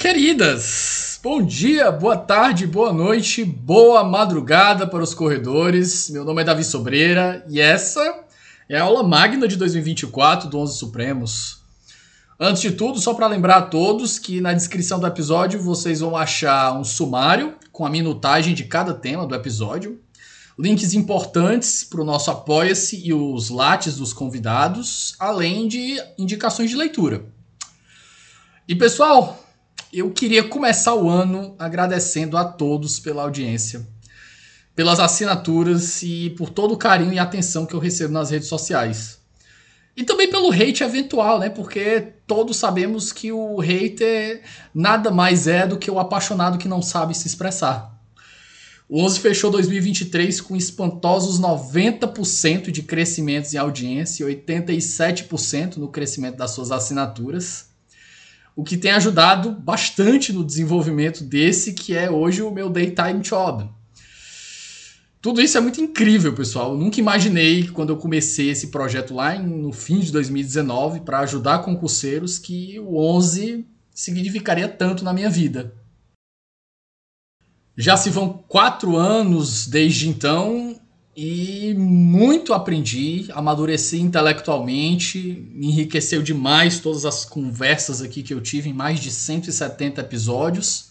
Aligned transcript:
Queridas, 0.00 1.20
bom 1.22 1.42
dia, 1.42 1.92
boa 1.92 2.16
tarde, 2.16 2.66
boa 2.66 2.90
noite, 2.90 3.44
boa 3.44 4.02
madrugada 4.02 4.86
para 4.86 5.02
os 5.04 5.12
corredores. 5.12 6.08
Meu 6.08 6.24
nome 6.24 6.40
é 6.40 6.44
Davi 6.46 6.64
Sobreira 6.64 7.44
e 7.50 7.60
essa 7.60 8.24
é 8.66 8.78
a 8.78 8.84
aula 8.84 9.02
magna 9.02 9.46
de 9.46 9.56
2024 9.56 10.48
do 10.48 10.58
11 10.58 10.78
Supremos. 10.78 11.60
Antes 12.40 12.62
de 12.62 12.70
tudo, 12.70 12.98
só 12.98 13.12
para 13.12 13.26
lembrar 13.26 13.56
a 13.58 13.62
todos 13.62 14.18
que 14.18 14.40
na 14.40 14.54
descrição 14.54 14.98
do 14.98 15.06
episódio 15.06 15.60
vocês 15.60 16.00
vão 16.00 16.16
achar 16.16 16.72
um 16.72 16.82
sumário 16.82 17.54
com 17.70 17.84
a 17.84 17.90
minutagem 17.90 18.54
de 18.54 18.64
cada 18.64 18.94
tema 18.94 19.26
do 19.26 19.34
episódio, 19.34 20.00
links 20.58 20.94
importantes 20.94 21.84
para 21.84 22.00
o 22.00 22.06
nosso 22.06 22.30
Apoia-se 22.30 23.06
e 23.06 23.12
os 23.12 23.50
lates 23.50 23.98
dos 23.98 24.14
convidados, 24.14 25.14
além 25.18 25.68
de 25.68 26.02
indicações 26.16 26.70
de 26.70 26.76
leitura. 26.76 27.26
E 28.66 28.74
pessoal, 28.74 29.49
eu 29.92 30.10
queria 30.10 30.44
começar 30.44 30.94
o 30.94 31.08
ano 31.08 31.54
agradecendo 31.58 32.36
a 32.36 32.44
todos 32.44 33.00
pela 33.00 33.22
audiência, 33.22 33.86
pelas 34.74 35.00
assinaturas 35.00 36.02
e 36.02 36.30
por 36.30 36.48
todo 36.48 36.74
o 36.74 36.76
carinho 36.76 37.12
e 37.12 37.18
atenção 37.18 37.66
que 37.66 37.74
eu 37.74 37.80
recebo 37.80 38.12
nas 38.12 38.30
redes 38.30 38.48
sociais. 38.48 39.18
E 39.96 40.04
também 40.04 40.30
pelo 40.30 40.52
hate 40.52 40.84
eventual, 40.84 41.40
né? 41.40 41.50
Porque 41.50 42.12
todos 42.26 42.56
sabemos 42.56 43.12
que 43.12 43.32
o 43.32 43.58
hater 43.58 44.42
nada 44.72 45.10
mais 45.10 45.48
é 45.48 45.66
do 45.66 45.76
que 45.76 45.90
o 45.90 45.98
apaixonado 45.98 46.56
que 46.56 46.68
não 46.68 46.80
sabe 46.80 47.14
se 47.14 47.26
expressar. 47.26 47.98
O 48.88 49.02
11 49.04 49.20
fechou 49.20 49.50
2023 49.50 50.40
com 50.40 50.56
espantosos 50.56 51.40
90% 51.40 52.70
de 52.70 52.82
crescimentos 52.82 53.52
em 53.52 53.58
audiência 53.58 54.24
e 54.24 54.36
87% 54.36 55.76
no 55.76 55.88
crescimento 55.88 56.36
das 56.36 56.52
suas 56.52 56.70
assinaturas 56.70 57.69
o 58.56 58.64
que 58.64 58.76
tem 58.76 58.92
ajudado 58.92 59.52
bastante 59.52 60.32
no 60.32 60.44
desenvolvimento 60.44 61.24
desse 61.24 61.72
que 61.72 61.96
é 61.96 62.10
hoje 62.10 62.42
o 62.42 62.50
meu 62.50 62.68
daytime 62.68 63.20
job. 63.20 63.68
Tudo 65.22 65.42
isso 65.42 65.58
é 65.58 65.60
muito 65.60 65.80
incrível, 65.80 66.34
pessoal. 66.34 66.72
Eu 66.72 66.78
nunca 66.78 66.98
imaginei, 66.98 67.68
quando 67.68 67.90
eu 67.90 67.96
comecei 67.98 68.48
esse 68.48 68.68
projeto 68.68 69.14
lá 69.14 69.38
no 69.38 69.70
fim 69.70 70.00
de 70.00 70.10
2019, 70.10 71.00
para 71.00 71.20
ajudar 71.20 71.58
concurseiros, 71.58 72.38
que 72.38 72.80
o 72.80 72.96
11 72.96 73.66
significaria 73.94 74.66
tanto 74.66 75.04
na 75.04 75.12
minha 75.12 75.28
vida. 75.28 75.74
Já 77.76 77.98
se 77.98 78.08
vão 78.08 78.44
quatro 78.48 78.96
anos 78.96 79.66
desde 79.66 80.08
então 80.08 80.79
e 81.16 81.74
muito 81.74 82.52
aprendi, 82.52 83.28
amadureci 83.32 84.00
intelectualmente, 84.00 85.48
me 85.52 85.66
enriqueceu 85.66 86.22
demais 86.22 86.78
todas 86.78 87.04
as 87.04 87.24
conversas 87.24 88.00
aqui 88.00 88.22
que 88.22 88.32
eu 88.32 88.40
tive 88.40 88.70
em 88.70 88.72
mais 88.72 89.00
de 89.00 89.10
170 89.10 90.00
episódios. 90.00 90.90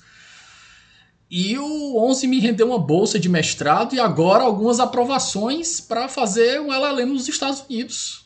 E 1.31 1.57
o 1.57 1.97
11 2.09 2.27
me 2.27 2.39
rendeu 2.39 2.67
uma 2.67 2.79
bolsa 2.79 3.19
de 3.19 3.29
mestrado 3.29 3.95
e 3.95 3.99
agora 3.99 4.43
algumas 4.43 4.79
aprovações 4.79 5.79
para 5.79 6.09
fazer 6.09 6.59
um 6.59 6.73
LLM 6.73 7.13
nos 7.13 7.27
Estados 7.27 7.61
Unidos. 7.61 8.25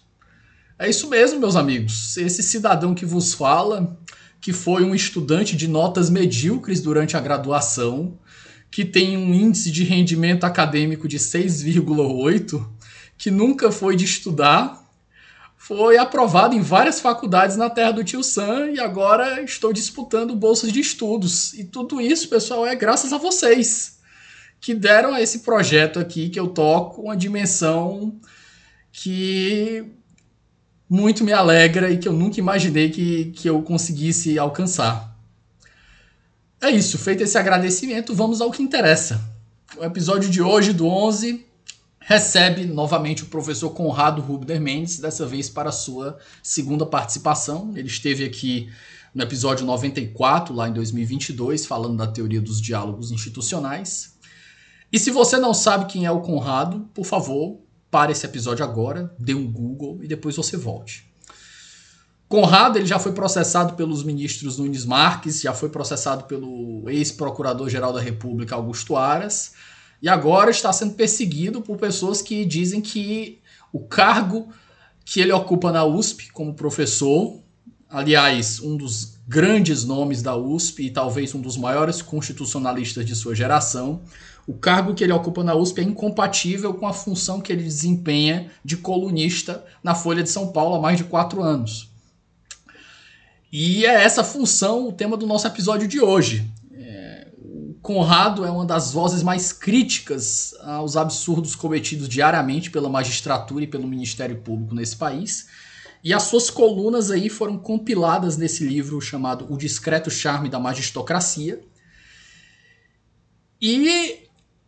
É 0.80 0.90
isso 0.90 1.08
mesmo, 1.10 1.40
meus 1.40 1.56
amigos. 1.56 2.18
Esse 2.18 2.42
cidadão 2.42 2.96
que 2.96 3.06
vos 3.06 3.34
fala, 3.34 3.98
que 4.42 4.52
foi 4.52 4.84
um 4.84 4.96
estudante 4.96 5.56
de 5.56 5.68
notas 5.68 6.10
medíocres 6.10 6.82
durante 6.82 7.16
a 7.16 7.20
graduação, 7.20 8.18
que 8.74 8.84
tem 8.84 9.16
um 9.16 9.32
índice 9.32 9.70
de 9.70 9.84
rendimento 9.84 10.46
acadêmico 10.46 11.08
de 11.08 11.20
6,8, 11.20 12.68
que 13.16 13.30
nunca 13.30 13.72
foi 13.72 13.96
de 13.96 14.04
estudar, 14.04 14.84
foi 15.56 15.96
aprovado 15.96 16.56
em 16.56 16.60
várias 16.60 17.00
faculdades 17.00 17.56
na 17.56 17.70
terra 17.70 17.92
do 17.92 18.04
tio 18.04 18.24
Sam 18.24 18.72
e 18.72 18.80
agora 18.80 19.44
estou 19.44 19.72
disputando 19.72 20.36
bolsas 20.36 20.72
de 20.72 20.80
estudos. 20.80 21.54
E 21.54 21.64
tudo 21.64 22.02
isso, 22.02 22.28
pessoal, 22.28 22.66
é 22.66 22.76
graças 22.76 23.14
a 23.14 23.20
vocês 23.20 24.00
que 24.60 24.74
deram 24.74 25.14
a 25.14 25.22
esse 25.22 25.42
projeto 25.42 26.00
aqui 26.00 26.30
que 26.30 26.40
eu 26.40 26.48
toco 26.48 27.04
uma 27.04 27.16
dimensão 27.16 28.20
que 28.92 29.86
muito 30.90 31.24
me 31.24 31.32
alegra 31.32 31.92
e 31.92 32.00
que 32.00 32.08
eu 32.08 32.14
nunca 32.14 32.40
imaginei 32.40 32.90
que, 32.90 33.26
que 33.36 33.48
eu 33.48 33.62
conseguisse 33.62 34.40
alcançar. 34.40 35.13
É 36.64 36.72
isso, 36.72 36.98
feito 36.98 37.22
esse 37.22 37.38
agradecimento, 37.38 38.16
vamos 38.16 38.40
ao 38.40 38.50
que 38.50 38.64
interessa. 38.64 39.22
O 39.78 39.84
episódio 39.84 40.30
de 40.30 40.42
hoje, 40.42 40.72
do 40.72 40.88
11, 40.88 41.46
recebe 42.00 42.64
novamente 42.64 43.24
o 43.24 43.26
professor 43.26 43.70
Conrado 43.72 44.22
Rubner 44.22 44.62
Mendes, 44.62 44.98
dessa 44.98 45.26
vez 45.26 45.50
para 45.50 45.74
sua 45.74 46.18
segunda 46.42 46.86
participação. 46.86 47.74
Ele 47.76 47.90
esteve 47.90 48.24
aqui 48.24 48.72
no 49.14 49.22
episódio 49.22 49.66
94, 49.66 50.56
lá 50.56 50.70
em 50.70 50.72
2022, 50.72 51.66
falando 51.66 51.98
da 51.98 52.08
teoria 52.08 52.40
dos 52.40 52.62
diálogos 52.62 53.12
institucionais. 53.12 54.14
E 54.90 54.98
se 54.98 55.12
você 55.12 55.38
não 55.38 55.54
sabe 55.54 55.92
quem 55.92 56.06
é 56.06 56.12
o 56.12 56.22
Conrado, 56.22 56.90
por 56.94 57.06
favor, 57.06 57.60
pare 57.92 58.14
esse 58.14 58.26
episódio 58.26 58.64
agora, 58.64 59.14
dê 59.20 59.34
um 59.34 59.52
Google 59.52 60.00
e 60.02 60.08
depois 60.08 60.38
você 60.38 60.56
volte. 60.56 61.13
Conrado 62.34 62.80
ele 62.80 62.88
já 62.88 62.98
foi 62.98 63.12
processado 63.12 63.76
pelos 63.76 64.04
ministros 64.04 64.58
Nunes 64.58 64.86
Marques, 64.86 65.40
já 65.40 65.54
foi 65.54 65.70
processado 65.70 66.24
pelo 66.24 66.90
ex-procurador-geral 66.90 67.94
da 67.94 68.02
República 68.02 68.56
Augusto 68.56 68.96
Aras, 68.98 69.54
e 70.02 70.10
agora 70.10 70.50
está 70.50 70.74
sendo 70.74 70.96
perseguido 70.96 71.62
por 71.62 71.78
pessoas 71.78 72.24
que 72.24 72.44
dizem 72.44 72.82
que 72.82 73.40
o 73.72 73.82
cargo 73.82 74.48
que 75.06 75.22
ele 75.22 75.32
ocupa 75.32 75.72
na 75.72 75.86
USP 75.86 76.32
como 76.32 76.56
professor, 76.56 77.40
aliás, 77.88 78.60
um 78.60 78.78
dos 78.78 79.20
grandes 79.28 79.86
nomes 79.86 80.24
da 80.24 80.36
USP 80.36 80.88
e 80.88 80.90
talvez 80.90 81.36
um 81.36 81.40
dos 81.40 81.56
maiores 81.56 82.02
constitucionalistas 82.02 83.06
de 83.06 83.16
sua 83.16 83.36
geração, 83.36 84.02
o 84.48 84.56
cargo 84.56 84.96
que 84.96 85.04
ele 85.04 85.14
ocupa 85.14 85.44
na 85.44 85.54
USP 85.54 85.82
é 85.82 85.84
incompatível 85.84 86.74
com 86.74 86.88
a 86.88 86.94
função 86.94 87.40
que 87.40 87.54
ele 87.54 87.64
desempenha 87.64 88.50
de 88.66 88.76
colunista 88.76 89.64
na 89.84 89.94
Folha 89.94 90.24
de 90.24 90.32
São 90.32 90.52
Paulo 90.52 90.74
há 90.74 90.82
mais 90.82 90.98
de 90.98 91.04
quatro 91.04 91.44
anos. 91.44 91.93
E 93.56 93.86
é 93.86 94.04
essa 94.04 94.24
função 94.24 94.88
o 94.88 94.92
tema 94.92 95.16
do 95.16 95.28
nosso 95.28 95.46
episódio 95.46 95.88
de 95.88 96.02
hoje. 96.02 96.52
É, 96.74 97.28
o 97.38 97.76
Conrado 97.84 98.44
é 98.44 98.50
uma 98.50 98.66
das 98.66 98.92
vozes 98.92 99.22
mais 99.22 99.54
críticas 99.54 100.56
aos 100.64 100.98
absurdos 100.98 101.54
cometidos 101.54 102.10
diariamente 102.10 102.72
pela 102.72 102.90
magistratura 102.90 103.64
e 103.64 103.68
pelo 103.68 103.88
Ministério 103.88 104.38
Público 104.38 104.74
nesse 104.74 104.96
país. 104.96 105.50
E 106.04 106.12
as 106.12 106.24
suas 106.24 106.50
colunas 106.50 107.12
aí 107.12 107.30
foram 107.30 107.60
compiladas 107.60 108.38
nesse 108.38 108.66
livro 108.66 109.00
chamado 109.00 109.46
O 109.48 109.56
Discreto 109.56 110.10
Charme 110.10 110.50
da 110.50 110.60
Magistocracia. 110.60 111.62
E 113.62 114.24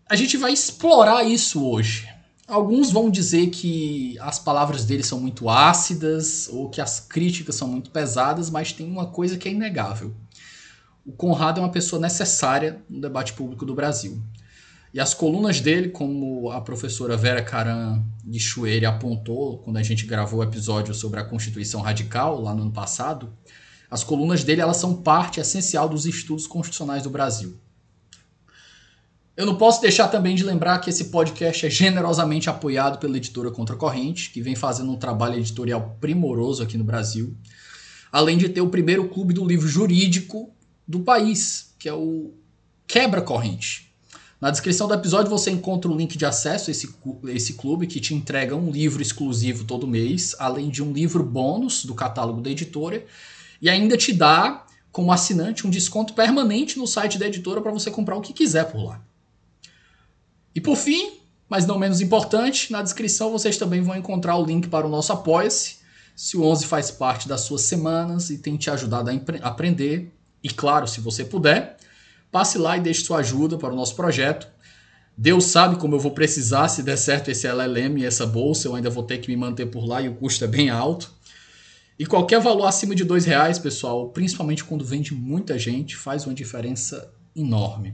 a 0.08 0.16
gente 0.16 0.38
vai 0.38 0.54
explorar 0.54 1.24
isso 1.24 1.68
hoje. 1.68 2.08
Alguns 2.48 2.92
vão 2.92 3.10
dizer 3.10 3.48
que 3.48 4.18
as 4.20 4.38
palavras 4.38 4.86
dele 4.86 5.02
são 5.02 5.20
muito 5.20 5.50
ácidas 5.50 6.48
ou 6.48 6.70
que 6.70 6.80
as 6.80 7.00
críticas 7.00 7.56
são 7.56 7.68
muito 7.68 7.90
pesadas, 7.90 8.52
mas 8.52 8.72
tem 8.72 8.88
uma 8.88 9.08
coisa 9.08 9.36
que 9.36 9.50
é 9.50 9.52
inegável. 9.52 10.14
O 11.04 11.12
Conrado 11.12 11.60
é 11.60 11.64
uma 11.64 11.72
pessoa 11.72 12.00
necessária 12.00 12.84
no 12.88 13.02
debate 13.02 13.34
público 13.34 13.66
do 13.66 13.74
Brasil. 13.74 14.22
E 14.94 15.00
as 15.00 15.14
colunas 15.14 15.60
dele, 15.60 15.90
como 15.90 16.52
a 16.52 16.62
professora 16.62 17.18
Vera 17.18 17.44
Caran 17.44 18.04
de 18.24 18.40
Chueire 18.40 18.86
apontou 18.86 19.58
quando 19.58 19.78
a 19.78 19.84
gente 19.84 20.06
gravou 20.06 20.40
o 20.40 20.44
episódio 20.44 20.94
sobre 20.94 21.20
a 21.20 21.24
Constituição 21.24 21.82
Radical, 21.82 22.40
lá 22.40 22.54
no 22.54 22.62
ano 22.62 22.72
passado, 22.72 23.34
as 23.90 24.04
colunas 24.04 24.44
dele 24.44 24.62
elas 24.62 24.78
são 24.78 25.02
parte 25.02 25.40
essencial 25.40 25.90
dos 25.90 26.06
estudos 26.06 26.48
constitucionais 26.48 27.04
do 27.04 27.10
Brasil. 27.10 27.60
Eu 29.38 29.46
não 29.46 29.58
posso 29.58 29.82
deixar 29.82 30.08
também 30.08 30.34
de 30.34 30.46
lembrar 30.46 30.80
que 30.80 30.90
esse 30.90 31.06
podcast 31.06 31.66
é 31.66 31.70
generosamente 31.70 32.50
apoiado 32.50 33.00
pela 33.00 33.18
editora 33.18 33.52
Contracorrente, 33.52 34.30
que 34.30 34.42
vem 34.42 34.56
fazendo 34.56 34.90
um 34.90 34.96
trabalho 34.96 35.38
editorial 35.38 35.98
primoroso 36.00 36.64
aqui 36.64 36.78
no 36.78 36.86
Brasil, 36.86 37.36
além 38.10 38.38
de 38.38 38.48
ter 38.48 38.62
o 38.62 38.70
primeiro 38.70 39.10
clube 39.10 39.34
do 39.34 39.46
livro 39.46 39.68
jurídico 39.68 40.56
do 40.88 41.02
país, 41.02 41.76
que 41.78 41.90
é 41.90 41.94
o 41.94 42.34
Quebra 42.88 43.22
Corrente. 43.22 43.94
Na 44.40 44.50
descrição 44.52 44.88
do 44.88 44.94
episódio 44.94 45.30
você 45.30 45.52
encontra 45.52 45.92
o 45.92 45.98
link 45.98 46.18
de 46.18 46.26
acesso 46.26 46.70
a 46.70 46.72
esse, 46.72 46.96
esse 47.28 47.54
clube 47.56 47.88
que 47.88 48.00
te 48.00 48.14
entrega 48.14 48.56
um 48.56 48.72
livro 48.72 49.02
exclusivo 49.02 49.66
todo 49.66 49.86
mês, 49.86 50.34
além 50.40 50.70
de 50.70 50.82
um 50.82 50.94
livro 50.94 51.26
bônus 51.26 51.84
do 51.84 51.94
catálogo 51.94 52.40
da 52.40 52.50
editora, 52.50 53.06
e 53.62 53.70
ainda 53.70 53.98
te 53.98 54.14
dá, 54.14 54.66
como 54.94 55.12
assinante, 55.12 55.68
um 55.68 55.70
desconto 55.70 56.14
permanente 56.14 56.80
no 56.80 56.88
site 56.88 57.18
da 57.18 57.28
editora 57.28 57.60
para 57.60 57.72
você 57.72 57.92
comprar 57.92 58.16
o 58.16 58.22
que 58.22 58.32
quiser 58.32 58.72
por 58.72 58.82
lá. 58.82 59.02
E 60.56 60.62
por 60.62 60.78
fim, 60.78 61.20
mas 61.50 61.66
não 61.66 61.78
menos 61.78 62.00
importante, 62.00 62.72
na 62.72 62.82
descrição 62.82 63.30
vocês 63.30 63.58
também 63.58 63.82
vão 63.82 63.96
encontrar 63.96 64.38
o 64.38 64.46
link 64.46 64.70
para 64.70 64.88
o 64.88 64.90
nosso 64.90 65.12
Apoia-se. 65.12 65.80
Se 66.16 66.38
o 66.38 66.44
11 66.44 66.66
faz 66.66 66.90
parte 66.90 67.28
das 67.28 67.42
suas 67.42 67.62
semanas 67.64 68.30
e 68.30 68.38
tem 68.38 68.56
te 68.56 68.70
ajudado 68.70 69.10
a 69.10 69.48
aprender, 69.50 70.14
e 70.42 70.50
claro, 70.50 70.88
se 70.88 71.02
você 71.02 71.26
puder, 71.26 71.76
passe 72.32 72.58
lá 72.58 72.78
e 72.78 72.82
deixe 72.82 73.04
sua 73.04 73.18
ajuda 73.18 73.58
para 73.58 73.74
o 73.74 73.76
nosso 73.76 73.96
projeto. 73.96 74.48
Deus 75.18 75.46
sabe 75.46 75.76
como 75.76 75.96
eu 75.96 76.00
vou 76.00 76.12
precisar 76.12 76.70
se 76.70 76.84
der 76.84 76.98
certo 76.98 77.30
esse 77.30 77.48
LLM 77.48 78.00
e 78.00 78.06
essa 78.06 78.26
bolsa, 78.26 78.68
eu 78.68 78.76
ainda 78.76 78.90
vou 78.90 79.04
ter 79.04 79.18
que 79.18 79.30
me 79.30 79.36
manter 79.36 79.66
por 79.66 79.86
lá 79.86 80.02
e 80.02 80.08
o 80.08 80.16
custo 80.16 80.44
é 80.46 80.48
bem 80.48 80.70
alto. 80.70 81.12
E 81.98 82.06
qualquer 82.06 82.40
valor 82.40 82.66
acima 82.66 82.96
de 82.96 83.04
dois 83.04 83.26
reais, 83.26 83.60
pessoal, 83.60 84.10
principalmente 84.10 84.64
quando 84.64 84.86
vende 84.86 85.14
muita 85.14 85.60
gente, 85.60 85.96
faz 85.96 86.26
uma 86.26 86.34
diferença 86.34 87.12
enorme. 87.36 87.94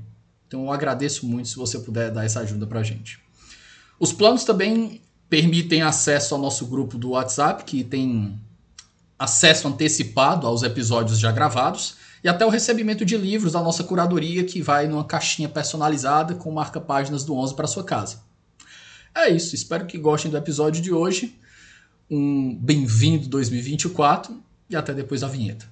Então 0.52 0.66
eu 0.66 0.72
agradeço 0.74 1.26
muito 1.26 1.48
se 1.48 1.56
você 1.56 1.80
puder 1.80 2.12
dar 2.12 2.26
essa 2.26 2.42
ajuda 2.42 2.68
para 2.68 2.82
a 2.82 2.84
gente. 2.84 3.20
Os 3.98 4.12
planos 4.12 4.44
também 4.44 5.02
permitem 5.30 5.82
acesso 5.82 6.36
ao 6.36 6.42
nosso 6.42 6.66
grupo 6.68 6.98
do 6.98 7.12
WhatsApp, 7.12 7.64
que 7.64 7.86
tem 7.86 8.38
acesso 9.18 9.70
antecipado 9.70 10.46
aos 10.46 10.62
episódios 10.62 11.18
já 11.18 11.32
gravados, 11.32 11.96
e 12.22 12.28
até 12.28 12.46
o 12.46 12.50
recebimento 12.50 13.06
de 13.06 13.16
livros 13.16 13.54
da 13.54 13.62
nossa 13.62 13.82
curadoria, 13.82 14.44
que 14.44 14.62
vai 14.62 14.90
numa 14.90 15.06
caixinha 15.06 15.48
personalizada 15.48 16.36
com 16.36 16.52
marca-páginas 16.52 17.24
do 17.24 17.34
11 17.34 17.56
para 17.56 17.66
sua 17.66 17.86
casa. 17.86 18.22
É 19.16 19.30
isso, 19.30 19.56
espero 19.56 19.86
que 19.86 19.98
gostem 19.98 20.30
do 20.30 20.36
episódio 20.36 20.82
de 20.82 20.92
hoje. 20.92 21.40
Um 22.10 22.58
bem-vindo 22.58 23.30
2024 23.30 24.38
e 24.70 24.76
até 24.76 24.94
depois 24.94 25.22
da 25.22 25.30
vinheta. 25.30 25.66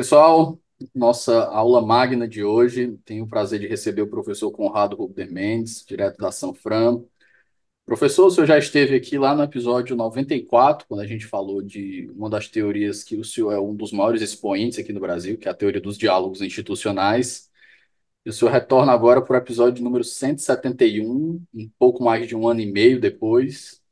Pessoal, 0.00 0.58
nossa 0.94 1.44
aula 1.48 1.82
magna 1.82 2.26
de 2.26 2.42
hoje, 2.42 2.96
tenho 3.04 3.24
o 3.24 3.28
prazer 3.28 3.60
de 3.60 3.66
receber 3.66 4.00
o 4.00 4.08
professor 4.08 4.50
Conrado 4.50 4.96
Rubner 4.96 5.30
Mendes, 5.30 5.84
direto 5.84 6.16
da 6.16 6.32
Sanfran. 6.32 7.04
Professor, 7.84 8.28
o 8.28 8.30
senhor 8.30 8.46
já 8.46 8.56
esteve 8.56 8.96
aqui 8.96 9.18
lá 9.18 9.34
no 9.34 9.42
episódio 9.42 9.94
94, 9.94 10.86
quando 10.88 11.00
a 11.00 11.06
gente 11.06 11.26
falou 11.26 11.60
de 11.60 12.10
uma 12.16 12.30
das 12.30 12.48
teorias 12.48 13.04
que 13.04 13.14
o 13.14 13.22
senhor 13.22 13.52
é 13.52 13.60
um 13.60 13.76
dos 13.76 13.92
maiores 13.92 14.22
expoentes 14.22 14.78
aqui 14.78 14.90
no 14.90 15.00
Brasil, 15.00 15.36
que 15.36 15.46
é 15.46 15.50
a 15.50 15.54
teoria 15.54 15.82
dos 15.82 15.98
diálogos 15.98 16.40
institucionais. 16.40 17.50
E 18.24 18.30
o 18.30 18.32
senhor 18.32 18.52
retorna 18.52 18.92
agora 18.92 19.20
para 19.20 19.34
o 19.34 19.36
episódio 19.36 19.84
número 19.84 20.02
171, 20.02 21.44
um 21.54 21.70
pouco 21.78 22.02
mais 22.02 22.26
de 22.26 22.34
um 22.34 22.48
ano 22.48 22.60
e 22.60 22.72
meio 22.72 22.98
depois. 22.98 23.82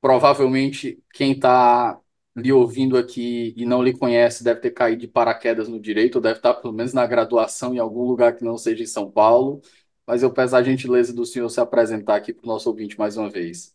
Provavelmente 0.00 1.02
quem 1.12 1.32
está 1.32 2.00
lhe 2.36 2.52
ouvindo 2.52 2.96
aqui 2.96 3.54
e 3.56 3.64
não 3.66 3.82
lhe 3.82 3.96
conhece 3.96 4.42
deve 4.44 4.60
ter 4.60 4.70
caído 4.72 5.00
de 5.02 5.08
paraquedas 5.08 5.68
no 5.68 5.80
direito, 5.80 6.16
ou 6.16 6.22
deve 6.22 6.38
estar 6.38 6.54
pelo 6.54 6.72
menos 6.72 6.92
na 6.92 7.06
graduação 7.06 7.74
em 7.74 7.78
algum 7.78 8.04
lugar 8.04 8.36
que 8.36 8.44
não 8.44 8.58
seja 8.58 8.82
em 8.82 8.86
São 8.86 9.10
Paulo. 9.10 9.60
Mas 10.06 10.22
eu 10.22 10.32
peço 10.32 10.56
a 10.56 10.62
gentileza 10.62 11.14
do 11.14 11.24
senhor 11.24 11.48
se 11.48 11.60
apresentar 11.60 12.16
aqui 12.16 12.32
para 12.32 12.44
o 12.44 12.48
nosso 12.48 12.68
ouvinte 12.68 12.98
mais 12.98 13.16
uma 13.16 13.30
vez. 13.30 13.74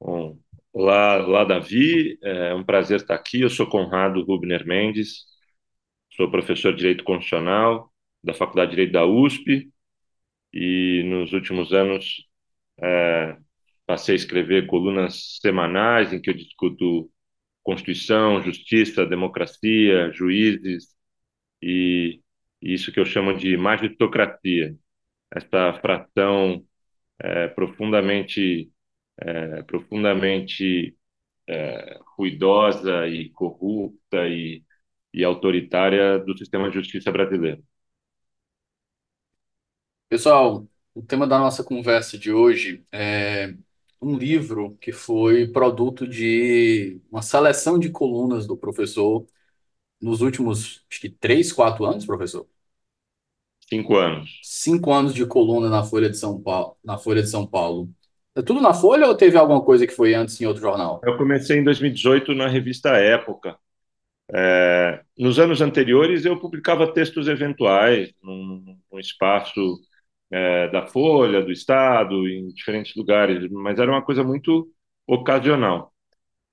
Bom, 0.00 0.38
olá, 0.72 1.24
olá, 1.26 1.44
Davi. 1.44 2.18
É 2.22 2.54
um 2.54 2.64
prazer 2.64 3.00
estar 3.00 3.14
aqui. 3.14 3.40
Eu 3.42 3.50
sou 3.50 3.66
Conrado 3.68 4.22
Rubner 4.24 4.66
Mendes, 4.66 5.24
sou 6.10 6.30
professor 6.30 6.72
de 6.72 6.78
Direito 6.78 7.04
Constitucional 7.04 7.92
da 8.22 8.34
Faculdade 8.34 8.70
de 8.70 8.76
Direito 8.76 8.92
da 8.92 9.06
USP 9.06 9.70
e 10.52 11.02
nos 11.06 11.32
últimos 11.32 11.72
anos 11.72 12.26
é, 12.82 13.36
passei 13.86 14.14
a 14.14 14.16
escrever 14.16 14.66
colunas 14.66 15.38
semanais 15.40 16.12
em 16.12 16.20
que 16.20 16.30
eu 16.30 16.34
discuto 16.34 17.10
Constituição, 17.62 18.42
justiça, 18.42 19.06
democracia, 19.06 20.12
juízes 20.12 20.88
e, 21.62 22.20
isso 22.62 22.92
que 22.92 23.00
eu 23.00 23.06
chamo 23.06 23.36
de 23.36 23.56
magistocracia, 23.56 24.76
essa 25.30 25.74
fração 25.80 26.64
é, 27.18 27.48
profundamente 27.48 28.70
é, 29.18 29.62
profundamente 29.64 30.96
é, 31.48 32.00
ruidosa 32.16 33.08
e 33.08 33.30
corrupta 33.30 34.28
e, 34.28 34.64
e 35.12 35.24
autoritária 35.24 36.18
do 36.18 36.36
sistema 36.36 36.68
de 36.68 36.76
justiça 36.76 37.12
brasileiro. 37.12 37.62
Pessoal, 40.08 40.66
o 40.94 41.02
tema 41.02 41.26
da 41.26 41.38
nossa 41.38 41.64
conversa 41.64 42.18
de 42.18 42.32
hoje 42.32 42.84
é 42.92 43.54
um 44.04 44.16
livro 44.18 44.76
que 44.80 44.92
foi 44.92 45.46
produto 45.48 46.06
de 46.06 47.00
uma 47.10 47.22
seleção 47.22 47.78
de 47.78 47.90
colunas 47.90 48.46
do 48.46 48.56
professor 48.56 49.26
nos 50.00 50.20
últimos, 50.20 50.84
acho 50.90 51.00
que 51.00 51.10
três, 51.10 51.52
quatro 51.52 51.84
anos, 51.86 52.06
professor? 52.06 52.46
Cinco 53.68 53.96
anos. 53.96 54.40
Cinco 54.42 54.92
anos 54.92 55.14
de 55.14 55.24
coluna 55.26 55.70
na 55.70 55.82
Folha 55.82 56.10
de 56.10 56.18
São 56.18 56.40
Paulo. 56.40 56.76
Na 56.84 56.98
Folha 56.98 57.22
de 57.22 57.28
São 57.28 57.46
Paulo. 57.46 57.88
É 58.36 58.42
tudo 58.42 58.60
na 58.60 58.74
Folha 58.74 59.06
ou 59.06 59.14
teve 59.16 59.38
alguma 59.38 59.62
coisa 59.62 59.86
que 59.86 59.92
foi 59.92 60.14
antes 60.14 60.40
em 60.40 60.46
outro 60.46 60.62
jornal? 60.62 61.00
Eu 61.04 61.16
comecei 61.16 61.58
em 61.58 61.64
2018 61.64 62.34
na 62.34 62.48
revista 62.48 62.90
Época. 62.90 63.56
É, 64.32 65.02
nos 65.18 65.38
anos 65.38 65.60
anteriores 65.60 66.24
eu 66.24 66.38
publicava 66.38 66.92
textos 66.92 67.28
eventuais 67.28 68.12
num, 68.22 68.76
num 68.90 68.98
espaço 68.98 69.80
é, 70.34 70.68
da 70.68 70.84
Folha, 70.84 71.40
do 71.42 71.52
Estado, 71.52 72.28
em 72.28 72.48
diferentes 72.48 72.96
lugares, 72.96 73.48
mas 73.52 73.78
era 73.78 73.88
uma 73.90 74.02
coisa 74.02 74.24
muito 74.24 74.68
ocasional. 75.06 75.94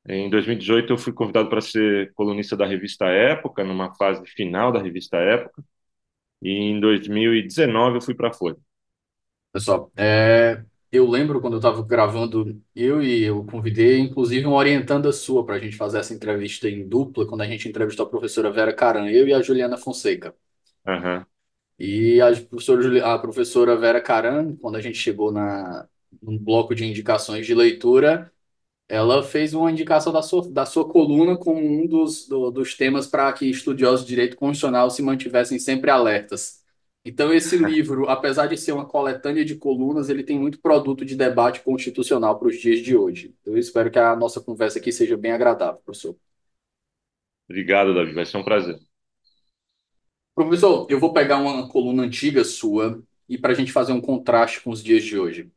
Em 0.08 0.30
2018 0.30 0.94
eu 0.94 0.98
fui 1.00 1.12
convidado 1.12 1.50
para 1.50 1.62
ser 1.62 2.14
colunista 2.14 2.56
da 2.56 2.68
revista 2.68 3.06
Época, 3.08 3.64
numa 3.64 3.96
fase 3.96 4.24
final 4.28 4.72
da 4.72 4.80
revista 4.80 5.18
Época, 5.18 5.64
e 6.44 6.52
em 6.52 6.80
2019 6.80 7.98
eu 7.98 8.02
fui 8.02 8.14
para 8.14 8.30
a 8.30 8.34
Folha. 8.34 8.58
Pessoal, 9.52 9.92
é, 9.98 10.64
eu 10.92 11.10
lembro 11.10 11.42
quando 11.42 11.54
eu 11.54 11.60
estava 11.60 11.82
gravando, 11.84 12.62
eu 12.76 13.02
e 13.02 13.24
eu 13.24 13.44
convidei, 13.46 14.00
inclusive, 14.00 14.46
uma 14.46 14.58
orientanda 14.58 15.12
sua 15.12 15.44
para 15.44 15.56
a 15.56 15.60
gente 15.60 15.76
fazer 15.76 15.98
essa 15.98 16.14
entrevista 16.14 16.70
em 16.70 16.88
dupla, 16.88 17.26
quando 17.26 17.42
a 17.42 17.48
gente 17.48 17.68
entrevistou 17.68 18.06
a 18.06 18.10
professora 18.10 18.52
Vera 18.52 18.74
Caran, 18.74 19.10
eu 19.10 19.28
e 19.28 19.34
a 19.34 19.42
Juliana 19.42 19.78
Fonseca. 19.78 20.36
Uhum. 20.86 21.26
E 21.84 22.22
a 22.22 22.28
professora, 22.46 23.14
a 23.16 23.20
professora 23.20 23.76
Vera 23.76 24.00
Caran, 24.02 24.56
quando 24.58 24.76
a 24.76 24.82
gente 24.82 24.98
chegou 25.00 25.32
na, 25.32 25.88
num 26.22 26.38
bloco 26.38 26.76
de 26.76 26.86
indicações 26.86 27.46
de 27.48 27.56
leitura, 27.56 28.32
ela 28.90 29.24
fez 29.24 29.54
uma 29.54 29.72
indicação 29.72 30.14
da 30.14 30.22
sua, 30.22 30.50
da 30.52 30.66
sua 30.66 30.88
coluna 30.90 31.38
como 31.38 31.60
um 31.62 31.88
dos, 31.88 32.28
do, 32.28 32.52
dos 32.52 32.76
temas 32.76 33.08
para 33.08 33.34
que 33.34 33.46
estudiosos 33.50 34.02
de 34.06 34.10
direito 34.10 34.38
constitucional 34.38 34.90
se 34.92 35.02
mantivessem 35.04 35.60
sempre 35.60 35.92
alertas. 35.92 36.64
Então, 37.06 37.34
esse 37.34 37.58
livro, 37.60 38.10
apesar 38.10 38.48
de 38.48 38.58
ser 38.58 38.74
uma 38.74 38.86
coletânea 38.88 39.46
de 39.46 39.56
colunas, 39.56 40.10
ele 40.10 40.24
tem 40.24 40.40
muito 40.40 40.60
produto 40.62 41.06
de 41.06 41.16
debate 41.16 41.62
constitucional 41.62 42.40
para 42.40 42.50
os 42.50 42.58
dias 42.60 42.80
de 42.82 42.96
hoje. 42.98 43.36
Eu 43.46 43.58
espero 43.58 43.92
que 43.92 44.00
a 44.00 44.16
nossa 44.16 44.42
conversa 44.42 44.80
aqui 44.80 44.92
seja 44.92 45.18
bem 45.18 45.32
agradável, 45.34 45.82
professor. 45.86 46.16
Obrigado, 47.50 47.94
Davi. 47.94 48.14
Vai 48.14 48.26
ser 48.26 48.38
um 48.38 48.44
prazer. 48.44 48.80
Professor, 50.34 50.88
eu 50.90 51.00
vou 51.00 51.14
pegar 51.14 51.38
uma 51.38 51.68
coluna 51.68 52.04
antiga 52.04 52.44
sua 52.44 53.04
e 53.28 53.38
para 53.38 53.52
a 53.52 53.56
gente 53.56 53.72
fazer 53.72 53.92
um 53.92 54.02
contraste 54.02 54.62
com 54.62 54.72
os 54.72 54.84
dias 54.84 55.04
de 55.04 55.18
hoje. 55.18 55.52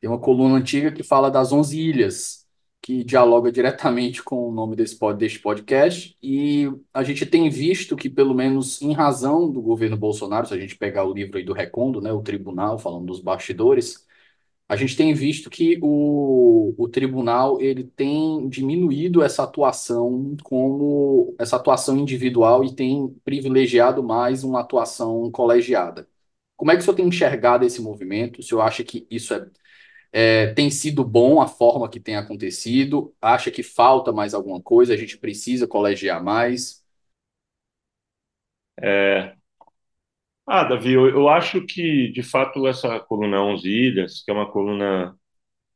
Tem 0.00 0.08
uma 0.08 0.18
coluna 0.18 0.56
antiga 0.56 0.92
que 0.92 1.02
fala 1.02 1.30
das 1.30 1.52
11 1.52 1.78
ilhas, 1.78 2.46
que 2.82 3.04
dialoga 3.04 3.52
diretamente 3.52 4.22
com 4.22 4.48
o 4.48 4.52
nome 4.52 4.76
desse, 4.76 4.98
deste 5.16 5.38
podcast, 5.40 6.16
e 6.22 6.70
a 6.92 7.02
gente 7.02 7.26
tem 7.26 7.48
visto 7.50 7.96
que, 7.96 8.08
pelo 8.08 8.34
menos 8.34 8.80
em 8.80 8.92
razão 8.92 9.50
do 9.50 9.60
governo 9.60 9.96
Bolsonaro, 9.96 10.46
se 10.46 10.54
a 10.54 10.58
gente 10.58 10.76
pegar 10.76 11.04
o 11.04 11.12
livro 11.12 11.36
aí 11.36 11.44
do 11.44 11.52
Recondo, 11.52 12.00
né, 12.00 12.12
o 12.12 12.22
tribunal, 12.22 12.78
falando 12.78 13.06
dos 13.06 13.20
bastidores, 13.20 14.06
a 14.70 14.76
gente 14.76 14.96
tem 14.96 15.12
visto 15.14 15.50
que 15.50 15.80
o, 15.82 16.74
o 16.78 16.88
tribunal 16.88 17.60
ele 17.60 17.84
tem 17.84 18.48
diminuído 18.48 19.20
essa 19.22 19.42
atuação 19.42 20.36
como 20.44 21.34
essa 21.40 21.56
atuação 21.56 21.98
individual 21.98 22.64
e 22.64 22.72
tem 22.74 23.08
privilegiado 23.24 24.00
mais 24.02 24.44
uma 24.44 24.60
atuação 24.60 25.28
colegiada. 25.32 26.08
Como 26.56 26.70
é 26.70 26.76
que 26.76 26.82
o 26.82 26.84
senhor 26.84 26.96
tem 26.96 27.08
enxergado 27.08 27.64
esse 27.66 27.82
movimento? 27.82 28.38
O 28.40 28.42
senhor 28.44 28.60
acha 28.62 28.84
que 28.84 29.06
isso 29.10 29.34
é, 29.34 29.50
é, 30.12 30.54
tem 30.54 30.70
sido 30.70 31.04
bom 31.04 31.40
a 31.40 31.48
forma 31.48 31.88
que 31.90 32.00
tem 32.00 32.16
acontecido? 32.16 33.14
Acha 33.20 33.50
que 33.50 33.62
falta 33.64 34.12
mais 34.12 34.34
alguma 34.34 34.60
coisa? 34.62 34.94
A 34.94 34.96
gente 34.96 35.18
precisa 35.18 35.66
colegiar 35.68 36.22
mais? 36.22 36.84
É, 38.82 39.36
ah, 40.50 40.64
Davi, 40.64 40.92
eu, 40.92 41.08
eu 41.08 41.28
acho 41.28 41.64
que, 41.66 42.10
de 42.12 42.22
fato, 42.22 42.66
essa 42.66 42.98
coluna 43.00 43.42
11 43.42 43.68
Ilhas, 43.68 44.22
que 44.24 44.30
é 44.30 44.34
uma 44.34 44.50
coluna 44.50 45.16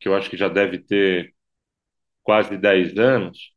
que 0.01 0.09
eu 0.09 0.15
acho 0.17 0.31
que 0.31 0.37
já 0.37 0.49
deve 0.49 0.79
ter 0.81 1.35
quase 2.23 2.57
10 2.59 2.99
anos, 2.99 3.53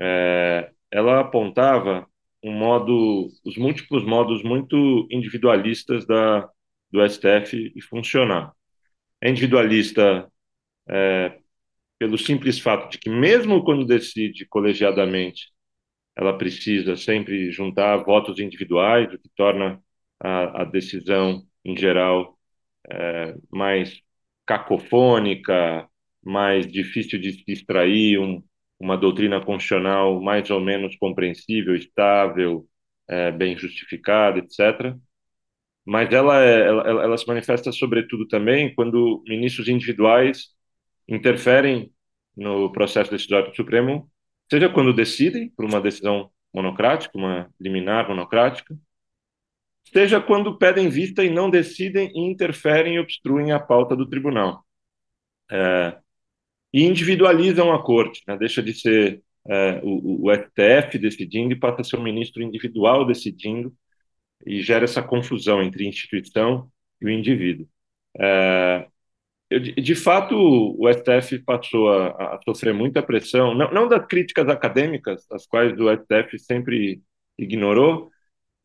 é, 0.00 0.72
ela 0.90 1.20
apontava 1.20 2.06
um 2.42 2.52
modo, 2.52 3.28
os 3.44 3.56
múltiplos 3.56 4.04
modos 4.04 4.42
muito 4.42 5.08
individualistas 5.10 6.06
da, 6.06 6.48
do 6.90 7.02
STF 7.02 7.72
e 7.74 7.82
funcionar. 7.82 8.52
É 9.22 9.30
individualista 9.30 10.30
é, 10.88 11.38
pelo 11.98 12.18
simples 12.18 12.58
fato 12.60 12.90
de 12.90 12.98
que, 12.98 13.10
mesmo 13.10 13.64
quando 13.64 13.86
decide 13.86 14.46
colegiadamente, 14.48 15.52
ela 16.16 16.36
precisa 16.38 16.96
sempre 16.96 17.50
juntar 17.52 17.98
votos 17.98 18.38
individuais, 18.40 19.12
o 19.14 19.18
que 19.18 19.28
torna 19.36 19.80
a, 20.20 20.62
a 20.62 20.64
decisão, 20.64 21.46
em 21.64 21.76
geral, 21.76 22.38
é, 22.90 23.34
mais 23.50 24.00
cacofônica, 24.46 25.88
mais 26.24 26.66
difícil 26.70 27.20
de 27.20 27.32
se 27.32 27.44
extrair 27.52 28.18
um, 28.18 28.42
uma 28.78 28.96
doutrina 28.96 29.40
constitucional 29.44 30.20
mais 30.22 30.50
ou 30.50 30.60
menos 30.60 30.96
compreensível, 30.96 31.74
estável, 31.76 32.66
é, 33.08 33.30
bem 33.32 33.56
justificada, 33.58 34.38
etc. 34.38 34.96
Mas 35.84 36.12
ela, 36.12 36.42
é, 36.42 36.60
ela, 36.66 36.82
ela 37.04 37.18
se 37.18 37.26
manifesta, 37.26 37.70
sobretudo, 37.72 38.26
também 38.26 38.74
quando 38.74 39.22
ministros 39.26 39.68
individuais 39.68 40.48
interferem 41.08 41.92
no 42.36 42.70
processo 42.72 43.10
decisório 43.10 43.50
do 43.50 43.56
Supremo, 43.56 44.10
seja 44.50 44.68
quando 44.68 44.92
decidem 44.92 45.50
por 45.50 45.64
uma 45.64 45.80
decisão 45.80 46.30
monocrática, 46.52 47.16
uma 47.16 47.48
liminar 47.60 48.08
monocrática, 48.08 48.76
seja 49.92 50.20
quando 50.20 50.58
pedem 50.58 50.88
vista 50.88 51.24
e 51.24 51.30
não 51.30 51.50
decidem 51.50 52.10
e 52.14 52.20
interferem 52.20 52.96
e 52.96 52.98
obstruem 52.98 53.52
a 53.52 53.60
pauta 53.60 53.96
do 53.96 54.08
tribunal. 54.08 54.64
É, 55.50 55.96
e 56.72 56.82
individualizam 56.84 57.72
a 57.72 57.82
corte, 57.82 58.22
né? 58.26 58.36
deixa 58.36 58.62
de 58.62 58.74
ser 58.74 59.22
é, 59.48 59.80
o, 59.82 60.26
o, 60.28 60.34
STF 60.34 60.98
decidindo 60.98 61.52
e 61.52 61.58
passa 61.58 61.80
a 61.80 61.84
ser 61.84 61.96
o 61.96 62.02
ministro 62.02 62.42
individual 62.42 63.06
decidindo 63.06 63.72
e 64.44 64.60
gera 64.60 64.84
essa 64.84 65.02
confusão 65.02 65.62
entre 65.62 65.86
instituição 65.86 66.70
e 67.00 67.06
o 67.06 67.10
indivíduo. 67.10 67.68
É, 68.18 68.86
eu, 69.48 69.60
de 69.60 69.94
fato, 69.94 70.34
o 70.36 70.92
STF 70.92 71.38
passou 71.44 71.88
a, 71.92 72.08
a, 72.08 72.40
sofrer 72.44 72.74
muita 72.74 73.02
pressão, 73.02 73.54
não, 73.54 73.70
não 73.72 73.88
das 73.88 74.04
críticas 74.06 74.48
acadêmicas, 74.48 75.24
as 75.30 75.46
quais 75.46 75.78
o 75.78 75.88
STF 75.92 76.38
sempre 76.38 77.02
ignorou, 77.38 78.10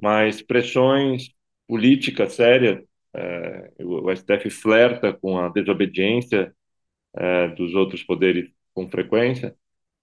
mas 0.02 0.42
pressões 0.42 1.30
políticas 1.68 2.34
sérias. 2.34 2.84
É, 3.14 3.72
o, 3.80 4.10
STF 4.12 4.50
flerta 4.50 5.14
com 5.14 5.38
a 5.38 5.50
desobediência 5.50 6.56
é, 7.16 7.50
dos 7.50 7.74
outros 7.76 8.04
poderes 8.04 8.50
com 8.74 8.90
frequência. 8.90 9.56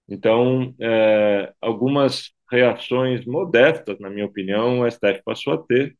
Então, 0.08 0.74
é, 0.80 1.52
algumas 1.60 2.32
reações 2.50 3.24
modestas, 3.26 3.98
na 4.00 4.10
minha 4.10 4.26
opinião, 4.26 4.80
o 4.80 4.86
STF 4.90 5.22
passou 5.24 5.54
a 5.54 5.58
ter. 5.58 5.96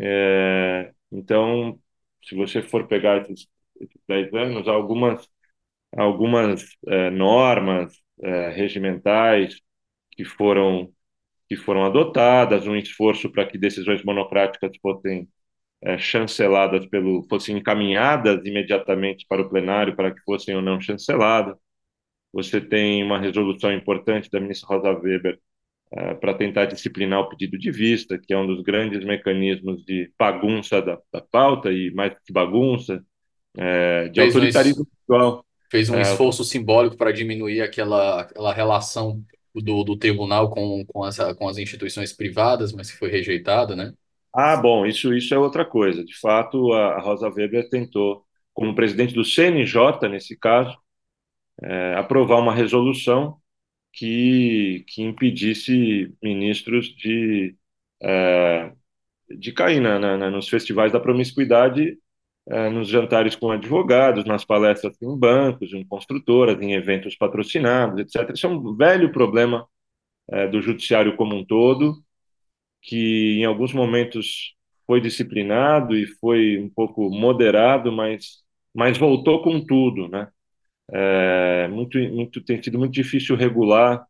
É, 0.00 0.92
então, 1.10 1.78
se 2.24 2.34
você 2.34 2.62
for 2.62 2.86
pegar 2.88 3.22
esses, 3.22 3.48
esses 3.80 4.00
10 4.08 4.32
anos, 4.34 4.68
algumas, 4.68 5.28
algumas 5.96 6.64
é, 6.88 7.10
normas 7.10 7.94
é, 8.22 8.50
regimentais 8.50 9.60
que 10.12 10.24
foram, 10.24 10.92
que 11.52 11.56
foram 11.56 11.84
adotadas, 11.84 12.66
um 12.66 12.74
esforço 12.74 13.30
para 13.30 13.44
que 13.44 13.58
decisões 13.58 14.02
monocráticas 14.02 14.72
fossem 14.80 15.28
é, 15.82 15.98
chanceladas 15.98 16.86
pelo, 16.86 17.22
fossem 17.28 17.58
encaminhadas 17.58 18.40
imediatamente 18.46 19.26
para 19.28 19.42
o 19.42 19.50
plenário 19.50 19.94
para 19.94 20.10
que 20.10 20.22
fossem 20.22 20.56
ou 20.56 20.62
não 20.62 20.80
chanceladas. 20.80 21.54
Você 22.32 22.58
tem 22.58 23.04
uma 23.04 23.18
resolução 23.18 23.70
importante 23.70 24.30
da 24.30 24.40
ministra 24.40 24.74
Rosa 24.74 24.98
Weber 24.98 25.38
é, 25.92 26.14
para 26.14 26.32
tentar 26.32 26.64
disciplinar 26.64 27.20
o 27.20 27.28
pedido 27.28 27.58
de 27.58 27.70
vista, 27.70 28.18
que 28.18 28.32
é 28.32 28.38
um 28.38 28.46
dos 28.46 28.62
grandes 28.62 29.04
mecanismos 29.04 29.84
de 29.84 30.10
bagunça 30.18 30.80
da, 30.80 30.98
da 31.12 31.20
pauta 31.20 31.70
e 31.70 31.90
mais 31.90 32.14
que 32.24 32.32
bagunça, 32.32 33.04
é, 33.58 34.08
de 34.08 34.22
fez 34.22 34.34
autoritarismo 34.34 34.86
um, 35.10 35.42
Fez 35.70 35.90
um 35.90 35.96
é, 35.96 36.00
esforço 36.00 36.44
simbólico 36.44 36.96
para 36.96 37.12
diminuir 37.12 37.60
aquela, 37.60 38.22
aquela 38.22 38.54
relação 38.54 39.22
do, 39.54 39.84
do 39.84 39.96
tribunal 39.96 40.50
com, 40.50 40.84
com, 40.86 41.04
as, 41.04 41.18
com 41.36 41.48
as 41.48 41.58
instituições 41.58 42.12
privadas, 42.12 42.72
mas 42.72 42.90
que 42.90 42.98
foi 42.98 43.10
rejeitada, 43.10 43.76
né? 43.76 43.92
Ah, 44.34 44.56
bom, 44.56 44.86
isso, 44.86 45.12
isso 45.14 45.34
é 45.34 45.38
outra 45.38 45.64
coisa. 45.64 46.04
De 46.04 46.18
fato, 46.18 46.72
a, 46.72 47.00
Rosa 47.00 47.28
Weber 47.28 47.68
tentou, 47.68 48.24
como 48.54 48.74
presidente 48.74 49.14
do 49.14 49.24
CNJ, 49.24 50.08
nesse 50.08 50.36
caso, 50.38 50.76
é, 51.62 51.94
aprovar 51.96 52.38
uma 52.40 52.54
resolução 52.54 53.40
que, 53.92 54.84
que 54.88 55.02
impedisse 55.02 56.14
ministros 56.22 56.88
de, 56.96 57.56
é, 58.02 58.72
de 59.38 59.52
cair 59.52 59.80
na, 59.80 59.98
na, 59.98 60.30
nos 60.30 60.48
festivais 60.48 60.92
da 60.92 61.00
promiscuidade, 61.00 61.98
nos 62.72 62.88
jantares 62.88 63.36
com 63.36 63.50
advogados, 63.50 64.24
nas 64.24 64.44
palestras 64.44 64.96
em 65.00 65.16
bancos, 65.16 65.72
em 65.72 65.84
construtoras, 65.86 66.60
em 66.60 66.74
eventos 66.74 67.16
patrocinados, 67.16 68.00
etc. 68.00 68.32
Isso 68.34 68.46
é 68.46 68.50
um 68.50 68.74
velho 68.76 69.12
problema 69.12 69.66
é, 70.30 70.48
do 70.48 70.60
judiciário 70.60 71.16
como 71.16 71.36
um 71.36 71.44
todo 71.44 72.02
que 72.82 73.38
em 73.40 73.44
alguns 73.44 73.72
momentos 73.72 74.54
foi 74.86 75.00
disciplinado 75.00 75.96
e 75.96 76.06
foi 76.06 76.58
um 76.58 76.68
pouco 76.68 77.08
moderado, 77.10 77.92
mas, 77.92 78.42
mas 78.74 78.98
voltou 78.98 79.42
com 79.42 79.64
tudo, 79.64 80.08
né? 80.08 80.28
É, 80.92 81.68
muito, 81.68 81.98
muito, 81.98 82.44
tem 82.44 82.62
sido 82.62 82.78
muito 82.78 82.92
difícil 82.92 83.36
regular, 83.36 84.04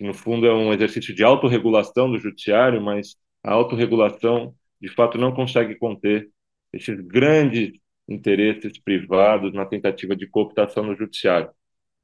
no 0.00 0.14
fundo 0.14 0.46
é 0.46 0.54
um 0.54 0.72
exercício 0.72 1.14
de 1.14 1.24
autorregulação 1.24 2.10
do 2.10 2.18
judiciário, 2.18 2.80
mas 2.80 3.16
a 3.42 3.52
autorregulação, 3.52 4.54
de 4.80 4.88
fato, 4.88 5.18
não 5.18 5.34
consegue 5.34 5.74
conter 5.76 6.30
esses 6.76 7.00
grandes 7.00 7.72
interesses 8.08 8.78
privados 8.78 9.52
na 9.52 9.66
tentativa 9.66 10.14
de 10.14 10.26
cooptação 10.26 10.84
no 10.84 10.96
judiciário. 10.96 11.50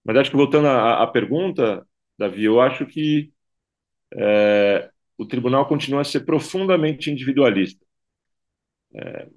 Mas 0.04 0.16
acho 0.16 0.30
que 0.30 0.36
voltando 0.36 0.68
à, 0.68 1.02
à 1.02 1.06
pergunta, 1.06 1.86
Davi, 2.18 2.44
eu 2.44 2.60
acho 2.60 2.86
que 2.86 3.32
é, 4.14 4.90
o 5.16 5.26
tribunal 5.26 5.66
continua 5.66 6.00
a 6.00 6.04
ser 6.04 6.20
profundamente 6.20 7.10
individualista. 7.10 7.84
É, 8.94 9.28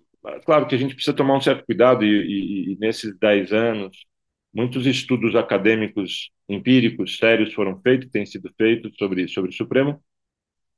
claro 0.45 0.67
que 0.67 0.75
a 0.75 0.77
gente 0.77 0.95
precisa 0.95 1.15
tomar 1.15 1.37
um 1.37 1.41
certo 1.41 1.65
cuidado, 1.65 2.03
e, 2.03 2.09
e, 2.09 2.73
e 2.73 2.77
nesses 2.79 3.17
dez 3.17 3.53
anos, 3.53 4.05
muitos 4.53 4.85
estudos 4.85 5.35
acadêmicos 5.35 6.31
empíricos 6.47 7.17
sérios 7.17 7.53
foram 7.53 7.79
feitos, 7.81 8.09
têm 8.09 8.25
sido 8.25 8.51
feitos 8.57 8.93
sobre, 8.97 9.27
sobre 9.27 9.51
o 9.51 9.53
Supremo, 9.53 10.01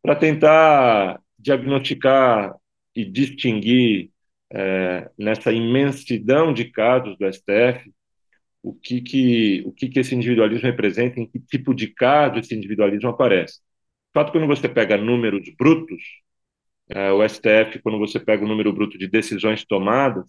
para 0.01 0.15
tentar 0.15 1.21
diagnosticar 1.37 2.55
e 2.95 3.05
distinguir 3.05 4.11
é, 4.53 5.09
nessa 5.17 5.51
imensidão 5.51 6.53
de 6.53 6.65
casos 6.71 7.17
do 7.17 7.25
STF 7.27 7.91
o 8.63 8.73
que 8.73 9.01
que 9.01 9.63
o 9.65 9.71
que 9.73 9.89
que 9.89 9.99
esse 9.99 10.15
individualismo 10.15 10.67
representa, 10.67 11.19
em 11.19 11.27
que 11.27 11.39
tipo 11.39 11.73
de 11.73 11.87
caso 11.87 12.39
esse 12.39 12.55
individualismo 12.55 13.09
aparece 13.09 13.59
fato, 14.17 14.31
quando 14.31 14.47
você 14.47 14.67
pega 14.67 14.97
números 14.97 15.43
brutos, 15.57 16.01
é, 16.89 17.11
o 17.11 17.23
STF, 17.23 17.79
quando 17.81 17.99
você 17.99 18.19
pega 18.19 18.43
o 18.45 18.47
número 18.47 18.73
bruto 18.73 18.97
de 18.97 19.07
decisões 19.07 19.65
tomadas, 19.65 20.25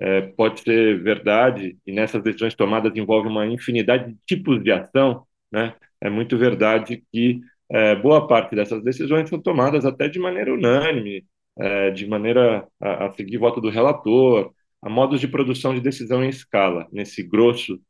é, 0.00 0.22
pode 0.22 0.60
ser 0.60 1.02
verdade, 1.02 1.78
e 1.86 1.92
nessas 1.92 2.22
decisões 2.22 2.54
tomadas 2.54 2.96
envolve 2.96 3.28
uma 3.28 3.46
infinidade 3.46 4.12
de 4.12 4.18
tipos 4.26 4.62
de 4.62 4.72
ação, 4.72 5.26
né? 5.52 5.74
É 6.00 6.10
muito 6.10 6.38
verdade 6.38 7.04
que 7.12 7.40
é, 7.70 7.94
boa 7.96 8.26
parte 8.28 8.54
dessas 8.56 8.82
decisões 8.82 9.28
são 9.28 9.40
tomadas 9.40 9.84
até 9.86 10.08
de 10.08 10.18
maneira 10.18 10.54
unânime, 10.54 11.24
é, 11.60 11.90
de 11.90 12.06
maneira 12.06 12.66
a, 12.80 13.06
a 13.06 13.12
seguir 13.12 13.38
voto 13.38 13.60
do 13.60 13.70
relator, 13.70 14.52
a 14.82 14.88
modos 14.88 15.20
de 15.20 15.28
produção 15.28 15.74
de 15.74 15.80
decisão 15.80 16.24
em 16.24 16.28
escala, 16.28 16.88
nesse 16.92 17.22
grosso 17.22 17.80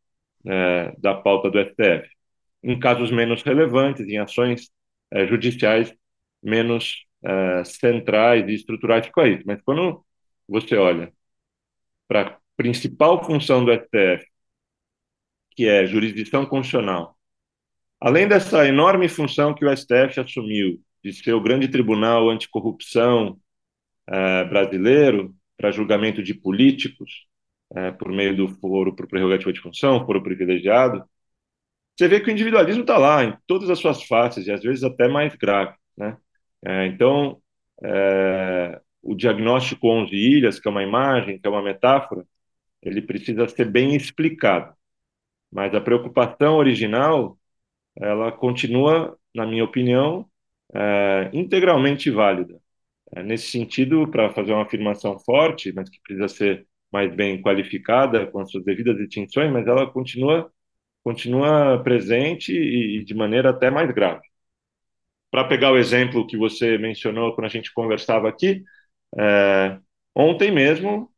é, 0.46 0.94
da 0.98 1.14
pauta 1.14 1.50
do 1.50 1.58
STF. 1.60 2.08
Em 2.62 2.78
casos 2.78 3.10
menos 3.10 3.42
relevantes, 3.42 4.06
em 4.06 4.18
ações 4.18 4.70
é, 5.12 5.26
judiciais 5.26 5.94
menos 6.42 7.06
é, 7.24 7.64
centrais 7.64 8.48
e 8.48 8.54
estruturais 8.54 9.08
que 9.08 9.28
isso. 9.28 9.42
Mas 9.46 9.60
quando 9.62 10.04
você 10.48 10.76
olha 10.76 11.12
para 12.08 12.22
a 12.22 12.38
principal 12.56 13.24
função 13.24 13.64
do 13.64 13.72
STF, 13.72 14.26
que 15.56 15.66
é 15.68 15.86
jurisdição 15.86 16.46
constitucional, 16.46 17.16
além 18.00 18.26
dessa 18.26 18.66
enorme 18.66 19.08
função 19.08 19.54
que 19.54 19.64
o 19.64 19.76
STF 19.76 20.20
assumiu 20.20 20.80
de 21.04 21.12
ser 21.12 21.34
o 21.34 21.40
grande 21.40 21.68
tribunal 21.68 22.28
anticorrupção 22.30 23.38
é, 24.10 24.44
brasileiro 24.44 25.34
para 25.56 25.70
julgamento 25.70 26.22
de 26.22 26.34
políticos, 26.34 27.26
é, 27.74 27.90
por 27.92 28.10
meio 28.10 28.36
do 28.36 28.48
foro 28.48 28.94
por 28.94 29.06
prerrogativa 29.06 29.52
de 29.52 29.60
função, 29.60 30.04
foro 30.06 30.22
privilegiado, 30.22 31.04
você 31.96 32.08
vê 32.08 32.20
que 32.20 32.30
o 32.30 32.32
individualismo 32.32 32.80
está 32.82 32.96
lá, 32.96 33.24
em 33.24 33.36
todas 33.46 33.68
as 33.68 33.78
suas 33.78 34.02
faces, 34.04 34.46
e 34.46 34.50
às 34.52 34.62
vezes 34.62 34.82
até 34.82 35.06
mais 35.06 35.34
grave. 35.36 35.74
Né? 35.96 36.16
É, 36.64 36.86
então, 36.86 37.42
é, 37.82 38.80
o 39.02 39.14
diagnóstico 39.14 39.88
11 39.88 40.14
ilhas, 40.14 40.58
que 40.58 40.66
é 40.68 40.70
uma 40.70 40.82
imagem, 40.82 41.38
que 41.38 41.46
é 41.46 41.50
uma 41.50 41.62
metáfora, 41.62 42.24
ele 42.82 43.02
precisa 43.02 43.46
ser 43.48 43.66
bem 43.70 43.94
explicado. 43.94 44.74
Mas 45.52 45.74
a 45.74 45.80
preocupação 45.80 46.56
original, 46.56 47.38
ela 47.96 48.32
continua, 48.32 49.18
na 49.34 49.46
minha 49.46 49.64
opinião, 49.64 50.26
é, 50.74 51.30
integralmente 51.32 52.10
válida. 52.10 52.59
É, 53.14 53.22
nesse 53.22 53.48
sentido, 53.50 54.08
para 54.10 54.32
fazer 54.32 54.52
uma 54.52 54.62
afirmação 54.62 55.18
forte, 55.18 55.72
mas 55.72 55.88
que 55.88 56.00
precisa 56.02 56.28
ser 56.28 56.66
mais 56.92 57.14
bem 57.14 57.40
qualificada, 57.42 58.26
com 58.26 58.40
as 58.40 58.50
suas 58.50 58.64
devidas 58.64 58.96
distinções, 58.96 59.52
mas 59.52 59.66
ela 59.66 59.90
continua 59.90 60.50
continua 61.02 61.82
presente 61.82 62.52
e 62.52 63.04
de 63.04 63.14
maneira 63.14 63.50
até 63.50 63.70
mais 63.70 63.90
grave. 63.92 64.22
Para 65.30 65.44
pegar 65.44 65.72
o 65.72 65.78
exemplo 65.78 66.26
que 66.26 66.36
você 66.36 66.76
mencionou 66.78 67.34
quando 67.34 67.46
a 67.46 67.48
gente 67.50 67.72
conversava 67.72 68.28
aqui, 68.28 68.64
é, 69.18 69.78
ontem 70.14 70.50
mesmo 70.50 71.10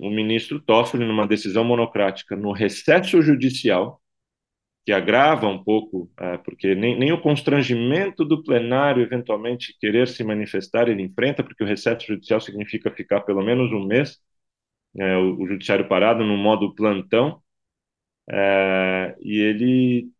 o 0.00 0.10
ministro 0.10 0.60
Toffoli, 0.60 1.04
numa 1.06 1.26
decisão 1.26 1.64
monocrática 1.64 2.34
no 2.36 2.52
recesso 2.52 3.22
judicial, 3.22 4.00
que 4.84 4.92
agrava 4.92 5.46
um 5.48 5.62
pouco, 5.62 6.10
é, 6.18 6.38
porque 6.38 6.74
nem, 6.74 6.98
nem 6.98 7.12
o 7.12 7.20
constrangimento 7.20 8.24
do 8.24 8.42
plenário 8.42 9.02
eventualmente 9.02 9.76
querer 9.78 10.08
se 10.08 10.24
manifestar 10.24 10.88
ele 10.88 11.02
enfrenta, 11.02 11.44
porque 11.44 11.62
o 11.62 11.66
recesso 11.66 12.06
judicial 12.06 12.40
significa 12.40 12.90
ficar 12.90 13.20
pelo 13.22 13.42
menos 13.44 13.70
um 13.72 13.84
mês, 13.86 14.18
é, 14.98 15.16
o, 15.18 15.40
o, 15.42 15.46
judiciário 15.48 15.88
parado 15.88 16.24
no 16.24 16.36
modo 16.36 16.74
plantão, 16.74 17.42
é, 18.30 19.16
e 19.22 19.38
ele 19.40 20.10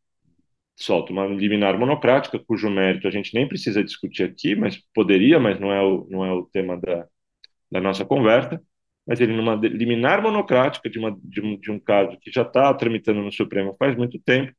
solta 0.77 1.13
uma 1.13 1.27
liminar 1.27 1.79
monocrática, 1.79 2.39
cujo 2.39 2.71
mérito 2.71 3.09
a 3.09 3.11
gente 3.11 3.35
nem 3.35 3.49
precisa 3.49 3.83
discutir 3.85 4.25
aqui, 4.25 4.55
mas 4.57 4.79
poderia, 4.95 5.41
mas 5.41 5.59
não 5.61 5.73
é 5.73 5.83
o, 5.83 6.07
não 6.11 6.25
é 6.25 6.33
o 6.33 6.45
tema 6.47 6.77
da, 6.81 7.07
da 7.71 7.81
nossa 7.81 8.05
conversa, 8.05 8.63
mas 9.09 9.21
ele 9.21 9.35
numa 9.35 9.55
liminar 9.57 10.23
monocrática 10.23 10.91
de, 10.91 10.99
uma, 10.99 11.19
de, 11.25 11.41
um, 11.41 11.59
de 11.59 11.71
um 11.71 11.81
caso 11.81 12.19
que 12.21 12.31
já 12.31 12.43
está 12.43 12.75
tramitando 12.75 13.23
no 13.23 13.33
Supremo 13.33 13.75
faz 13.79 13.97
muito 13.97 14.21
tempo, 14.21 14.53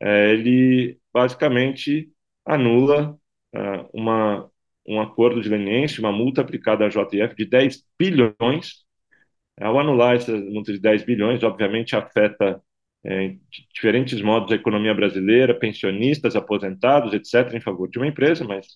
é, 0.00 0.32
ele 0.32 1.00
basicamente 1.12 2.10
anula 2.46 3.18
é, 3.54 3.60
uma, 3.92 4.50
um 4.86 5.00
acordo 5.00 5.40
de 5.42 5.48
leniência, 5.48 6.00
uma 6.00 6.12
multa 6.12 6.40
aplicada 6.40 6.86
à 6.86 6.88
JF 6.88 7.34
de 7.36 7.46
10 7.46 7.84
bilhões. 7.98 8.84
Ao 9.60 9.78
anular 9.78 10.16
essa 10.16 10.36
multa 10.36 10.72
de 10.72 10.80
10 10.80 11.04
bilhões, 11.04 11.42
obviamente 11.42 11.96
afeta 11.96 12.62
é, 13.04 13.24
em 13.24 13.40
diferentes 13.74 14.20
modos 14.22 14.52
a 14.52 14.56
economia 14.56 14.94
brasileira, 14.94 15.58
pensionistas, 15.58 16.36
aposentados, 16.36 17.12
etc., 17.14 17.54
em 17.54 17.60
favor 17.60 17.88
de 17.90 17.98
uma 17.98 18.06
empresa, 18.08 18.44
mas, 18.44 18.66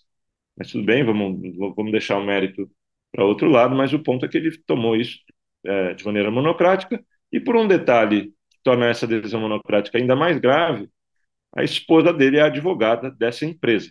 mas 0.56 0.71
tudo 0.71 0.85
bem, 0.85 1.04
vamos, 1.04 1.40
vamos 1.76 1.92
deixar 1.92 2.18
o 2.18 2.25
mérito 2.25 2.71
para 3.12 3.25
outro 3.25 3.49
lado, 3.49 3.75
mas 3.75 3.92
o 3.92 3.99
ponto 3.99 4.25
é 4.25 4.28
que 4.28 4.38
ele 4.38 4.50
tomou 4.66 4.97
isso 4.97 5.19
é, 5.64 5.95
de 5.95 6.04
maneira 6.04 6.31
monocrática, 6.31 7.02
e 7.31 7.38
por 7.38 7.57
um 7.57 7.69
detalhe 7.69 8.33
que 8.50 8.59
torna 8.64 8.87
essa 8.87 9.07
decisão 9.07 9.40
monocrática 9.40 9.99
ainda 9.99 10.16
mais 10.16 10.38
grave, 10.38 10.88
a 11.54 11.62
esposa 11.62 12.12
dele 12.12 12.38
é 12.38 12.42
advogada 12.42 13.11
dessa 13.11 13.45
empresa. 13.45 13.90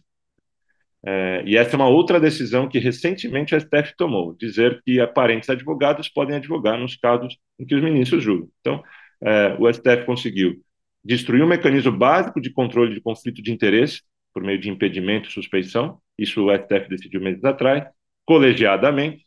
É, 1.04 1.44
e 1.46 1.58
essa 1.58 1.76
é 1.76 1.78
uma 1.78 1.88
outra 1.88 2.20
decisão 2.20 2.68
que 2.68 2.78
recentemente 2.78 3.56
a 3.56 3.60
STF 3.60 3.96
tomou, 3.98 4.36
dizer 4.36 4.82
que 4.84 5.06
parentes 5.08 5.50
advogados 5.50 6.10
podem 6.10 6.36
advogar 6.36 6.78
nos 6.78 6.96
casos 6.96 7.38
em 7.60 7.66
que 7.66 7.74
os 7.74 7.82
ministros 7.82 8.24
julgam. 8.24 8.50
Então, 8.60 8.84
é, 9.22 9.56
o 9.60 9.72
STF 9.72 10.06
conseguiu 10.06 10.62
destruir 11.04 11.44
um 11.44 11.48
mecanismo 11.48 11.92
básico 11.92 12.40
de 12.40 12.52
controle 12.52 12.94
de 12.94 13.02
conflito 13.02 13.42
de 13.42 13.52
interesse 13.52 14.02
por 14.34 14.44
meio 14.44 14.60
de 14.60 14.70
impedimento 14.70 15.28
e 15.30 15.32
suspeição, 15.32 16.00
isso 16.18 16.46
o 16.46 16.56
STF 16.56 16.88
decidiu 16.88 17.20
meses 17.20 17.44
atrás, 17.44 17.84
colegiadamente, 18.26 19.26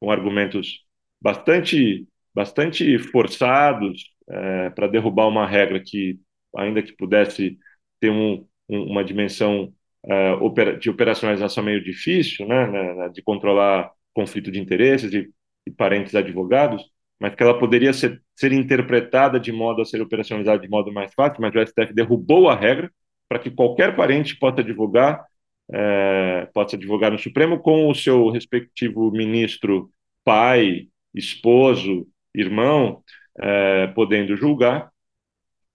com 0.00 0.10
argumentos 0.10 0.84
bastante, 1.20 2.06
bastante 2.34 2.98
forçados 2.98 4.12
é, 4.28 4.70
para 4.70 4.86
derrubar 4.88 5.26
uma 5.28 5.46
regra 5.46 5.80
que, 5.84 6.18
ainda 6.56 6.82
que 6.82 6.92
pudesse 6.92 7.58
ter 8.00 8.10
um, 8.10 8.46
um, 8.68 8.82
uma 8.92 9.04
dimensão 9.04 9.72
uh, 10.04 10.78
de 10.78 10.90
operacionalização 10.90 11.64
meio 11.64 11.82
difícil, 11.82 12.46
né, 12.46 12.66
né, 12.66 12.94
né, 12.94 13.08
de 13.08 13.22
controlar 13.22 13.90
conflito 14.14 14.50
de 14.50 14.60
interesses 14.60 15.12
e, 15.12 15.30
e, 15.66 15.70
parentes 15.70 16.14
advogados, 16.14 16.82
mas 17.20 17.34
que 17.34 17.42
ela 17.42 17.58
poderia 17.58 17.92
ser, 17.92 18.22
ser 18.34 18.52
interpretada 18.52 19.38
de 19.38 19.52
modo 19.52 19.82
a 19.82 19.84
ser 19.84 20.00
operacionalizada 20.00 20.60
de 20.60 20.68
modo 20.68 20.92
mais 20.92 21.12
fácil, 21.14 21.40
mas 21.40 21.54
o 21.54 21.60
STF 21.60 21.92
derrubou 21.94 22.48
a 22.48 22.54
regra 22.54 22.90
para 23.28 23.38
que 23.38 23.50
qualquer 23.50 23.96
parente 23.96 24.38
possa 24.38 24.60
advogar, 24.60 25.24
é, 25.72 26.46
possa 26.54 26.76
advogar 26.76 27.10
no 27.10 27.18
Supremo 27.18 27.58
com 27.60 27.88
o 27.88 27.94
seu 27.94 28.30
respectivo 28.30 29.10
ministro, 29.10 29.90
pai, 30.24 30.88
esposo, 31.14 32.06
irmão, 32.34 33.02
é, 33.40 33.86
podendo 33.88 34.36
julgar. 34.36 34.90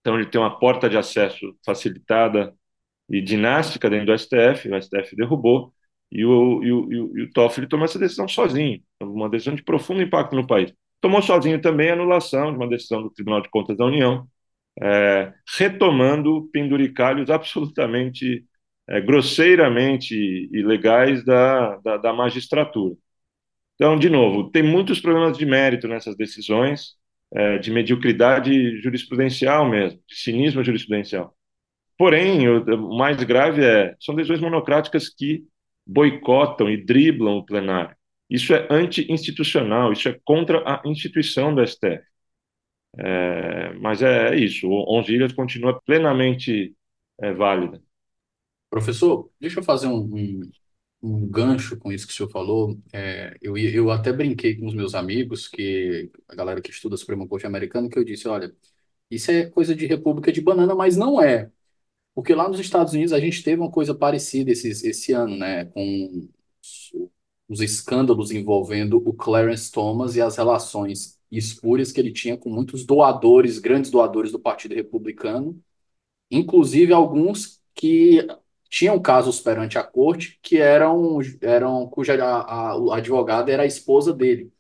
Então, 0.02 0.16
ele 0.16 0.28
tem 0.30 0.42
uma 0.42 0.58
porta 0.60 0.90
de 0.90 0.98
acesso 0.98 1.56
facilitada 1.66 2.54
e 3.10 3.22
dinástica 3.22 3.90
dentro 3.90 4.08
do 4.08 4.18
STF, 4.18 4.70
o 4.70 4.82
STF 4.82 5.16
derrubou, 5.16 5.74
e 6.12 6.26
o, 6.26 6.64
e 6.64 6.72
o, 6.72 6.94
e 6.94 7.00
o, 7.00 7.18
e 7.20 7.22
o 7.24 7.32
Toffoli 7.32 7.68
tomou 7.68 7.86
essa 7.86 8.00
decisão 8.00 8.28
sozinho, 8.28 8.82
uma 9.02 9.30
decisão 9.30 9.56
de 9.56 9.64
profundo 9.64 10.02
impacto 10.02 10.36
no 10.36 10.48
país. 10.48 10.74
Tomou 11.00 11.22
sozinho 11.22 11.62
também 11.62 11.90
a 11.90 11.94
anulação 11.94 12.52
de 12.52 12.58
uma 12.58 12.68
decisão 12.68 13.02
do 13.02 13.10
Tribunal 13.10 13.42
de 13.42 13.50
Contas 13.50 13.78
da 13.78 13.86
União, 13.86 14.28
é, 14.82 15.34
retomando 15.58 16.50
penduricalhos 16.52 17.30
absolutamente, 17.32 18.46
é, 18.88 19.02
grosseiramente 19.02 20.16
ilegais 20.52 21.24
da, 21.26 21.78
da, 21.78 21.98
da 21.98 22.14
magistratura. 22.14 22.96
Então, 23.76 23.98
de 23.98 24.10
novo, 24.10 24.52
tem 24.52 24.64
muitos 24.64 25.00
problemas 25.00 25.38
de 25.38 25.46
mérito 25.46 25.88
nessas 25.88 26.16
decisões, 26.16 26.96
é, 27.34 27.58
de 27.58 27.72
mediocridade 27.72 28.80
jurisprudencial 28.82 29.68
mesmo, 29.70 30.00
de 30.08 30.16
cinismo 30.16 30.64
jurisprudencial. 30.64 31.36
Porém, 31.98 32.48
o 32.50 32.98
mais 32.98 33.24
grave 33.24 33.64
é 33.64 33.96
são 34.00 34.16
decisões 34.16 34.42
monocráticas 34.42 35.10
que 35.10 35.44
boicotam 35.86 36.70
e 36.70 36.78
driblam 36.78 37.38
o 37.38 37.46
plenário. 37.46 37.96
Isso 38.30 38.54
é 38.54 38.68
anti-institucional, 38.72 39.94
isso 39.94 40.10
é 40.10 40.20
contra 40.24 40.60
a 40.66 40.82
instituição 40.86 41.54
do 41.54 41.62
STF. 41.62 42.04
É, 42.98 43.74
mas 43.76 44.02
é, 44.02 44.30
é 44.34 44.36
isso, 44.38 44.68
o 44.68 44.98
11 45.00 45.14
Ilhas 45.14 45.34
continua 45.34 45.80
plenamente 45.82 46.76
é, 47.22 47.34
válida. 47.34 47.82
Professor, 48.72 49.30
deixa 49.40 49.60
eu 49.60 49.64
fazer 49.64 49.88
um, 49.88 50.00
um, 50.16 50.52
um, 51.04 51.28
gancho 51.28 51.78
com 51.78 51.92
isso 51.92 52.08
que 52.08 52.14
o 52.14 52.16
senhor 52.16 52.30
falou. 52.30 52.80
É, 52.94 53.38
eu, 53.42 53.58
eu 53.58 53.92
até 53.92 54.14
brinquei 54.14 54.56
com 54.58 54.66
os 54.68 54.74
meus 54.74 54.96
amigos, 54.96 55.48
que 55.50 56.10
a 56.30 56.36
galera 56.36 56.62
que 56.62 56.72
estuda 56.72 56.96
Suprema 56.98 57.28
Corte 57.28 57.46
Americana, 57.46 57.90
que 57.90 58.00
eu 58.00 58.04
disse, 58.06 58.28
olha, 58.30 58.56
isso 59.10 59.30
é 59.32 59.50
coisa 59.50 59.76
de 59.76 59.86
República 59.86 60.32
de 60.32 60.42
Banana, 60.42 60.74
mas 60.76 60.96
não 60.98 61.22
é. 61.22 61.52
Porque 62.16 62.34
lá 62.36 62.48
nos 62.50 62.60
Estados 62.60 62.94
Unidos 62.94 63.14
a 63.14 63.20
gente 63.20 63.44
teve 63.44 63.62
uma 63.62 63.72
coisa 63.72 63.96
parecida 63.96 64.52
esse, 64.52 64.70
esse 64.70 65.14
ano, 65.14 65.38
né? 65.38 65.66
Com 65.66 66.30
os 67.50 67.62
escândalos 67.62 68.32
envolvendo 68.32 68.98
o 68.98 69.14
Clarence 69.14 69.72
Thomas 69.72 70.16
e 70.16 70.22
as 70.22 70.38
relações 70.38 71.20
espúrias 71.32 71.92
que 71.92 72.00
ele 72.00 72.14
tinha 72.14 72.38
com 72.38 72.50
muitos 72.50 72.86
doadores, 72.86 73.60
grandes 73.60 73.92
doadores 73.92 74.32
do 74.32 74.40
Partido 74.40 74.76
Republicano, 74.76 75.62
inclusive 76.32 76.94
alguns 76.94 77.62
que 77.76 78.28
tinham 78.72 79.00
casos 79.02 79.42
perante 79.42 79.78
a 79.78 79.84
corte 79.84 80.40
que 80.42 80.58
eram, 80.58 81.20
eram 81.42 81.88
cuja 81.90 82.16
a, 82.24 82.72
a, 82.72 82.98
advogada 82.98 83.52
era 83.52 83.64
a 83.64 83.68
esposa 83.68 84.14
dele. 84.14 84.52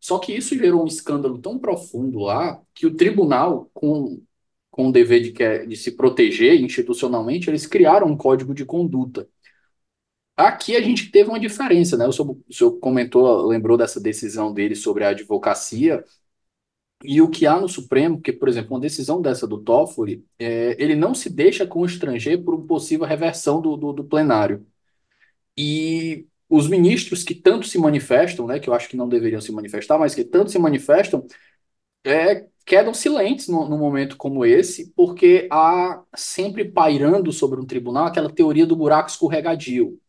Só 0.00 0.18
que 0.18 0.34
isso 0.34 0.56
gerou 0.58 0.82
um 0.84 0.86
escândalo 0.86 1.38
tão 1.38 1.58
profundo 1.58 2.20
lá 2.20 2.60
que 2.74 2.86
o 2.86 2.96
tribunal, 2.96 3.70
com 3.74 4.22
com 4.70 4.88
o 4.88 4.92
dever 4.92 5.20
de, 5.20 5.66
de 5.66 5.76
se 5.76 5.92
proteger 5.96 6.60
institucionalmente, 6.60 7.50
eles 7.50 7.66
criaram 7.66 8.06
um 8.06 8.16
código 8.16 8.54
de 8.54 8.64
conduta. 8.64 9.28
Aqui 10.36 10.74
a 10.74 10.80
gente 10.80 11.10
teve 11.10 11.28
uma 11.28 11.38
diferença, 11.38 11.96
né? 11.96 12.06
O 12.06 12.12
senhor, 12.12 12.30
o 12.48 12.54
senhor 12.54 12.72
comentou, 12.78 13.46
lembrou 13.46 13.76
dessa 13.76 14.00
decisão 14.00 14.52
dele 14.54 14.74
sobre 14.74 15.04
a 15.04 15.10
advocacia, 15.10 16.02
e 17.02 17.22
o 17.22 17.30
que 17.30 17.46
há 17.46 17.58
no 17.58 17.68
Supremo, 17.68 18.20
que, 18.20 18.32
por 18.32 18.48
exemplo, 18.48 18.74
uma 18.74 18.80
decisão 18.80 19.22
dessa 19.22 19.46
do 19.46 19.58
Toffoli, 19.58 20.24
é, 20.38 20.76
ele 20.82 20.94
não 20.94 21.14
se 21.14 21.30
deixa 21.30 21.66
constranger 21.66 22.42
por 22.44 22.54
uma 22.54 22.66
possível 22.66 23.06
reversão 23.06 23.60
do, 23.60 23.76
do, 23.76 23.92
do, 23.92 24.04
plenário. 24.04 24.66
E 25.56 26.26
os 26.48 26.68
ministros 26.68 27.22
que 27.24 27.34
tanto 27.34 27.66
se 27.66 27.78
manifestam, 27.78 28.46
né, 28.46 28.58
que 28.58 28.68
eu 28.68 28.74
acho 28.74 28.88
que 28.88 28.96
não 28.96 29.08
deveriam 29.08 29.40
se 29.40 29.52
manifestar, 29.52 29.98
mas 29.98 30.14
que 30.14 30.24
tanto 30.24 30.50
se 30.50 30.58
manifestam, 30.58 31.26
é, 32.04 32.46
quedam 32.66 32.94
silentes 32.94 33.48
num, 33.48 33.68
num 33.68 33.78
momento 33.78 34.16
como 34.16 34.44
esse, 34.44 34.92
porque 34.96 35.48
há 35.50 36.02
sempre 36.16 36.64
pairando 36.64 37.32
sobre 37.32 37.60
um 37.60 37.66
tribunal 37.66 38.06
aquela 38.06 38.30
teoria 38.30 38.66
do 38.66 38.76
buraco 38.76 39.10
escorregadio, 39.10 40.00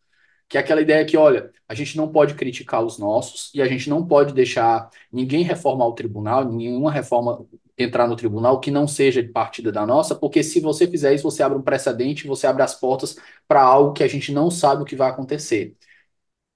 que 0.51 0.57
é 0.57 0.61
aquela 0.61 0.81
ideia 0.81 1.05
que, 1.05 1.15
olha, 1.17 1.49
a 1.67 1.73
gente 1.73 1.95
não 1.95 2.11
pode 2.11 2.35
criticar 2.35 2.83
os 2.83 2.97
nossos 2.99 3.51
e 3.55 3.61
a 3.61 3.67
gente 3.67 3.89
não 3.89 4.05
pode 4.05 4.33
deixar 4.33 4.89
ninguém 5.11 5.43
reformar 5.43 5.87
o 5.87 5.93
tribunal, 5.93 6.43
nenhuma 6.45 6.91
reforma 6.91 7.47
entrar 7.77 8.05
no 8.07 8.17
tribunal 8.17 8.59
que 8.59 8.69
não 8.69 8.85
seja 8.87 9.23
de 9.23 9.29
partida 9.29 9.71
da 9.71 9.85
nossa, 9.85 10.13
porque 10.13 10.43
se 10.43 10.59
você 10.59 10.85
fizer 10.87 11.13
isso, 11.13 11.23
você 11.23 11.41
abre 11.41 11.57
um 11.57 11.61
precedente, 11.61 12.27
você 12.27 12.47
abre 12.47 12.63
as 12.63 12.75
portas 12.75 13.15
para 13.47 13.61
algo 13.63 13.93
que 13.93 14.03
a 14.03 14.09
gente 14.09 14.33
não 14.33 14.51
sabe 14.51 14.83
o 14.83 14.85
que 14.85 14.95
vai 14.95 15.09
acontecer. 15.09 15.75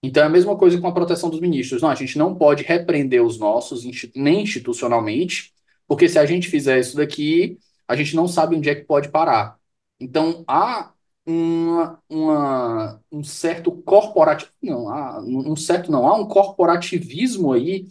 Então 0.03 0.23
é 0.23 0.25
a 0.27 0.29
mesma 0.29 0.58
coisa 0.58 0.79
com 0.79 0.88
a 0.88 0.93
proteção 0.93 1.29
dos 1.29 1.39
ministros. 1.39 1.81
Não, 1.81 1.89
a 1.89 1.95
gente 1.95 2.17
não 2.17 2.36
pode 2.36 2.63
repreender 2.63 3.23
os 3.23 3.39
nossos, 3.39 3.84
nem 4.15 4.43
institucionalmente, 4.43 5.53
porque 5.88 6.10
se 6.10 6.19
a 6.19 6.25
gente 6.25 6.49
fizer 6.49 6.79
isso 6.79 6.97
daqui, 6.97 7.58
a 7.88 7.95
gente 7.95 8.15
não 8.15 8.27
sabe 8.27 8.55
onde 8.55 8.69
é 8.69 8.75
que 8.75 8.84
pode 8.84 9.10
parar. 9.10 9.58
Então 9.99 10.43
há 10.47 10.93
uma, 11.28 13.02
um 13.12 13.24
certo 13.24 13.72
corporativo, 13.84 14.52
não, 14.62 14.90
há 14.90 15.22
um 15.22 15.56
certo 15.56 15.92
não, 15.92 16.08
há 16.08 16.16
um 16.16 16.28
corporativismo 16.28 17.54
aí 17.54 17.88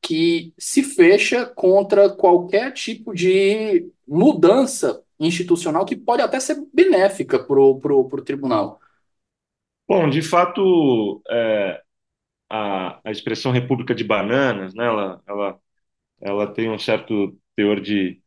que 0.00 0.54
se 0.58 0.82
fecha 0.82 1.44
contra 1.46 2.08
qualquer 2.10 2.72
tipo 2.72 3.14
de 3.14 3.90
mudança 4.06 5.02
institucional 5.20 5.84
que 5.84 5.96
pode 5.96 6.22
até 6.22 6.40
ser 6.40 6.56
benéfica 6.72 7.38
para 7.42 7.60
o 7.60 7.78
pro, 7.80 8.08
pro 8.08 8.22
tribunal. 8.22 8.80
Bom, 9.88 10.08
de 10.10 10.20
fato, 10.22 11.22
é, 11.30 11.82
a, 12.50 13.00
a 13.08 13.10
expressão 13.12 13.52
República 13.52 13.94
de 13.94 14.04
Bananas, 14.04 14.74
né, 14.74 14.86
ela, 14.86 15.22
ela, 15.28 15.60
ela 16.20 16.54
tem 16.54 16.70
um 16.70 16.78
certo 16.78 17.38
teor 17.56 17.80
de, 17.80 18.22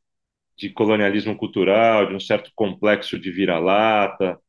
de 0.57 0.69
colonialismo 0.71 1.37
cultural, 1.37 2.07
de 2.07 2.15
um 2.15 2.19
certo 2.19 2.51
complexo 2.55 3.19
de 3.19 3.31
vira-lata, 3.31 4.39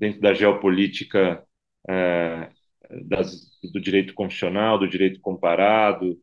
dentro 0.00 0.20
da 0.20 0.34
geopolítica 0.34 1.44
é, 1.88 2.50
das, 3.06 3.50
do 3.72 3.80
direito 3.80 4.14
constitucional, 4.14 4.78
do 4.78 4.88
direito 4.88 5.20
comparado, 5.20 6.18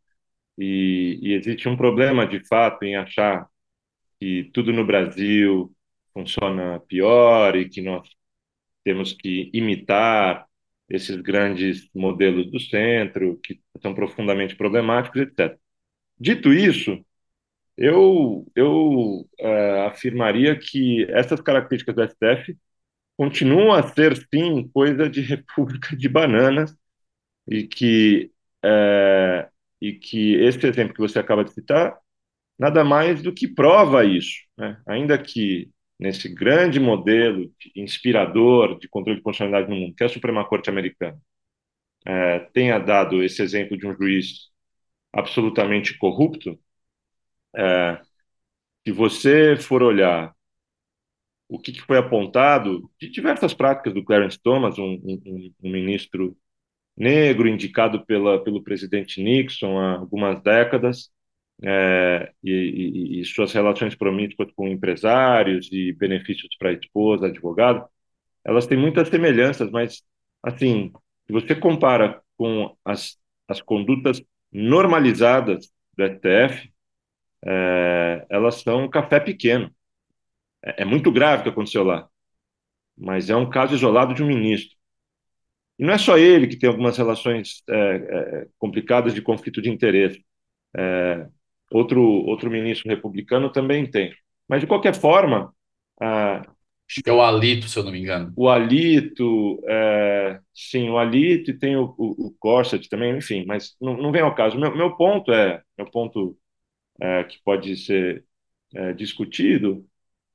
e, 0.58 1.20
e 1.22 1.34
existe 1.34 1.70
um 1.70 1.78
problema, 1.78 2.28
de 2.28 2.46
fato, 2.48 2.84
em 2.84 2.96
achar 2.96 3.48
que 4.20 4.50
tudo 4.54 4.74
no 4.74 4.86
Brasil 4.86 5.74
funciona 6.13 6.80
pior 6.88 7.56
e 7.56 7.70
que 7.70 7.82
nós 7.82 8.10
temos 8.84 9.13
que 9.13 9.52
imitar 9.54 10.48
esses 10.90 11.18
grandes 11.18 11.90
modelos 11.94 12.50
do 12.52 12.60
centro, 12.60 13.40
que 13.44 13.62
são 13.82 13.94
profundamente 13.94 14.56
problemáticos, 14.56 15.22
etc. 15.22 15.58
Dito 16.20 16.54
isso, 16.54 17.06
eu, 17.78 18.46
eu 18.56 19.28
uh, 19.40 19.82
afirmaria 19.88 20.58
que 20.58 21.06
essas 21.12 21.42
características 21.42 21.96
do 21.96 22.04
STF 22.04 22.58
continuam 23.17 23.73
a 23.73 23.84
ser, 23.84 24.15
sim, 24.34 24.69
coisa 24.73 25.10
de 25.10 25.21
república 25.21 25.95
de 25.97 26.08
bananas 26.10 26.75
e 27.47 27.67
que, 27.67 28.32
uh, 28.65 29.49
e 29.82 29.93
que 29.93 30.36
esse 30.36 30.65
exemplo 30.67 30.93
que 30.93 31.01
você 31.01 31.19
acaba 31.19 31.43
de 31.43 31.53
citar 31.53 31.97
nada 32.60 32.84
mais 32.84 33.21
do 33.21 33.34
que 33.34 33.47
prova 33.47 34.06
isso. 34.06 34.36
Né? 34.58 34.82
Ainda 34.88 35.17
que 35.17 35.71
nesse 35.99 36.30
grande 36.30 36.80
modelo 36.80 37.51
inspirador 37.75 38.80
de 38.80 38.88
controle 38.88 39.17
de 39.19 39.23
constitucionalidade 39.23 39.69
no 39.73 39.82
mundo, 39.82 39.95
que 39.95 40.03
é 40.03 40.08
a 40.08 40.10
Suprema 40.10 40.45
Corte 40.47 40.69
Americana, 40.69 41.19
é, 42.06 42.39
tenha 42.53 42.80
dado 42.80 43.23
esse 43.23 43.41
exemplo 43.41 43.77
de 43.77 43.88
um 43.88 43.95
juiz 43.95 44.49
absolutamente 45.13 45.97
corrupto, 45.97 46.60
é, 47.56 48.01
se 48.86 48.91
você 48.91 49.58
for 49.58 49.84
olhar 49.84 50.34
o 51.50 51.60
que, 51.60 51.72
que, 51.72 51.82
foi 51.82 51.98
apontado 51.98 52.90
de 53.00 53.10
diversas 53.10 53.54
práticas 53.54 53.94
do 53.94 54.04
Clarence 54.04 54.40
Thomas, 54.42 54.78
um, 54.78 55.00
um, 55.04 55.54
um 55.64 55.72
ministro 55.72 56.38
negro 56.96 57.48
indicado 57.48 58.06
pela, 58.06 58.44
pelo 58.44 58.64
presidente 58.64 59.22
Nixon 59.22 59.80
há 59.80 59.98
algumas 59.98 60.42
décadas, 60.42 61.10
é, 61.64 62.32
e, 62.44 62.52
e, 62.52 63.22
e, 63.22 63.26
suas 63.26 63.52
relações 63.54 63.96
promíscuas 63.96 64.52
com 64.56 64.68
empresários 64.68 65.70
e 65.72 65.92
benefícios 65.94 66.56
para 66.58 66.70
a 66.70 66.74
esposa, 66.74 67.28
advogado, 67.28 67.88
elas 68.46 68.68
têm 68.68 68.78
muitas 68.78 69.10
semelhanças, 69.10 69.70
mas, 69.72 70.04
assim, 70.44 70.92
se 71.26 71.34
você 71.34 71.56
compara 71.56 72.22
com 72.38 72.76
as, 72.86 73.18
as 73.48 73.62
condutas 73.62 74.22
normalizadas 74.52 75.72
do 75.98 76.04
STF, 76.06 76.72
é, 77.46 78.26
elas 78.30 78.62
são 78.62 78.90
café 78.90 79.20
pequeno. 79.20 79.72
É, 80.63 80.84
é 80.84 80.86
muito 80.86 81.12
grave 81.12 81.41
o 81.41 81.43
que 81.43 81.50
aconteceu 81.50 81.84
lá, 81.84 82.08
mas 82.98 83.30
é 83.30 83.36
um 83.36 83.50
caso 83.50 83.76
isolado 83.76 84.13
de 84.13 84.24
um 84.24 84.28
ministro. 84.28 84.76
E 85.80 85.86
não 85.86 85.93
é 85.93 85.98
só 85.98 86.17
ele 86.17 86.48
que 86.48 86.58
tem 86.58 86.67
algumas 86.70 86.98
relações 86.98 87.63
é, 87.70 87.76
é, 87.76 88.48
complicadas 88.58 89.13
de 89.13 89.22
conflito 89.22 89.62
de 89.62 89.70
interesse. 89.70 90.24
É, 90.76 91.28
outro, 91.72 92.02
outro 92.02 92.50
ministro 92.50 92.89
republicano 92.89 93.52
também 93.52 93.89
tem. 93.89 94.13
Mas, 94.48 94.62
de 94.62 94.67
qualquer 94.67 94.96
forma. 94.96 95.54
É 97.06 97.12
o 97.12 97.22
Alito, 97.22 97.67
se 97.67 97.78
eu 97.78 97.84
não 97.84 97.91
me 97.91 98.00
engano. 98.00 98.34
O 98.36 98.50
Alito, 98.50 99.62
é, 99.67 100.39
sim, 100.54 100.89
o 100.89 100.98
Alito 100.98 101.52
e 101.52 101.58
tem 101.58 101.76
o, 101.76 101.93
o, 101.98 102.28
o 102.28 102.36
Corset 102.39 102.88
também, 102.89 103.15
enfim, 103.17 103.43
mas 103.46 103.76
não, 103.82 103.98
não 103.98 104.12
vem 104.12 104.22
ao 104.22 104.34
caso. 104.34 104.58
Meu, 104.58 104.76
meu 104.76 104.96
ponto 104.96 105.32
é, 105.32 105.62
meu 105.78 105.89
ponto 105.91 106.38
é, 107.02 107.24
que 107.26 107.38
pode 107.43 107.76
ser 107.78 108.26
é, 108.74 108.93
discutido 108.93 109.86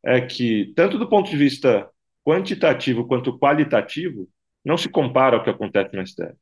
é 0.05 0.21
que, 0.21 0.73
tanto 0.77 0.99
do 0.99 1.09
ponto 1.09 1.31
de 1.31 1.37
vista 1.37 1.89
quantitativo 2.25 3.07
quanto 3.07 3.39
qualitativo, 3.39 4.29
não 4.65 4.77
se 4.77 4.89
compara 4.89 5.37
ao 5.37 5.45
que 5.45 5.51
acontece 5.51 5.95
no 5.95 6.07
STF. 6.07 6.37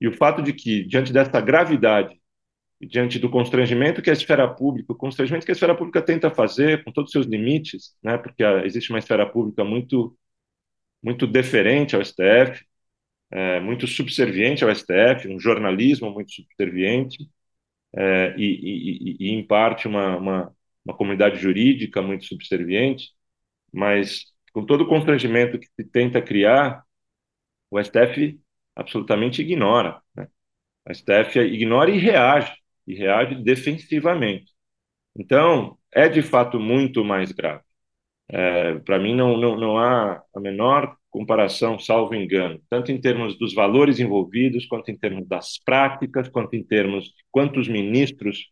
E 0.00 0.08
o 0.08 0.16
fato 0.16 0.42
de 0.42 0.52
que, 0.52 0.84
diante 0.84 1.12
dessa 1.12 1.40
gravidade 1.40 2.20
diante 2.80 3.18
do 3.18 3.30
constrangimento 3.30 4.00
que 4.00 4.10
a 4.10 4.12
esfera 4.12 4.48
pública, 4.48 4.92
o 4.92 4.96
constrangimento 4.96 5.44
que 5.44 5.52
a 5.52 5.54
esfera 5.54 5.74
pública 5.76 6.00
tenta 6.02 6.30
fazer 6.30 6.82
com 6.82 6.92
todos 6.92 7.08
os 7.08 7.12
seus 7.12 7.26
limites, 7.26 7.94
né, 8.02 8.16
porque 8.18 8.42
existe 8.64 8.90
uma 8.90 8.98
esfera 8.98 9.26
pública 9.30 9.64
muito 9.64 10.16
muito 11.02 11.26
deferente 11.26 11.96
ao 11.96 12.02
STF, 12.04 12.64
é, 13.30 13.60
muito 13.60 13.86
subserviente 13.86 14.64
ao 14.64 14.74
STF, 14.74 15.28
um 15.28 15.40
jornalismo 15.40 16.10
muito 16.10 16.32
subserviente 16.32 17.30
é, 17.94 18.34
e, 18.36 19.16
e, 19.20 19.28
e, 19.28 19.30
em 19.32 19.46
parte 19.46 19.88
uma, 19.88 20.16
uma, 20.16 20.56
uma 20.84 20.96
comunidade 20.96 21.38
jurídica 21.38 22.02
muito 22.02 22.24
subserviente, 22.24 23.10
mas 23.72 24.24
com 24.52 24.64
todo 24.64 24.82
o 24.82 24.88
constrangimento 24.88 25.58
que 25.58 25.66
se 25.66 25.84
tenta 25.84 26.22
criar, 26.22 26.82
o 27.70 27.78
STF 27.82 28.40
absolutamente 28.74 29.42
ignora. 29.42 30.00
Né? 30.14 30.28
O 30.88 30.92
STF 30.94 31.38
ignora 31.40 31.90
e 31.90 31.98
reage 31.98 32.52
e 32.86 32.94
reage 32.94 33.36
defensivamente. 33.36 34.52
Então, 35.16 35.78
é 35.92 36.08
de 36.08 36.22
fato 36.22 36.58
muito 36.60 37.04
mais 37.04 37.32
grave. 37.32 37.62
É, 38.28 38.78
Para 38.80 38.98
mim, 38.98 39.14
não, 39.14 39.36
não, 39.36 39.56
não 39.56 39.78
há 39.78 40.22
a 40.34 40.40
menor 40.40 40.96
comparação, 41.10 41.78
salvo 41.78 42.14
engano, 42.14 42.60
tanto 42.70 42.92
em 42.92 43.00
termos 43.00 43.36
dos 43.38 43.52
valores 43.52 43.98
envolvidos, 43.98 44.66
quanto 44.66 44.90
em 44.90 44.96
termos 44.96 45.26
das 45.26 45.58
práticas, 45.58 46.28
quanto 46.28 46.54
em 46.54 46.62
termos 46.62 47.04
de 47.06 47.14
quantos 47.30 47.68
ministros 47.68 48.50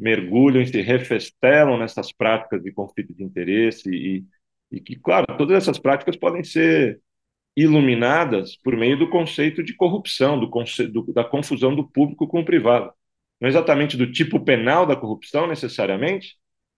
mergulham 0.00 0.62
e 0.62 0.66
se 0.66 0.80
refestelam 0.80 1.78
nessas 1.78 2.10
práticas 2.12 2.62
de 2.62 2.72
conflito 2.72 3.14
de 3.14 3.22
interesse 3.22 3.90
e, 3.90 4.24
e 4.72 4.80
que, 4.80 4.96
claro, 4.96 5.26
todas 5.36 5.56
essas 5.56 5.78
práticas 5.78 6.16
podem 6.16 6.42
ser 6.42 7.00
iluminadas 7.56 8.56
por 8.56 8.76
meio 8.76 8.98
do 8.98 9.10
conceito 9.10 9.62
de 9.62 9.74
corrupção, 9.74 10.40
do, 10.40 10.48
conce 10.48 10.86
do 10.86 11.12
da 11.12 11.24
confusão 11.24 11.74
do 11.74 11.86
público 11.86 12.26
com 12.26 12.40
o 12.40 12.44
privado. 12.44 12.92
Não 13.40 13.48
exatamente 13.48 13.96
do 13.96 14.10
tipo 14.10 14.40
penal 14.40 14.86
da 14.86 14.96
corrupção 14.96 15.46
necessariamente, 15.46 16.36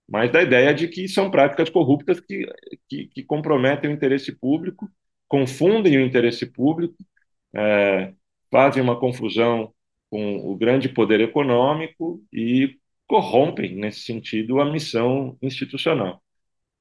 mas 0.09 0.33
da 0.33 0.43
ideia 0.43 0.75
de 0.75 0.89
que 0.89 1.09
são 1.09 1.31
práticas 1.31 1.71
corruptas 1.71 2.21
que, 2.21 2.47
que, 2.89 3.07
que 3.09 3.23
comprometem 3.25 3.91
o 3.91 3.93
interesse 3.95 4.33
público, 4.33 4.91
confundem 5.29 5.97
o 5.99 6.05
interesse 6.05 6.47
público, 6.47 6.97
é, 7.55 8.13
fazem 8.51 8.83
uma 8.83 8.99
confusão 8.99 9.73
com 10.11 10.37
o 10.53 10.57
grande 10.57 10.89
poder 10.89 11.21
econômico 11.21 12.23
e 12.33 12.79
corrompem, 13.13 13.77
nesse 13.77 14.01
sentido, 14.01 14.59
a 14.59 14.65
missão 14.73 15.37
institucional. 15.43 16.23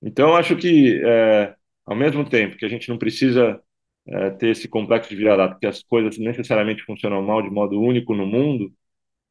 Então, 0.02 0.34
acho 0.36 0.56
que, 0.56 1.02
é, 1.06 1.56
ao 1.86 1.94
mesmo 1.96 2.24
tempo 2.30 2.56
que 2.58 2.66
a 2.66 2.70
gente 2.70 2.88
não 2.90 2.98
precisa 2.98 3.62
é, 4.08 4.30
ter 4.32 4.52
esse 4.52 4.70
complexo 4.70 5.10
de 5.10 5.18
vira-lata, 5.18 5.58
que 5.60 5.68
as 5.68 5.84
coisas 5.84 6.18
necessariamente 6.18 6.84
funcionam 6.84 7.22
mal 7.22 7.42
de 7.42 7.50
modo 7.50 7.82
único 7.82 8.16
no 8.16 8.26
mundo, 8.26 8.74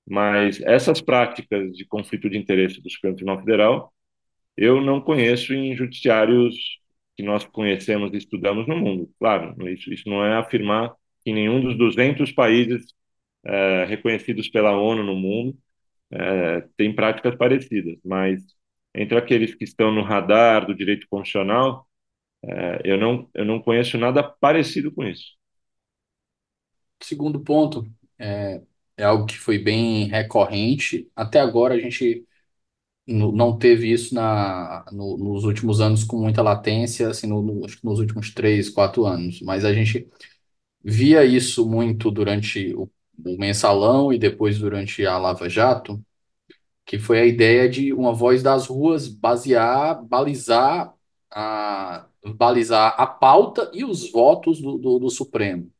mas 0.08 0.60
essas 0.62 1.00
práticas 1.00 1.72
de 1.76 1.86
conflito 1.86 2.28
de 2.30 2.38
interesse 2.38 2.82
do 2.82 2.90
Supremo 2.90 3.16
Tribunal 3.16 3.40
Federal, 3.40 3.94
eu 4.56 4.80
não 4.82 5.00
conheço 5.00 5.54
em 5.54 5.76
judiciários 5.76 6.56
que 7.16 7.22
nós 7.22 7.44
conhecemos 7.46 8.12
e 8.14 8.18
estudamos 8.18 8.68
no 8.68 8.76
mundo. 8.76 9.10
Claro, 9.18 9.56
isso, 9.70 9.92
isso 9.92 10.08
não 10.08 10.24
é 10.24 10.36
afirmar 10.36 10.94
que 11.24 11.32
nenhum 11.32 11.60
dos 11.62 11.78
200 11.78 12.32
países 12.32 12.94
é, 13.44 13.84
reconhecidos 13.86 14.48
pela 14.50 14.72
ONU 14.78 15.04
no 15.04 15.16
mundo 15.16 15.58
é, 16.12 16.62
tem 16.76 16.94
práticas 16.94 17.36
parecidas, 17.36 17.98
mas 18.04 18.42
entre 18.94 19.16
aqueles 19.18 19.54
que 19.54 19.64
estão 19.64 19.92
no 19.92 20.02
radar 20.02 20.66
do 20.66 20.74
direito 20.74 21.06
constitucional, 21.08 21.86
é, 22.44 22.80
eu, 22.84 22.98
não, 22.98 23.28
eu 23.34 23.44
não 23.44 23.60
conheço 23.60 23.98
nada 23.98 24.22
parecido 24.22 24.92
com 24.92 25.04
isso. 25.04 25.36
Segundo 27.02 27.40
ponto, 27.40 27.86
é, 28.18 28.62
é 28.96 29.04
algo 29.04 29.26
que 29.26 29.38
foi 29.38 29.58
bem 29.58 30.08
recorrente. 30.08 31.10
Até 31.16 31.40
agora 31.40 31.74
a 31.74 31.78
gente 31.78 32.26
não 33.06 33.58
teve 33.58 33.92
isso 33.92 34.14
na, 34.14 34.84
no, 34.92 35.16
nos 35.18 35.44
últimos 35.44 35.80
anos 35.80 36.04
com 36.04 36.16
muita 36.18 36.42
latência, 36.42 37.08
assim, 37.08 37.26
no, 37.26 37.42
no, 37.42 37.66
nos 37.82 37.98
últimos 38.00 38.32
três, 38.32 38.70
quatro 38.70 39.06
anos. 39.06 39.40
Mas 39.42 39.64
a 39.64 39.72
gente 39.72 40.08
via 40.84 41.24
isso 41.24 41.68
muito 41.68 42.10
durante 42.10 42.74
o, 42.74 42.90
o 43.24 43.38
mensalão 43.38 44.12
e 44.12 44.18
depois 44.18 44.58
durante 44.58 45.04
a 45.06 45.18
Lava 45.18 45.48
Jato, 45.48 46.02
que 46.84 46.98
foi 46.98 47.20
a 47.20 47.26
ideia 47.26 47.68
de 47.68 47.92
uma 47.92 48.12
voz 48.12 48.42
das 48.42 48.66
ruas 48.66 49.08
basear, 49.08 50.04
balizar 50.04 50.92
a, 51.30 52.06
balizar 52.34 52.94
a 52.98 53.06
pauta 53.06 53.70
e 53.72 53.84
os 53.84 54.10
votos 54.10 54.60
do, 54.60 54.78
do, 54.78 54.98
do 54.98 55.10
Supremo. 55.10 55.70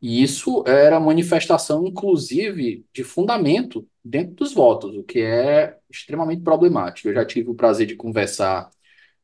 E 0.00 0.22
isso 0.22 0.62
era 0.66 1.00
manifestação, 1.00 1.86
inclusive, 1.86 2.86
de 2.92 3.02
fundamento 3.02 3.86
dentro 4.04 4.36
dos 4.36 4.54
votos, 4.54 4.96
o 4.96 5.02
que 5.02 5.20
é 5.20 5.76
extremamente 5.90 6.42
problemático. 6.42 7.08
Eu 7.08 7.14
já 7.14 7.24
tive 7.24 7.50
o 7.50 7.54
prazer 7.54 7.86
de 7.86 7.96
conversar 7.96 8.70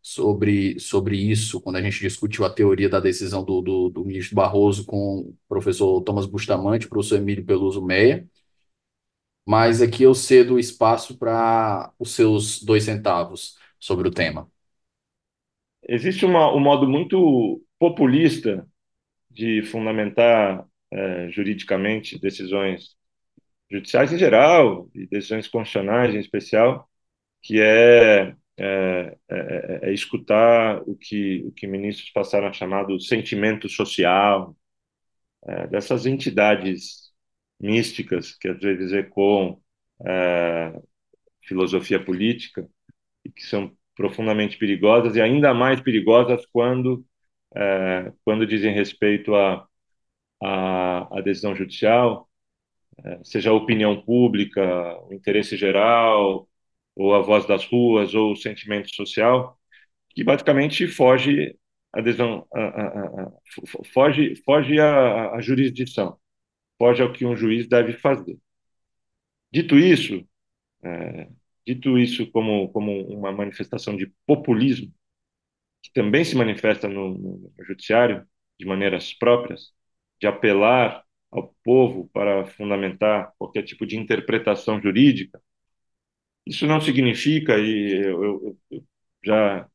sobre, 0.05 0.79
sobre 0.79 1.17
isso 1.17 1.59
quando 1.63 1.77
a 1.77 1.83
gente 1.83 1.99
discutiu 1.99 2.45
a 2.45 2.51
teoria 2.51 2.91
da 2.91 3.01
decisão 3.01 3.43
do, 3.43 3.63
do, 3.63 3.89
do 3.89 4.05
ministro 4.05 4.37
Barroso 4.37 4.85
com 4.85 5.21
o 5.21 5.37
professor 5.49 6.03
Thomas 6.03 6.27
Bustamante, 6.27 6.87
professor 6.87 7.17
Emílio 7.17 7.43
Peluso 7.43 7.83
Meia. 7.83 8.29
Mas 9.47 9.81
aqui 9.81 10.03
eu 10.03 10.15
cedo 10.15 10.59
espaço 10.59 11.17
para 11.17 11.91
os 11.99 12.11
seus 12.11 12.63
dois 12.63 12.85
centavos. 12.85 13.57
sobre 13.81 14.07
o 14.07 14.11
tema? 14.11 14.47
Existe 15.89 16.27
uma, 16.27 16.55
um 16.55 16.61
modo 16.61 16.87
muito 16.87 17.63
populista 17.79 18.67
de 19.31 19.63
fundamentar 19.63 20.67
é, 20.93 21.31
juridicamente 21.31 22.19
decisões 22.19 22.95
judiciais 23.71 24.13
em 24.13 24.19
geral 24.19 24.91
e 24.95 25.07
decisões 25.07 25.49
constitucionais 25.49 26.15
em 26.15 26.19
especial, 26.19 26.89
que 27.43 27.61
é, 27.61 28.35
é, 28.57 29.17
é, 29.29 29.81
é 29.83 29.93
escutar 29.93 30.83
o 30.87 30.97
que, 30.97 31.45
o 31.47 31.53
que 31.53 31.67
ministros 31.67 32.11
passaram 32.11 32.49
a 32.49 32.53
chamar 32.53 32.85
do 32.85 33.01
sentimento 33.01 33.69
social, 33.69 34.57
é, 35.47 35.67
dessas 35.69 36.07
entidades 36.07 37.13
místicas 37.61 38.37
que 38.37 38.49
às 38.49 38.59
vezes 38.61 38.93
ecoam 38.93 39.61
é, 40.07 40.81
filosofia 41.43 42.03
política 42.03 42.69
e 43.25 43.31
que 43.31 43.43
são 43.43 43.73
profundamente 43.97 44.59
perigosas 44.59 45.17
e 45.17 45.21
ainda 45.21 45.55
mais 45.55 45.81
perigosas 45.81 46.45
quando 46.47 47.05
é, 47.57 48.13
quando 48.25 48.47
dizem 48.47 48.73
respeito 48.75 49.35
à 49.35 49.67
a, 50.43 51.09
a, 51.09 51.19
a, 51.19 51.21
decisão 51.23 51.55
judicial, 51.55 52.29
é, 53.05 53.21
seja 53.25 53.51
a 53.51 53.55
opinião 53.55 54.01
pública, 54.03 54.63
o 55.07 55.13
interesse 55.15 55.57
geral, 55.57 56.49
ou 56.97 57.15
a 57.15 57.21
voz 57.21 57.47
das 57.47 57.65
ruas, 57.67 58.15
ou 58.15 58.33
o 58.33 58.37
sentimento 58.37 58.95
social, 58.95 59.59
que 60.11 60.25
basicamente 60.25 60.87
foge 60.89 61.57
a 61.93 62.01
decisão, 62.01 62.47
a, 62.55 62.61
a, 63.27 63.33
foge, 63.93 64.37
foge 64.45 64.81
a, 64.81 65.33
a 65.33 65.41
jurisdição, 65.41 66.19
foge 66.79 67.03
ao 67.03 67.13
que 67.13 67.25
um 67.27 67.37
juiz 67.37 67.69
deve 67.69 67.95
fazer. 67.95 68.39
Dito 69.53 69.79
isso, 69.79 70.27
é, 70.85 71.29
dito 71.67 71.99
isso 71.99 72.31
como, 72.33 72.69
como 72.71 72.93
uma 73.09 73.33
manifestação 73.33 73.97
de 73.97 74.13
populismo, 74.27 74.93
que 75.83 75.93
também 75.93 76.25
se 76.25 76.37
manifesta 76.37 76.89
no, 76.89 77.19
no 77.19 77.55
judiciário 77.67 78.27
de 78.59 78.67
maneiras 78.67 79.13
próprias, 79.15 79.73
de 80.21 80.27
apelar 80.27 81.05
ao 81.31 81.55
povo 81.65 82.09
para 82.13 82.47
fundamentar 82.47 83.33
qualquer 83.39 83.63
tipo 83.65 83.87
de 83.87 83.97
interpretação 83.97 84.81
jurídica, 84.81 85.41
isso 86.47 86.67
não 86.67 86.81
significa, 86.81 87.59
e 87.59 88.03
eu, 88.05 88.57
eu, 88.71 88.85
já 89.25 89.69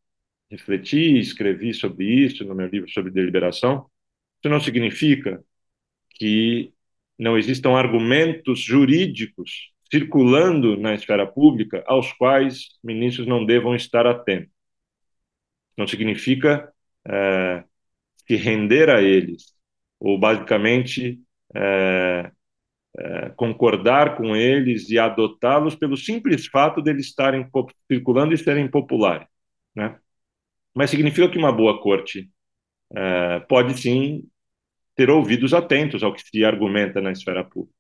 refleti, 0.52 1.20
escrevi 1.20 1.74
sobre 1.74 2.06
isso 2.06 2.44
no 2.46 2.56
meu 2.56 2.68
livro 2.68 2.90
sobre 2.90 3.12
deliberação, 3.12 3.90
isso 4.40 4.50
não 4.52 4.60
significa 4.60 5.44
que 6.12 6.74
não 7.18 7.38
existam 7.38 7.72
argumentos 7.72 8.62
jurídicos 8.62 9.72
circulando 9.92 10.78
na 10.78 10.94
esfera 10.94 11.26
pública 11.28 11.84
aos 11.88 12.14
quais 12.14 12.70
ministros 12.84 13.28
não 13.28 13.46
devam 13.46 13.76
estar 13.76 14.06
atentos. 14.08 14.52
Não 15.78 15.88
significa 15.88 16.72
é, 17.08 17.64
se 18.28 18.36
render 18.36 18.90
a 18.90 19.02
eles, 19.02 19.54
ou 20.00 20.20
basicamente 20.20 21.20
é, 21.56 22.32
é, 22.98 23.30
concordar 23.32 24.16
com 24.18 24.36
eles 24.36 24.90
e 24.90 24.98
adotá-los 24.98 25.76
pelo 25.76 25.98
simples 25.98 26.48
fato 26.48 26.82
de 26.82 26.90
eles 26.92 27.06
estarem 27.08 27.48
circulando 27.92 28.34
e 28.34 28.38
serem 28.38 28.70
populares. 28.70 29.28
Né? 29.76 30.00
Mas 30.74 30.90
significa 30.90 31.30
que 31.30 31.38
uma 31.38 31.52
boa 31.52 31.82
corte 31.82 32.30
é, 32.96 33.40
pode 33.42 33.80
sim 33.80 34.28
ter 34.96 35.10
ouvidos 35.10 35.54
atentos 35.54 36.04
ao 36.04 36.14
que 36.14 36.22
se 36.22 36.44
argumenta 36.44 37.02
na 37.02 37.12
esfera 37.12 37.44
pública. 37.44 37.74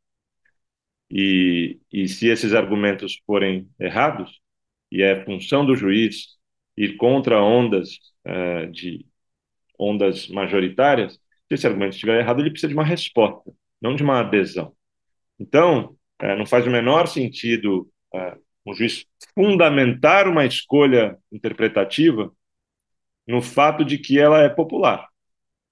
E, 1.11 1.79
e 1.91 2.07
se 2.07 2.27
esses 2.27 2.53
argumentos 2.53 3.21
forem 3.25 3.69
errados, 3.79 4.39
e 4.91 5.01
é 5.03 5.23
função 5.25 5.65
do 5.65 5.75
juiz 5.75 6.37
ir 6.77 6.97
contra 6.97 7.41
ondas 7.43 7.99
é, 8.25 8.67
de 8.67 9.05
ondas 9.77 10.27
majoritárias, 10.29 11.13
se 11.47 11.55
esse 11.55 11.67
argumento 11.67 11.93
estiver 11.93 12.19
errado, 12.19 12.41
ele 12.41 12.51
precisa 12.51 12.69
de 12.69 12.73
uma 12.75 12.83
resposta, 12.85 13.51
não 13.81 13.95
de 13.95 14.03
uma 14.03 14.19
adesão. 14.19 14.75
Então, 15.39 15.95
é, 16.19 16.35
não 16.35 16.45
faz 16.45 16.67
o 16.67 16.69
menor 16.69 17.07
sentido 17.07 17.89
é, 18.13 18.37
um 18.65 18.73
juiz 18.73 19.05
fundamentar 19.33 20.27
uma 20.27 20.45
escolha 20.45 21.17
interpretativa 21.31 22.31
no 23.27 23.41
fato 23.41 23.85
de 23.85 23.97
que 23.97 24.19
ela 24.19 24.41
é 24.41 24.49
popular. 24.49 25.07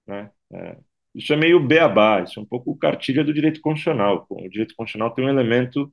Né? 0.07 0.31
É, 0.53 0.77
isso 1.15 1.33
é 1.33 1.35
meio 1.35 1.59
beabá, 1.59 2.21
isso 2.23 2.39
é 2.39 2.43
um 2.43 2.45
pouco 2.45 2.77
cartilha 2.77 3.23
do 3.23 3.33
direito 3.33 3.59
constitucional. 3.61 4.25
O 4.29 4.49
direito 4.49 4.75
constitucional 4.75 5.13
tem 5.13 5.25
um 5.25 5.29
elemento 5.29 5.91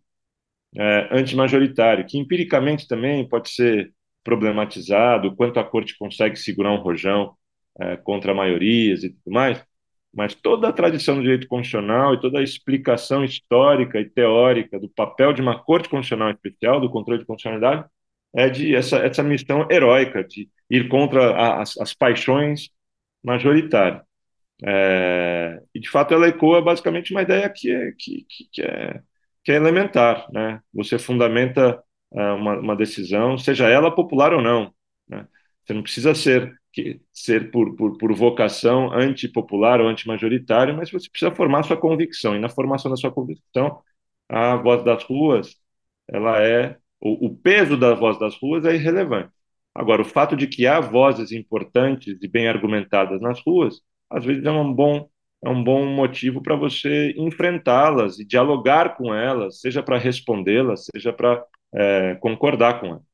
é, 0.76 1.08
antimajoritário, 1.10 2.06
que 2.06 2.18
empiricamente 2.18 2.86
também 2.88 3.28
pode 3.28 3.50
ser 3.50 3.92
problematizado, 4.22 5.34
quanto 5.36 5.60
a 5.60 5.64
corte 5.64 5.96
consegue 5.98 6.36
segurar 6.36 6.72
um 6.72 6.82
rojão 6.82 7.36
é, 7.80 7.96
contra 7.96 8.34
maiorias 8.34 9.04
e 9.04 9.10
tudo 9.10 9.32
mais, 9.32 9.64
mas 10.14 10.34
toda 10.34 10.68
a 10.68 10.72
tradição 10.72 11.16
do 11.16 11.22
direito 11.22 11.48
constitucional 11.48 12.14
e 12.14 12.20
toda 12.20 12.38
a 12.38 12.42
explicação 12.42 13.24
histórica 13.24 14.00
e 14.00 14.08
teórica 14.08 14.78
do 14.78 14.88
papel 14.88 15.32
de 15.32 15.42
uma 15.42 15.58
corte 15.58 15.88
constitucional 15.88 16.30
especial, 16.30 16.80
do 16.80 16.90
controle 16.90 17.20
de 17.20 17.26
constitucionalidade, 17.26 17.88
é 18.34 18.48
de 18.48 18.74
essa, 18.74 18.98
essa 18.98 19.22
missão 19.22 19.66
heróica 19.70 20.24
de 20.24 20.48
ir 20.70 20.88
contra 20.88 21.32
a, 21.32 21.62
as, 21.62 21.78
as 21.78 21.94
paixões 21.94 22.70
majoritárias. 23.22 24.02
É, 24.64 25.60
e, 25.74 25.80
de 25.80 25.90
fato, 25.90 26.14
ela 26.14 26.28
ecoa 26.28 26.62
basicamente 26.62 27.12
uma 27.12 27.22
ideia 27.22 27.48
que 27.50 27.70
é, 27.70 27.92
que, 27.98 28.26
que, 28.52 28.62
é, 28.62 29.00
que 29.44 29.52
é 29.52 29.56
elementar. 29.56 30.26
Né? 30.32 30.60
Você 30.72 30.98
fundamenta 30.98 31.82
é, 32.14 32.32
uma, 32.32 32.58
uma, 32.58 32.76
decisão, 32.76 33.36
seja 33.38 33.68
ela 33.68 33.94
popular 33.94 34.32
ou 34.32 34.42
não. 34.42 34.72
Né? 35.08 35.26
Você 35.64 35.74
não 35.74 35.82
precisa 35.82 36.14
ser, 36.14 36.52
que, 36.74 37.00
ser 37.12 37.50
por, 37.50 37.74
por, 37.76 37.96
por 37.98 38.14
vocação 38.14 38.92
antipopular 38.92 39.80
ou 39.80 39.88
antimajoritária, 39.88 40.74
mas 40.74 40.90
você 40.90 41.08
precisa 41.10 41.34
formar 41.34 41.62
sua 41.64 41.76
convicção. 41.76 42.36
E 42.36 42.38
na 42.40 42.48
formação 42.48 42.90
da 42.90 42.96
sua 42.96 43.12
convicção, 43.12 43.80
a 44.28 44.56
voz 44.56 44.84
das 44.84 45.04
ruas, 45.04 45.56
ela 46.08 46.42
é 46.42 46.76
o, 47.00 47.26
o 47.26 47.36
peso 47.36 47.76
da 47.76 47.94
voz 47.94 48.18
das 48.18 48.36
ruas 48.36 48.64
é 48.64 48.74
irrelevante. 48.74 49.30
Agora, 49.74 50.02
o 50.02 50.04
fato 50.04 50.36
de 50.36 50.46
que 50.46 50.66
há 50.66 50.80
vozes 50.80 51.32
importantes 51.32 52.16
e 52.22 52.28
bem 52.28 52.48
argumentadas 52.48 53.20
nas 53.20 53.40
ruas 53.46 53.80
às 54.10 54.24
vezes 54.24 54.44
é 54.44 54.50
um 54.50 54.72
bom 54.72 55.08
é 55.44 55.48
um 55.50 55.62
bom 55.62 55.84
motivo 55.86 56.42
para 56.42 56.56
você 56.56 57.12
enfrentá-las 57.18 58.18
e 58.18 58.24
dialogar 58.24 58.96
com 58.96 59.14
elas, 59.14 59.60
seja 59.60 59.82
para 59.82 59.98
respondê-las, 59.98 60.86
seja 60.90 61.12
para 61.12 61.44
é, 61.74 62.14
concordar 62.16 62.80
com 62.80 62.86
elas. 62.86 63.13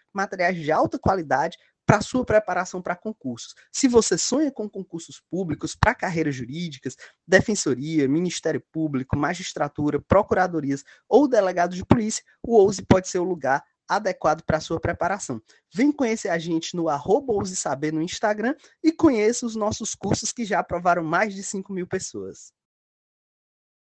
materiais 0.13 0.57
de 0.57 0.71
alta 0.71 0.99
qualidade 0.99 1.57
para 1.85 2.01
sua 2.01 2.23
preparação 2.23 2.81
para 2.81 2.95
concursos. 2.95 3.53
Se 3.71 3.87
você 3.87 4.17
sonha 4.17 4.51
com 4.51 4.69
concursos 4.69 5.21
públicos 5.29 5.75
para 5.75 5.95
carreiras 5.95 6.35
jurídicas, 6.35 6.95
defensoria, 7.27 8.07
Ministério 8.07 8.63
Público, 8.71 9.17
magistratura, 9.17 9.99
procuradorias 9.99 10.83
ou 11.09 11.27
delegado 11.27 11.75
de 11.75 11.85
polícia, 11.85 12.23
o 12.41 12.55
Ouse 12.55 12.81
pode 12.81 13.09
ser 13.09 13.19
o 13.19 13.25
lugar 13.25 13.63
adequado 13.89 14.41
para 14.43 14.61
sua 14.61 14.79
preparação. 14.79 15.41
Vem 15.73 15.91
conhecer 15.91 16.29
a 16.29 16.37
gente 16.37 16.77
no 16.77 16.87
arroba 16.87 17.33
Saber 17.45 17.91
no 17.91 18.01
Instagram 18.01 18.55
e 18.81 18.93
conheça 18.93 19.45
os 19.45 19.55
nossos 19.55 19.93
cursos 19.93 20.31
que 20.31 20.45
já 20.45 20.59
aprovaram 20.59 21.03
mais 21.03 21.35
de 21.35 21.43
5 21.43 21.73
mil 21.73 21.85
pessoas. 21.85 22.53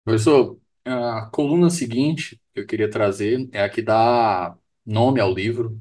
Professor, 0.04 0.58
a 0.84 1.30
coluna 1.32 1.70
seguinte 1.70 2.38
que 2.52 2.60
eu 2.60 2.66
queria 2.66 2.90
trazer 2.90 3.48
é 3.50 3.62
a 3.62 3.68
que 3.70 3.80
dá 3.80 4.54
nome 4.84 5.20
ao 5.20 5.32
livro, 5.32 5.80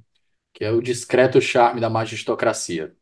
que 0.54 0.64
é 0.66 0.72
o 0.72 0.82
discreto 0.82 1.42
charme 1.42 1.82
da 1.82 1.90
magistocracia. 1.90 2.96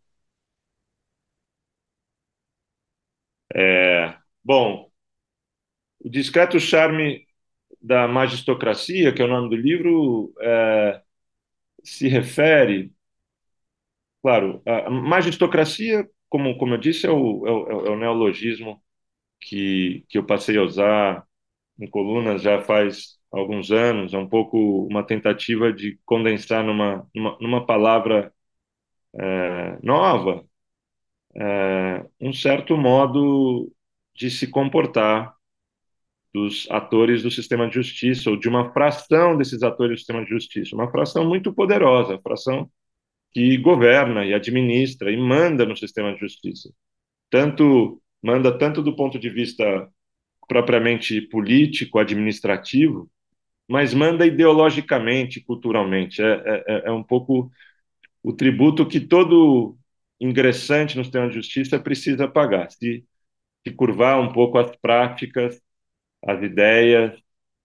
É, 3.54 4.18
bom, 4.44 4.92
o 6.00 6.10
discreto 6.10 6.60
charme 6.60 7.26
da 7.82 8.08
magistocracia, 8.08 9.14
que 9.14 9.22
é 9.22 9.26
o 9.26 9.30
nome 9.30 9.50
do 9.50 9.56
livro, 9.56 10.34
é, 10.42 11.02
se 11.84 12.08
refere, 12.08 12.94
claro, 14.22 14.62
a 14.66 14.90
magistocracia, 14.90 16.10
como, 16.30 16.58
como 16.58 16.74
eu 16.76 16.78
disse, 16.78 17.06
é 17.08 17.12
o, 17.12 17.48
é 17.48 17.52
o, 17.52 17.86
é 17.88 17.90
o 17.92 17.98
neologismo 17.98 18.82
que, 19.42 20.06
que 20.10 20.20
eu 20.20 20.26
passei 20.28 20.58
a 20.58 20.64
usar 20.64 21.28
em 21.80 21.90
colunas 21.90 22.44
já 22.44 22.62
faz 22.64 23.20
alguns 23.32 23.72
anos, 23.72 24.14
é 24.14 24.18
um 24.18 24.28
pouco 24.28 24.88
uma 24.88 25.04
tentativa 25.04 25.72
de 25.72 26.00
condensar 26.06 26.64
numa, 26.66 27.08
numa, 27.16 27.38
numa 27.40 27.66
palavra 27.66 28.34
é, 29.16 29.80
nova, 29.84 30.46
é, 31.36 32.06
um 32.20 32.34
certo 32.34 32.78
modo 32.78 33.72
de 34.16 34.30
se 34.30 34.48
comportar 34.48 35.34
dos 36.34 36.68
atores 36.72 37.24
do 37.24 37.32
sistema 37.32 37.68
de 37.68 37.76
justiça, 37.76 38.30
ou 38.30 38.38
de 38.38 38.48
uma 38.48 38.72
fração 38.74 39.38
desses 39.38 39.64
atores 39.64 39.96
do 39.96 40.00
sistema 40.00 40.24
de 40.24 40.30
justiça, 40.30 40.76
uma 40.76 40.90
fração 40.90 41.28
muito 41.28 41.54
poderosa, 41.54 42.20
fração 42.24 42.70
que 43.34 43.58
governa 43.58 44.26
e 44.26 44.34
administra 44.34 45.12
e 45.12 45.18
manda 45.18 45.66
no 45.66 45.76
sistema 45.76 46.14
de 46.14 46.20
justiça. 46.20 46.72
Tanto 47.30 48.02
manda 48.22 48.58
tanto 48.58 48.82
do 48.82 48.96
ponto 48.96 49.18
de 49.20 49.30
vista 49.30 49.90
propriamente 50.48 51.22
político, 51.22 52.00
administrativo, 52.00 53.10
mas 53.72 53.94
manda 53.94 54.26
ideologicamente, 54.26 55.42
culturalmente. 55.42 56.22
É, 56.22 56.64
é, 56.68 56.84
é 56.88 56.92
um 56.92 57.04
pouco 57.04 57.52
o 58.24 58.34
tributo 58.34 58.88
que 58.88 59.00
todo 59.00 59.78
ingressante 60.20 60.98
no 60.98 61.04
sistema 61.04 61.28
de 61.30 61.36
justiça 61.36 61.80
precisa 61.80 62.28
pagar, 62.28 62.72
se, 62.72 63.06
se 63.68 63.74
curvar 63.76 64.20
um 64.22 64.34
pouco 64.34 64.58
às 64.60 64.76
práticas, 64.78 65.62
às 66.26 66.42
ideias 66.44 67.20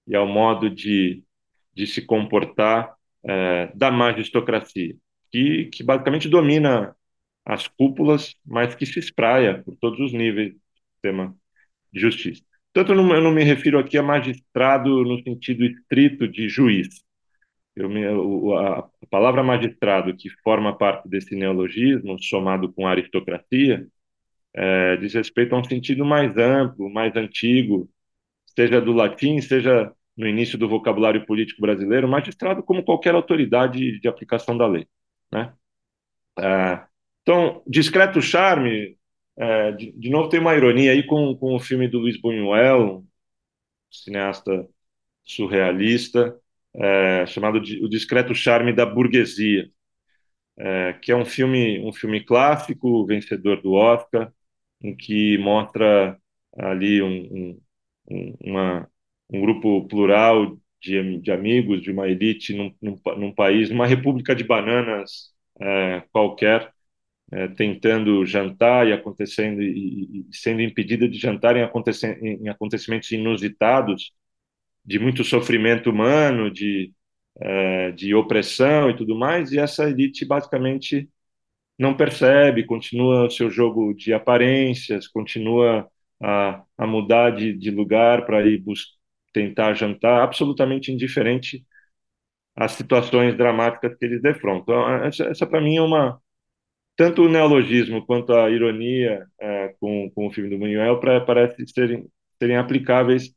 e 0.06 0.16
ao 0.16 0.26
modo 0.26 0.70
de, 0.70 1.24
de 1.74 1.86
se 1.86 2.02
comportar 2.02 2.94
é, 3.24 3.68
da 3.74 3.90
magistocracia, 3.90 4.96
que, 5.32 5.66
que 5.66 5.82
basicamente 5.84 6.28
domina 6.28 6.96
as 7.44 7.68
cúpulas, 7.68 8.34
mas 8.46 8.74
que 8.74 8.86
se 8.86 8.98
espraia 9.00 9.62
por 9.64 9.76
todos 9.76 10.00
os 10.00 10.12
níveis 10.12 10.54
do 10.54 10.60
sistema 10.94 11.36
de 11.92 12.00
justiça. 12.00 12.44
Tanto 12.76 12.92
eu 12.92 12.96
não, 12.96 13.14
eu 13.14 13.22
não 13.22 13.32
me 13.32 13.42
refiro 13.42 13.78
aqui 13.78 13.96
a 13.96 14.02
magistrado 14.02 15.02
no 15.02 15.18
sentido 15.22 15.64
estrito 15.64 16.28
de 16.28 16.46
juiz. 16.46 16.86
Eu 17.74 17.88
me, 17.88 18.04
a, 18.04 18.80
a 18.80 19.06
palavra 19.08 19.42
magistrado, 19.42 20.14
que 20.14 20.28
forma 20.44 20.76
parte 20.76 21.08
desse 21.08 21.34
neologismo, 21.34 22.22
somado 22.22 22.70
com 22.70 22.86
aristocracia, 22.86 23.86
é, 24.54 24.94
diz 24.98 25.14
respeito 25.14 25.54
a 25.54 25.58
um 25.58 25.64
sentido 25.64 26.04
mais 26.04 26.36
amplo, 26.36 26.92
mais 26.92 27.16
antigo, 27.16 27.88
seja 28.54 28.78
do 28.78 28.92
latim, 28.92 29.40
seja 29.40 29.90
no 30.14 30.26
início 30.26 30.58
do 30.58 30.68
vocabulário 30.68 31.24
político 31.24 31.62
brasileiro, 31.62 32.06
magistrado 32.06 32.62
como 32.62 32.84
qualquer 32.84 33.14
autoridade 33.14 33.98
de 33.98 34.06
aplicação 34.06 34.54
da 34.54 34.66
lei. 34.66 34.86
Né? 35.32 35.50
É, 36.38 36.84
então, 37.22 37.62
discreto 37.66 38.20
charme, 38.20 38.98
é, 39.38 39.72
de, 39.72 39.92
de, 39.92 40.10
novo 40.10 40.28
tem 40.28 40.40
uma 40.40 40.56
ironia 40.56 40.92
aí 40.92 41.02
com, 41.06 41.36
com 41.36 41.54
o 41.54 41.60
filme 41.60 41.88
do 41.88 41.98
Luiz 41.98 42.20
Buñuel, 42.20 43.04
cineasta 43.90 44.68
surrealista, 45.24 46.38
é, 46.74 47.26
chamado 47.26 47.60
de, 47.60 47.82
O 47.84 47.88
Discreto 47.88 48.34
Charme 48.34 48.72
da 48.72 48.86
Burguesia, 48.86 49.70
é, 50.58 50.94
que 50.94 51.12
é 51.12 51.16
um 51.16 51.24
filme, 51.24 51.80
um 51.80 51.92
filme 51.92 52.24
clássico, 52.24 53.06
vencedor 53.06 53.62
do 53.62 53.72
Oscar, 53.72 54.32
em 54.82 54.96
que 54.96 55.38
mostra 55.38 56.18
ali 56.58 57.02
um, 57.02 57.60
um, 58.10 58.36
uma, 58.42 58.90
um 59.30 59.40
grupo 59.40 59.86
plural 59.88 60.58
de, 60.80 61.18
de 61.20 61.30
amigos, 61.32 61.82
de 61.82 61.90
uma 61.90 62.08
elite 62.08 62.54
num, 62.54 62.74
num, 62.80 62.96
num 63.18 63.34
país, 63.34 63.70
numa 63.70 63.86
república 63.86 64.34
de 64.34 64.44
bananas 64.44 65.34
é, 65.60 66.02
qualquer, 66.12 66.72
é, 67.32 67.48
tentando 67.48 68.24
jantar 68.24 68.86
e 68.86 68.92
acontecendo 68.92 69.62
e, 69.62 70.26
e, 70.30 70.36
sendo 70.36 70.62
impedida 70.62 71.08
de 71.08 71.18
jantar 71.18 71.56
em, 71.56 71.62
em 71.62 72.48
acontecimentos 72.48 73.10
inusitados, 73.10 74.12
de 74.84 74.98
muito 74.98 75.24
sofrimento 75.24 75.90
humano, 75.90 76.50
de, 76.50 76.92
é, 77.40 77.92
de 77.92 78.14
opressão 78.14 78.90
e 78.90 78.96
tudo 78.96 79.16
mais, 79.16 79.52
e 79.52 79.58
essa 79.58 79.88
elite 79.88 80.24
basicamente 80.24 81.08
não 81.78 81.96
percebe, 81.96 82.64
continua 82.64 83.26
o 83.26 83.30
seu 83.30 83.50
jogo 83.50 83.94
de 83.94 84.12
aparências, 84.14 85.08
continua 85.08 85.88
a, 86.22 86.64
a 86.78 86.86
mudar 86.86 87.30
de, 87.30 87.52
de 87.54 87.70
lugar 87.70 88.26
para 88.26 88.46
ir 88.46 88.62
tentar 89.32 89.74
jantar, 89.74 90.22
absolutamente 90.22 90.92
indiferente 90.92 91.64
às 92.56 92.72
situações 92.72 93.36
dramáticas 93.36 93.96
que 93.96 94.04
eles 94.04 94.22
defrontam. 94.22 94.62
Então, 94.62 95.04
essa, 95.04 95.24
essa 95.24 95.46
para 95.46 95.60
mim 95.60 95.76
é 95.76 95.82
uma 95.82 96.20
tanto 96.96 97.22
o 97.22 97.28
neologismo 97.28 98.04
quanto 98.06 98.34
a 98.34 98.50
ironia 98.50 99.26
é, 99.40 99.74
com, 99.80 100.10
com 100.14 100.26
o 100.26 100.30
filme 100.32 100.50
do 100.50 101.00
pra, 101.00 101.20
parece 101.20 101.66
serem, 101.68 102.06
serem 102.40 102.56
aplicáveis 102.56 103.34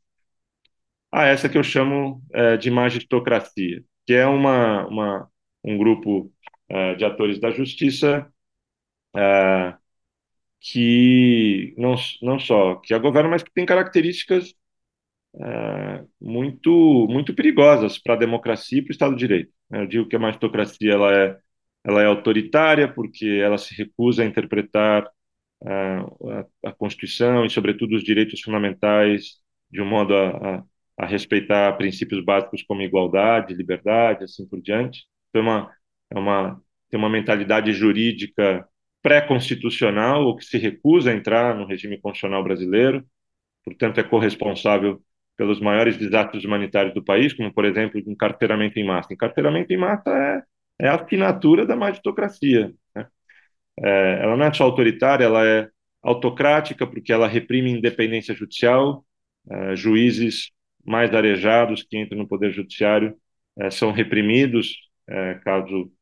a 1.12 1.26
essa 1.26 1.48
que 1.48 1.58
eu 1.58 1.62
chamo 1.64 2.22
é, 2.32 2.56
de 2.56 2.70
magistocracia, 2.70 3.82
que 4.06 4.14
é 4.14 4.26
uma, 4.26 4.86
uma 4.86 5.28
um 5.64 5.76
grupo 5.76 6.32
é, 6.68 6.94
de 6.94 7.04
atores 7.04 7.40
da 7.40 7.50
justiça 7.50 8.30
é, 9.16 9.76
que 10.60 11.74
não, 11.78 11.94
não 12.22 12.38
só 12.38 12.76
que 12.76 12.94
a 12.94 12.98
governa, 12.98 13.30
mas 13.30 13.42
que 13.42 13.52
tem 13.52 13.66
características 13.66 14.54
é, 15.40 16.04
muito 16.20 17.06
muito 17.10 17.34
perigosas 17.34 17.98
para 17.98 18.14
a 18.14 18.16
democracia 18.18 18.78
e 18.78 18.82
para 18.82 18.90
o 18.90 18.92
Estado 18.92 19.12
de 19.14 19.18
Direito. 19.20 19.52
Eu 19.70 19.86
digo 19.86 20.08
que 20.08 20.16
a 20.16 20.18
magistocracia 20.18 20.92
ela 20.92 21.12
é 21.14 21.38
ela 21.84 22.02
é 22.02 22.06
autoritária 22.06 22.92
porque 22.92 23.26
ela 23.26 23.58
se 23.58 23.74
recusa 23.74 24.22
a 24.22 24.26
interpretar 24.26 25.08
a, 25.64 26.46
a, 26.66 26.72
Constituição 26.72 27.44
e, 27.44 27.50
sobretudo, 27.50 27.96
os 27.96 28.04
direitos 28.04 28.40
fundamentais 28.40 29.40
de 29.70 29.80
um 29.80 29.86
modo 29.86 30.14
a, 30.14 30.58
a, 30.58 30.64
a, 30.98 31.06
respeitar 31.06 31.76
princípios 31.76 32.24
básicos 32.24 32.62
como 32.62 32.82
igualdade, 32.82 33.54
liberdade, 33.54 34.24
assim 34.24 34.46
por 34.46 34.60
diante. 34.60 35.06
Então, 35.30 35.42
é 35.42 35.44
uma, 35.44 35.72
é 36.10 36.18
uma, 36.18 36.62
tem 36.90 36.98
uma 36.98 37.10
mentalidade 37.10 37.72
jurídica 37.72 38.66
pré-constitucional 39.02 40.24
ou 40.24 40.36
que 40.36 40.44
se 40.44 40.58
recusa 40.58 41.10
a 41.10 41.14
entrar 41.14 41.54
no 41.56 41.66
regime 41.66 41.98
constitucional 42.00 42.44
brasileiro, 42.44 43.04
portanto, 43.64 43.98
é 44.00 44.02
corresponsável 44.02 45.02
pelos 45.36 45.60
maiores 45.60 45.96
desastres 45.96 46.44
humanitários 46.44 46.94
do 46.94 47.02
país, 47.02 47.32
como, 47.32 47.52
por 47.52 47.64
exemplo, 47.64 47.98
encarceramento 47.98 48.78
em 48.78 48.84
massa. 48.84 49.12
Encarceramento 49.14 49.72
em 49.72 49.76
massa 49.78 50.10
é 50.10 50.42
é 50.80 50.88
a 50.88 50.96
assinatura 50.96 51.66
da 51.66 51.76
magistocracia. 51.76 52.72
Né? 52.94 53.06
É, 53.80 54.20
ela 54.22 54.36
não 54.36 54.46
é 54.46 54.52
só 54.52 54.64
autoritária, 54.64 55.24
ela 55.24 55.46
é 55.46 55.68
autocrática, 56.02 56.86
porque 56.86 57.12
ela 57.12 57.28
reprime 57.28 57.70
independência 57.70 58.34
judicial, 58.34 59.04
é, 59.50 59.76
juízes 59.76 60.50
mais 60.84 61.14
arejados 61.14 61.82
que 61.82 61.98
entram 61.98 62.18
no 62.18 62.28
poder 62.28 62.52
judiciário 62.52 63.14
é, 63.58 63.70
são 63.70 63.92
reprimidos, 63.92 64.74
é, 65.08 65.34
caso, 65.44 65.92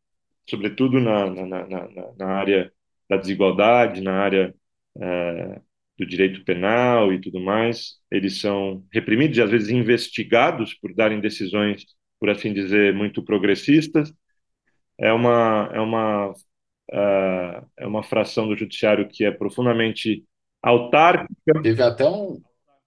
sobretudo 0.48 1.00
na, 1.00 1.28
na, 1.30 1.66
na, 1.66 1.88
na, 2.16 2.26
área 2.26 2.72
da 3.08 3.16
desigualdade, 3.16 4.00
na 4.00 4.12
área 4.12 4.54
é, 5.00 5.60
do 5.98 6.06
direito 6.06 6.44
penal 6.44 7.12
e 7.12 7.20
tudo 7.20 7.40
mais, 7.40 7.96
eles 8.10 8.40
são 8.40 8.84
reprimidos 8.92 9.36
e 9.38 9.42
às 9.42 9.50
vezes 9.50 9.70
investigados 9.70 10.74
por 10.74 10.94
darem 10.94 11.20
decisões, 11.20 11.84
por 12.20 12.30
assim 12.30 12.52
dizer, 12.52 12.94
muito 12.94 13.22
progressistas, 13.24 14.12
é 14.98 15.12
uma, 15.12 15.70
é 15.72 15.80
uma, 15.80 16.30
uh, 16.30 17.66
é 17.76 17.86
uma 17.86 18.02
fração 18.02 18.48
do 18.48 18.56
judiciário 18.56 19.08
que 19.08 19.24
é 19.24 19.30
profundamente 19.30 20.24
autárquica. 20.62 21.62
Teve 21.62 21.82
até 21.82 22.08
um, 22.08 22.40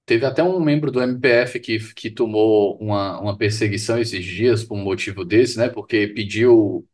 teve 0.06 0.26
até 0.26 0.44
um 0.44 0.60
membro 0.60 0.92
do 0.92 1.02
MPF 1.02 1.60
que, 1.60 1.80
que 1.94 2.12
tomou 2.12 2.78
uma, 2.80 3.20
uma 3.22 3.38
perseguição 3.38 4.00
esses 4.00 4.24
dias 4.26 4.64
por 4.64 4.76
um 4.78 4.84
motivo 4.84 5.26
desse, 5.26 5.58
né? 5.58 5.70
Porque 5.70 6.08
pediu, 6.08 6.88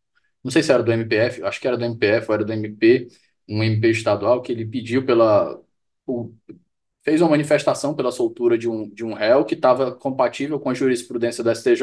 não 0.44 0.52
sei 0.52 0.64
se 0.64 0.72
era 0.72 0.84
do 0.84 0.92
MPF, 0.92 1.44
acho 1.44 1.60
que 1.62 1.68
era 1.68 1.78
do 1.78 1.86
MPF 1.86 2.28
ou 2.30 2.36
era 2.36 2.46
do 2.46 2.54
MP, 2.54 3.08
um 3.50 3.64
MP 3.64 3.90
estadual, 3.92 4.42
que 4.42 4.52
ele 4.52 4.66
pediu 4.66 5.06
pela, 5.06 5.60
fez 7.08 7.22
uma 7.22 7.30
manifestação 7.30 7.94
pela 7.96 8.12
soltura 8.12 8.58
de 8.58 8.68
um, 8.68 8.90
de 8.90 9.06
um 9.06 9.14
réu 9.14 9.46
que 9.46 9.54
estava 9.54 9.94
compatível 9.94 10.60
com 10.60 10.70
a 10.70 10.74
jurisprudência 10.74 11.42
do 11.42 11.56
STJ, 11.56 11.82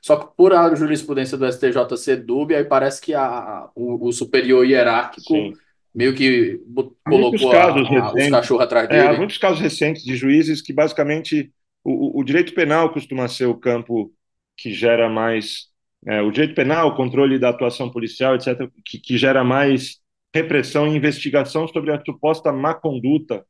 só 0.00 0.14
que 0.14 0.36
por 0.36 0.52
a 0.52 0.72
jurisprudência 0.76 1.36
do 1.36 1.44
STJ 1.50 1.96
ser 1.96 2.24
dúbia, 2.24 2.58
aí 2.58 2.64
parece 2.64 3.00
que 3.00 3.12
a, 3.12 3.68
o, 3.74 4.06
o 4.06 4.12
superior 4.12 4.64
hierárquico 4.64 5.34
Sim. 5.34 5.54
meio 5.92 6.14
que 6.14 6.60
colocou 7.04 7.50
a, 7.50 7.64
a, 7.64 8.14
os 8.14 8.28
cachorros 8.30 8.62
atrás 8.62 8.88
dele. 8.88 9.00
É, 9.00 9.08
há 9.08 9.18
muitos 9.18 9.38
casos 9.38 9.58
recentes 9.58 10.04
de 10.04 10.14
juízes 10.14 10.62
que 10.62 10.72
basicamente 10.72 11.52
o, 11.82 12.20
o 12.20 12.22
direito 12.22 12.54
penal 12.54 12.92
costuma 12.92 13.26
ser 13.26 13.46
o 13.46 13.56
campo 13.56 14.12
que 14.56 14.72
gera 14.72 15.08
mais 15.08 15.68
é, 16.06 16.22
o 16.22 16.30
direito 16.30 16.54
penal, 16.54 16.90
o 16.90 16.94
controle 16.94 17.40
da 17.40 17.48
atuação 17.48 17.90
policial, 17.90 18.36
etc., 18.36 18.70
que, 18.84 19.00
que 19.00 19.18
gera 19.18 19.42
mais 19.42 19.98
repressão 20.32 20.86
e 20.86 20.96
investigação 20.96 21.66
sobre 21.66 21.92
a 21.92 22.00
suposta 22.04 22.52
má 22.52 22.72
conduta 22.72 23.44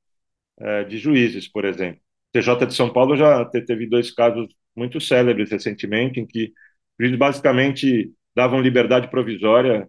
é, 0.61 0.85
de 0.85 0.99
juízes, 0.99 1.49
por 1.49 1.65
exemplo. 1.65 2.01
O 2.01 2.39
TJ 2.39 2.67
de 2.67 2.75
São 2.75 2.93
Paulo 2.93 3.17
já 3.17 3.45
teve 3.45 3.87
dois 3.89 4.11
casos 4.11 4.49
muito 4.77 5.01
célebres 5.01 5.51
recentemente, 5.51 6.21
em 6.21 6.27
que 6.27 6.53
juízes 6.99 7.19
basicamente 7.19 8.13
davam 8.35 8.61
liberdade 8.61 9.09
provisória 9.11 9.89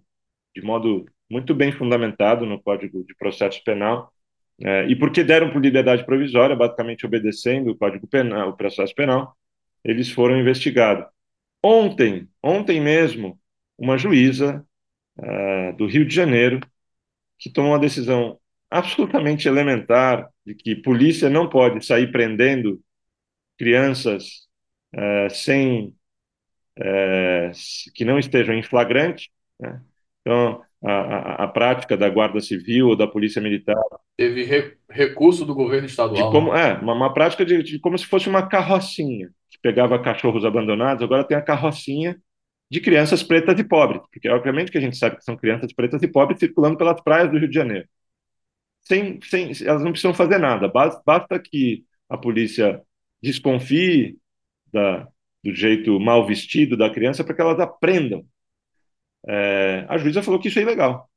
de 0.56 0.62
modo 0.62 1.06
muito 1.30 1.56
bem 1.56 1.72
fundamentado 1.72 2.46
no 2.46 2.62
Código 2.62 3.06
de 3.06 3.16
Processo 3.16 3.64
Penal. 3.64 4.12
É, 4.64 4.86
e 4.88 4.96
porque 4.96 5.24
deram 5.24 5.52
por 5.52 5.62
liberdade 5.62 6.06
provisória, 6.06 6.56
basicamente 6.56 7.06
obedecendo 7.06 7.72
o 7.72 7.78
Código 7.78 8.08
Penal, 8.08 8.50
o 8.50 8.58
processo 8.58 8.94
penal, 8.94 9.36
eles 9.84 10.12
foram 10.12 10.40
investigados. 10.40 11.06
Ontem, 11.64 12.28
ontem 12.44 12.80
mesmo, 12.82 13.40
uma 13.78 13.98
juíza 13.98 14.66
uh, 15.18 15.76
do 15.78 15.88
Rio 15.88 16.06
de 16.06 16.14
Janeiro, 16.14 16.60
que 17.40 17.52
tomou 17.52 17.72
uma 17.72 17.80
decisão 17.80 18.40
absolutamente 18.72 19.48
elementar 19.48 20.30
de 20.46 20.56
que 20.56 20.76
polícia 20.76 21.30
não 21.30 21.50
pode 21.50 21.86
sair 21.86 22.10
prendendo 22.10 22.80
crianças 23.58 24.48
uh, 24.96 25.30
sem 25.30 25.94
uh, 26.80 27.52
que 27.94 28.06
não 28.06 28.18
estejam 28.18 28.56
em 28.56 28.64
flagrante. 28.64 29.30
Né? 29.60 29.82
Então, 30.22 30.62
a, 30.84 30.92
a, 30.92 31.44
a, 31.44 31.48
prática 31.48 31.96
da 31.96 32.10
Guarda 32.10 32.40
Civil 32.40 32.88
ou 32.88 32.96
da 32.96 33.06
Polícia 33.06 33.42
Militar. 33.42 33.76
Teve 34.18 34.44
re, 34.44 34.78
recurso 34.90 35.46
do 35.46 35.54
governo 35.54 35.86
estadual. 35.86 36.26
De 36.26 36.32
como, 36.32 36.56
é, 36.56 36.74
uma, 36.76 36.94
uma 36.94 37.14
prática 37.14 37.46
de, 37.46 37.62
de, 37.62 37.80
como 37.80 37.98
se 37.98 38.06
fosse 38.06 38.30
uma 38.30 38.48
carrocinha, 38.48 39.30
que 39.50 39.60
pegava 39.62 40.02
cachorros 40.02 40.46
abandonados, 40.46 41.04
agora 41.04 41.24
tem 41.24 41.38
a 41.38 41.42
carrocinha 41.42 42.18
de 42.70 42.80
crianças 42.80 43.22
pretas 43.22 43.60
e 43.60 43.64
pobres, 43.64 44.02
porque 44.12 44.30
obviamente 44.30 44.72
que 44.72 44.78
a 44.78 44.82
gente 44.82 44.96
sabe 44.96 45.18
que 45.18 45.26
são 45.26 45.36
crianças 45.36 45.74
pretas 45.74 46.02
e 46.02 46.08
pobres 46.08 46.40
circulando 46.40 46.78
pelas 46.78 47.02
praias 47.02 47.30
do 47.30 47.38
Rio 47.38 47.50
de 47.50 47.56
Janeiro. 47.56 47.88
Sem, 48.84 49.20
sem, 49.22 49.52
elas 49.66 49.84
não 49.84 49.92
precisam 49.92 50.14
fazer 50.14 50.38
nada, 50.38 50.68
basta, 50.68 51.40
que 51.40 51.86
a 52.10 52.18
polícia 52.18 52.82
desconfie 53.22 54.18
da, 54.74 55.08
do 55.44 55.54
jeito 55.54 56.00
mal 56.00 56.26
vestido 56.26 56.76
da 56.78 56.90
criança 56.90 57.24
para 57.24 57.36
que 57.36 57.42
elas 57.42 57.60
aprendam. 57.60 58.26
É, 59.28 59.86
a 59.88 59.98
juíza 59.98 60.24
falou 60.24 60.40
que 60.40 60.48
isso 60.48 60.60
é 60.60 60.64
ilegal 60.64 61.10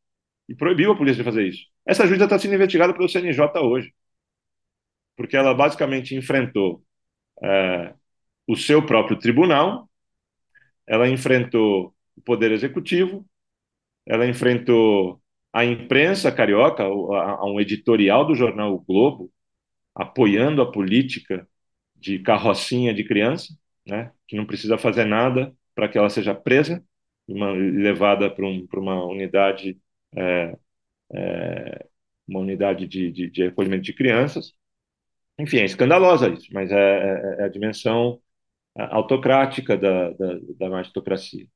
e 0.49 0.55
proibiu 0.55 0.93
a 0.93 0.97
polícia 0.97 1.23
de 1.23 1.25
fazer 1.25 1.47
isso. 1.49 1.67
Essa 1.87 2.07
juíza 2.07 2.25
está 2.25 2.39
sendo 2.39 2.55
investigada 2.55 2.93
pelo 2.95 3.09
CNJ 3.09 3.61
hoje, 3.61 3.93
porque 5.17 5.37
ela 5.37 5.55
basicamente 5.55 6.15
enfrentou 6.15 6.85
é, 7.43 7.95
o 8.47 8.57
seu 8.57 8.85
próprio 8.85 9.19
tribunal, 9.19 9.89
ela 10.87 11.09
enfrentou 11.09 11.95
o 12.17 12.21
Poder 12.23 12.53
Executivo, 12.53 13.27
ela 14.07 14.27
enfrentou 14.27 15.21
a 15.55 15.65
imprensa 15.65 16.33
carioca, 16.33 16.83
a, 16.85 17.47
um 17.47 17.61
editorial 17.61 18.27
do 18.27 18.35
jornal 18.35 18.75
o 18.75 18.81
Globo, 18.81 19.33
apoiando 19.95 20.61
a 20.61 20.71
política 20.71 21.49
de 21.97 22.19
carrocinha 22.19 22.93
de 22.93 23.05
criança, 23.05 23.57
né, 23.87 24.13
que 24.27 24.37
não 24.37 24.47
precisa 24.47 24.77
fazer 24.79 25.05
nada 25.05 25.55
para 25.75 25.89
que 25.89 25.97
ela 25.99 26.11
seja 26.11 26.35
presa 26.35 26.85
uma, 27.29 27.53
levada 27.53 28.31
para 28.31 28.47
um, 28.47 28.67
uma 28.75 29.05
unidade 29.07 29.81
é, 30.17 30.57
é, 31.15 31.87
uma 32.27 32.41
unidade 32.41 32.87
de, 32.89 33.11
de, 33.13 33.31
de, 33.31 33.45
recolhimento 33.45 33.85
de 33.85 33.95
crianças. 33.95 34.55
Enfim, 35.39 35.59
é 35.59 35.65
escandalosa 35.67 36.29
isso, 36.29 36.49
mas 36.53 36.71
é, 36.73 36.77
é, 36.77 37.43
é 37.43 37.45
a 37.45 37.49
dimensão 37.49 38.21
autocrática 38.77 39.77
da, 39.77 40.11
da, 40.11 40.39
da 40.59 40.71
magistocracia. 40.71 41.47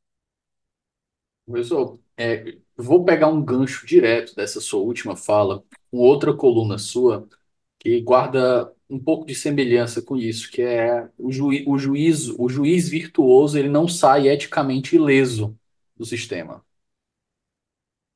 Professor, 1.48 1.98
é, 2.16 2.58
vou 2.76 3.04
pegar 3.04 3.28
um 3.28 3.42
gancho 3.42 3.86
direto 3.86 4.34
dessa 4.34 4.60
sua 4.60 4.80
última 4.80 5.16
fala, 5.16 5.64
com 5.90 5.98
outra 5.98 6.34
coluna 6.34 6.76
sua, 6.76 7.26
que 7.78 8.00
guarda 8.02 8.70
um 8.88 8.98
pouco 8.98 9.26
de 9.26 9.34
semelhança 9.34 10.02
com 10.02 10.16
isso, 10.16 10.50
que 10.50 10.60
é 10.62 11.08
o, 11.18 11.32
juiz, 11.32 11.64
o 11.66 11.78
juiz, 11.78 12.28
o 12.38 12.48
juiz 12.48 12.88
virtuoso, 12.88 13.58
ele 13.58 13.68
não 13.68 13.88
sai 13.88 14.28
eticamente 14.28 14.96
ileso 14.96 15.58
do 15.96 16.04
sistema. 16.04 16.64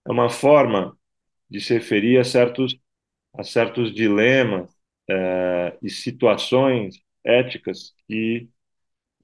É 0.06 0.12
uma 0.12 0.28
forma 0.28 0.96
de 1.48 1.60
se 1.60 1.72
referir 1.74 2.18
a 2.18 2.24
certos, 2.24 2.78
a 3.34 3.42
certos 3.42 3.94
dilemas 3.94 4.70
é, 5.08 5.78
e 5.82 5.88
situações 5.88 7.00
éticas 7.24 7.94
que 8.06 8.48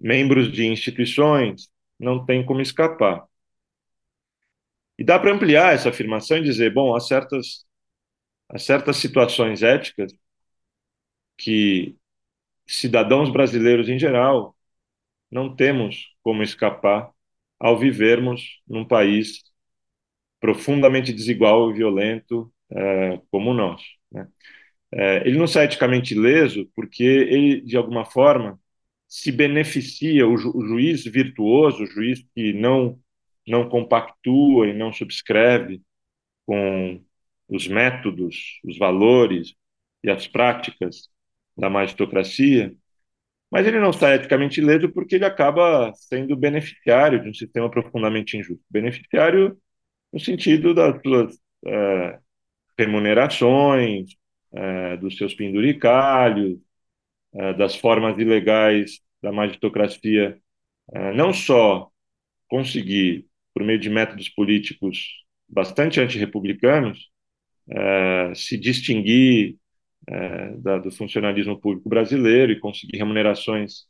membros 0.01 0.51
de 0.53 0.67
instituições 0.67 1.69
não 1.99 2.25
têm 2.25 2.45
como 2.45 2.63
escapar. 2.63 3.28
E 4.99 5.05
dá 5.05 5.19
para 5.19 5.33
ampliar 5.33 5.75
essa 5.75 5.89
afirmação 5.91 6.39
e 6.39 6.43
dizer, 6.43 6.73
bom, 6.75 6.95
há 6.95 7.01
certas, 7.01 7.65
há 8.49 8.59
certas 8.59 8.97
situações 8.99 9.63
éticas 9.63 10.13
que 11.37 11.97
cidadãos 12.67 13.31
brasileiros 13.33 13.89
em 13.89 13.99
geral 13.99 14.57
não 15.31 15.55
temos 15.55 16.17
como 16.23 16.43
escapar 16.43 17.11
ao 17.61 17.79
vivermos 17.79 18.63
num 18.69 18.87
país 18.87 19.43
profundamente 20.41 21.13
desigual 21.13 21.71
e 21.71 21.75
violento 21.75 22.53
é, 22.71 23.21
como 23.31 23.51
o 23.51 23.55
nosso. 23.55 23.87
Né? 24.13 24.29
É, 24.93 25.29
ele 25.29 25.39
não 25.39 25.47
sai 25.47 25.67
eticamente 25.67 26.15
ileso 26.15 26.71
porque 26.75 27.05
ele, 27.05 27.61
de 27.63 27.77
alguma 27.77 28.05
forma, 28.05 28.61
se 29.09 29.33
beneficia, 29.33 30.27
o, 30.29 30.37
ju, 30.37 30.53
o 30.55 30.67
juiz 30.67 31.05
virtuoso, 31.05 31.85
o 31.85 31.87
juiz 31.87 32.25
que 32.35 32.53
não, 32.55 33.01
não 33.49 33.69
compactua 33.69 34.69
e 34.69 34.75
não 34.75 34.93
subscreve 34.93 35.83
com 36.47 37.03
os 37.49 37.69
métodos, 37.69 38.61
os 38.65 38.79
valores 38.79 39.55
e 40.05 40.11
as 40.11 40.27
práticas 40.29 41.09
da 41.57 41.71
magistocracia, 41.71 42.75
mas 43.51 43.67
ele 43.67 43.81
não 43.81 43.91
está 43.91 44.15
eticamente 44.15 44.61
ileso 44.61 44.91
porque 44.91 45.17
ele 45.17 45.25
acaba 45.25 45.93
sendo 45.95 46.37
beneficiário 46.37 47.23
de 47.23 47.31
um 47.31 47.35
sistema 47.35 47.71
profundamente 47.71 48.37
injusto. 48.37 48.65
Beneficiário 48.71 49.59
no 50.13 50.21
sentido 50.21 50.75
das 50.75 51.01
suas 51.03 51.39
é, 51.67 52.19
remunerações, 52.79 54.17
é, 54.53 54.97
dos 54.99 55.17
seus 55.17 55.35
penduricalhos, 55.35 56.59
é, 57.35 57.55
das 57.55 57.77
formas 57.77 58.19
ilegais 58.19 59.01
da 59.23 59.33
magistocracia, 59.33 60.41
é, 60.93 61.13
não 61.15 61.33
só 61.33 61.91
conseguir, 62.49 63.28
por 63.59 63.65
meio 63.65 63.81
de 63.81 63.91
métodos 63.91 64.29
políticos 64.29 65.25
bastante 65.49 66.01
antirrepublicanos, 66.01 67.11
é, 67.69 68.33
se 68.33 68.57
distinguir 68.57 69.57
é, 70.07 70.51
da, 70.59 70.79
do 70.79 70.93
funcionalismo 70.93 71.61
público 71.61 71.89
brasileiro 71.89 72.53
e 72.53 72.61
conseguir 72.61 72.99
remunerações 72.99 73.87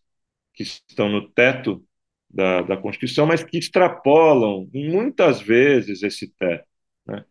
que 0.55 0.63
estão 0.63 1.11
no 1.11 1.29
teto 1.29 1.85
da, 2.31 2.63
da 2.63 2.79
Constituição, 2.79 3.27
mas 3.27 3.45
que 3.45 3.59
extrapolam 3.59 4.71
muitas 4.73 5.39
vezes 5.39 6.03
esse 6.03 6.33
teto. 6.35 6.67
Né? 7.07 7.23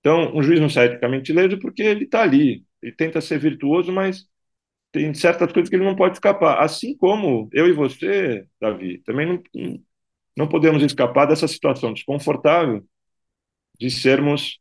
Então, 0.00 0.36
um 0.36 0.42
juiz 0.42 0.60
não 0.60 0.68
sai 0.68 0.88
eticamente 0.88 1.32
ileso 1.32 1.58
porque 1.58 1.82
ele 1.82 2.04
está 2.04 2.22
ali, 2.22 2.62
ele 2.82 2.92
tenta 2.92 3.22
ser 3.22 3.38
virtuoso, 3.38 3.90
mas 3.90 4.26
tem 4.92 5.14
certas 5.14 5.50
coisas 5.50 5.70
que 5.70 5.76
ele 5.76 5.84
não 5.84 5.96
pode 5.96 6.16
escapar. 6.16 6.62
Assim 6.62 6.94
como 6.94 7.48
eu 7.54 7.66
e 7.66 7.72
você, 7.72 8.46
Davi, 8.60 8.98
também 8.98 9.26
não, 9.26 9.42
não 10.36 10.46
podemos 10.46 10.82
escapar 10.82 11.26
dessa 11.26 11.48
situação 11.48 11.92
desconfortável 11.92 12.84
de 13.78 13.90
sermos 13.90 14.58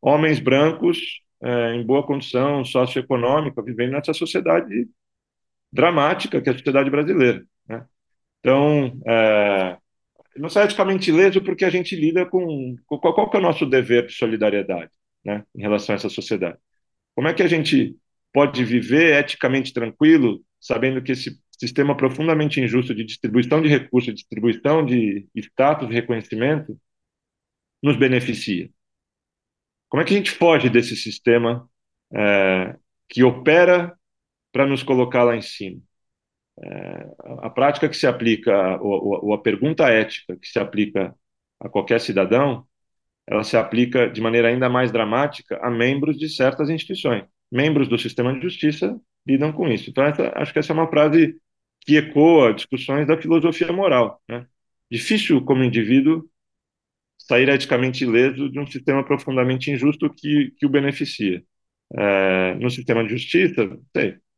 homens 0.00 0.40
brancos 0.40 1.22
é, 1.42 1.74
em 1.74 1.84
boa 1.84 2.04
condição 2.04 2.64
socioeconômica, 2.64 3.62
vivendo 3.62 3.92
nessa 3.92 4.12
sociedade 4.12 4.88
dramática 5.72 6.40
que 6.40 6.48
é 6.48 6.52
a 6.52 6.56
sociedade 6.56 6.90
brasileira. 6.90 7.44
Né? 7.68 7.84
Então, 8.40 9.00
é, 9.06 9.76
não 10.36 10.48
sai 10.48 10.64
eticamente 10.64 11.10
ileso 11.10 11.42
porque 11.42 11.64
a 11.64 11.70
gente 11.70 11.94
lida 11.96 12.26
com, 12.26 12.76
com 12.86 12.98
qual, 12.98 13.14
qual 13.14 13.30
é 13.34 13.38
o 13.38 13.40
nosso 13.40 13.66
dever 13.66 14.06
de 14.06 14.12
solidariedade 14.14 14.90
né, 15.24 15.44
em 15.54 15.62
relação 15.62 15.94
a 15.94 15.96
essa 15.96 16.08
sociedade. 16.08 16.58
Como 17.14 17.28
é 17.28 17.34
que 17.34 17.42
a 17.42 17.48
gente 17.48 17.96
pode 18.32 18.64
viver 18.64 19.14
eticamente 19.18 19.72
tranquilo, 19.72 20.42
sabendo 20.60 21.02
que 21.02 21.12
esse 21.12 21.38
sistema 21.62 21.96
profundamente 21.96 22.60
injusto 22.60 22.92
de 22.92 23.04
distribuição 23.04 23.62
de 23.62 23.68
recursos, 23.68 24.12
distribuição 24.12 24.84
de 24.84 25.28
status 25.36 25.88
e 25.88 25.94
reconhecimento 25.94 26.76
nos 27.80 27.96
beneficia? 27.96 28.68
Como 29.88 30.02
é 30.02 30.04
que 30.04 30.12
a 30.12 30.16
gente 30.16 30.32
foge 30.32 30.68
desse 30.68 30.96
sistema 30.96 31.68
é, 32.12 32.76
que 33.08 33.22
opera 33.22 33.96
para 34.50 34.66
nos 34.66 34.82
colocar 34.82 35.22
lá 35.22 35.36
em 35.36 35.42
cima? 35.42 35.80
É, 36.60 37.06
a 37.42 37.50
prática 37.50 37.88
que 37.88 37.96
se 37.96 38.08
aplica, 38.08 38.80
ou, 38.82 39.26
ou 39.26 39.34
a 39.34 39.40
pergunta 39.40 39.88
ética 39.88 40.36
que 40.36 40.48
se 40.48 40.58
aplica 40.58 41.14
a 41.60 41.68
qualquer 41.68 42.00
cidadão, 42.00 42.66
ela 43.24 43.44
se 43.44 43.56
aplica 43.56 44.10
de 44.10 44.20
maneira 44.20 44.48
ainda 44.48 44.68
mais 44.68 44.90
dramática 44.90 45.60
a 45.62 45.70
membros 45.70 46.18
de 46.18 46.28
certas 46.28 46.68
instituições. 46.68 47.24
Membros 47.52 47.86
do 47.86 47.96
sistema 47.96 48.34
de 48.34 48.40
justiça 48.40 49.00
lidam 49.24 49.52
com 49.52 49.68
isso. 49.68 49.90
Então, 49.90 50.04
essa, 50.04 50.32
acho 50.34 50.52
que 50.52 50.58
essa 50.58 50.72
é 50.72 50.74
uma 50.74 50.88
frase 50.90 51.36
que 51.86 51.96
ecoa 51.96 52.54
discussões 52.54 53.06
da 53.06 53.20
filosofia 53.20 53.72
moral. 53.72 54.22
Né? 54.28 54.46
Difícil, 54.90 55.44
como 55.44 55.64
indivíduo, 55.64 56.28
sair 57.18 57.48
eticamente 57.48 58.04
ileso 58.04 58.50
de 58.50 58.58
um 58.58 58.66
sistema 58.66 59.04
profundamente 59.04 59.70
injusto 59.70 60.12
que, 60.12 60.52
que 60.58 60.66
o 60.66 60.68
beneficia. 60.68 61.42
É, 61.94 62.54
no 62.54 62.70
sistema 62.70 63.04
de 63.04 63.10
justiça, 63.10 63.78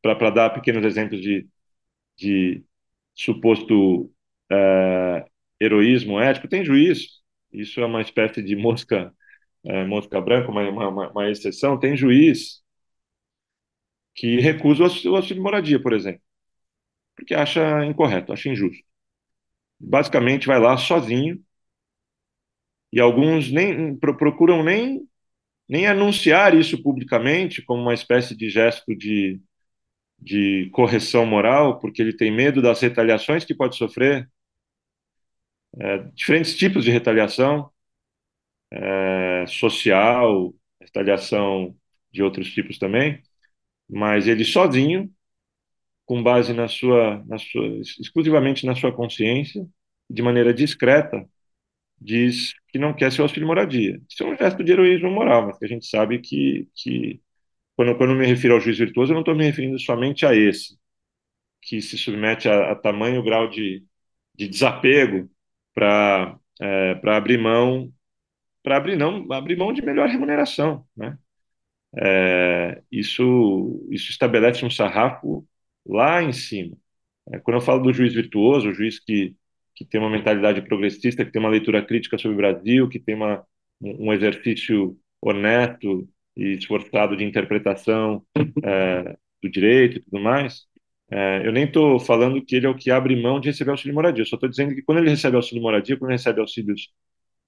para 0.02 0.30
dar 0.30 0.50
pequenos 0.50 0.84
exemplos 0.84 1.20
de, 1.20 1.46
de 2.18 2.64
suposto 3.14 4.12
é, 4.50 5.24
heroísmo 5.60 6.20
ético, 6.20 6.48
tem 6.48 6.64
juiz, 6.64 7.22
isso 7.52 7.80
é 7.80 7.86
uma 7.86 8.02
espécie 8.02 8.42
de 8.42 8.56
mosca, 8.56 9.12
é, 9.64 9.84
mosca 9.86 10.20
branca, 10.20 10.50
uma, 10.50 10.68
uma, 10.68 11.10
uma, 11.10 11.30
exceção, 11.30 11.78
tem 11.78 11.96
juiz 11.96 12.62
que 14.14 14.40
recusa 14.40 14.82
o 14.84 15.16
auxílio 15.16 15.36
de 15.36 15.40
moradia, 15.40 15.80
por 15.80 15.92
exemplo, 15.92 16.20
porque 17.16 17.34
acha 17.34 17.84
incorreto, 17.86 18.32
acha 18.32 18.48
injusto. 18.48 18.84
Basicamente 19.80 20.46
vai 20.46 20.58
lá 20.60 20.76
sozinho 20.76 21.42
e 22.92 23.00
alguns 23.00 23.50
nem 23.50 23.96
procuram 23.96 24.62
nem, 24.62 25.02
nem 25.68 25.86
anunciar 25.86 26.54
isso 26.54 26.82
publicamente 26.82 27.62
como 27.62 27.82
uma 27.82 27.94
espécie 27.94 28.36
de 28.36 28.50
gesto 28.50 28.96
de, 28.96 29.40
de 30.18 30.70
correção 30.72 31.26
moral, 31.26 31.80
porque 31.80 32.02
ele 32.02 32.16
tem 32.16 32.32
medo 32.32 32.62
das 32.62 32.80
retaliações 32.80 33.44
que 33.44 33.54
pode 33.54 33.76
sofrer, 33.76 34.28
é, 35.80 35.98
diferentes 36.14 36.56
tipos 36.56 36.84
de 36.84 36.90
retaliação 36.90 37.70
é, 39.02 39.46
social, 39.46 40.54
retaliação 40.80 41.76
de 42.12 42.22
outros 42.22 42.52
tipos 42.52 42.78
também, 42.78 43.22
mas 43.88 44.28
ele 44.28 44.44
sozinho, 44.44 45.12
com 46.04 46.22
base 46.22 46.52
na 46.52 46.68
sua, 46.68 47.24
na 47.26 47.38
sua 47.38 47.66
exclusivamente 48.00 48.66
na 48.66 48.74
sua 48.76 48.92
consciência, 48.92 49.66
de 50.10 50.22
maneira 50.22 50.52
discreta, 50.54 51.26
diz 52.00 52.54
que 52.68 52.78
não 52.78 52.94
quer 52.94 53.12
seu 53.12 53.24
auxílio 53.24 53.46
moradia. 53.48 54.00
Isso 54.10 54.22
é 54.24 54.26
um 54.26 54.36
gesto 54.36 54.62
de 54.64 54.72
heroísmo 54.72 55.10
moral, 55.10 55.46
mas 55.46 55.58
que 55.58 55.64
a 55.64 55.68
gente 55.68 55.86
sabe 55.86 56.18
que, 56.20 56.68
que 56.74 57.20
quando, 57.76 57.96
quando 57.98 58.14
me 58.14 58.26
refiro 58.26 58.54
ao 58.54 58.60
juiz 58.60 58.78
virtuoso, 58.78 59.12
eu 59.12 59.14
não 59.14 59.22
estou 59.22 59.34
me 59.36 59.44
referindo 59.44 59.78
somente 59.80 60.26
a 60.26 60.34
esse, 60.34 60.78
que 61.62 61.80
se 61.80 61.98
submete 61.98 62.48
a, 62.48 62.72
a 62.72 62.76
tamanho 62.76 63.22
grau 63.22 63.48
de, 63.48 63.84
de 64.34 64.48
desapego 64.48 65.30
para 65.74 66.38
é, 66.60 66.94
para 66.96 67.16
abrir 67.16 67.38
mão 67.38 67.92
para 68.62 68.76
abrir 68.78 68.96
não 68.96 69.30
abrir 69.32 69.56
mão 69.56 69.72
de 69.72 69.82
melhor 69.82 70.08
remuneração, 70.08 70.86
né? 70.96 71.18
É, 71.96 72.82
isso 72.90 73.86
isso 73.90 74.10
estabelece 74.10 74.64
um 74.64 74.70
sarrafo 74.70 75.46
lá 75.86 76.22
em 76.22 76.32
cima. 76.32 76.76
É, 77.32 77.38
quando 77.40 77.56
eu 77.56 77.60
falo 77.62 77.82
do 77.82 77.92
juiz 77.92 78.14
virtuoso, 78.14 78.68
o 78.70 78.74
juiz 78.74 78.98
que 79.00 79.36
que 79.76 79.84
tem 79.84 80.00
uma 80.00 80.10
mentalidade 80.10 80.62
progressista, 80.62 81.24
que 81.24 81.32
tem 81.32 81.40
uma 81.40 81.48
leitura 81.50 81.84
crítica 81.84 82.16
sobre 82.16 82.34
o 82.34 82.36
Brasil, 82.38 82.88
que 82.88 83.00
tem 83.00 83.14
uma, 83.16 83.44
um 83.80 84.12
exercício 84.12 84.96
honesto 85.20 86.08
e 86.36 86.52
esforçado 86.56 87.16
de 87.16 87.24
interpretação 87.24 88.24
é, 88.64 89.16
do 89.42 89.50
direito 89.50 89.98
e 89.98 90.00
tudo 90.00 90.20
mais, 90.20 90.64
é, 91.10 91.46
eu 91.46 91.52
nem 91.52 91.64
estou 91.64 91.98
falando 92.00 92.44
que 92.44 92.56
ele 92.56 92.66
é 92.66 92.68
o 92.68 92.76
que 92.76 92.90
abre 92.90 93.20
mão 93.20 93.40
de 93.40 93.48
receber 93.48 93.72
auxílio 93.72 93.94
moradia, 93.94 94.22
eu 94.22 94.26
só 94.26 94.36
estou 94.36 94.48
dizendo 94.48 94.74
que 94.74 94.82
quando 94.82 94.98
ele 94.98 95.10
recebe 95.10 95.36
auxílio 95.36 95.62
moradia, 95.62 95.96
quando 95.96 96.10
ele 96.10 96.18
recebe 96.18 96.40
auxílios 96.40 96.92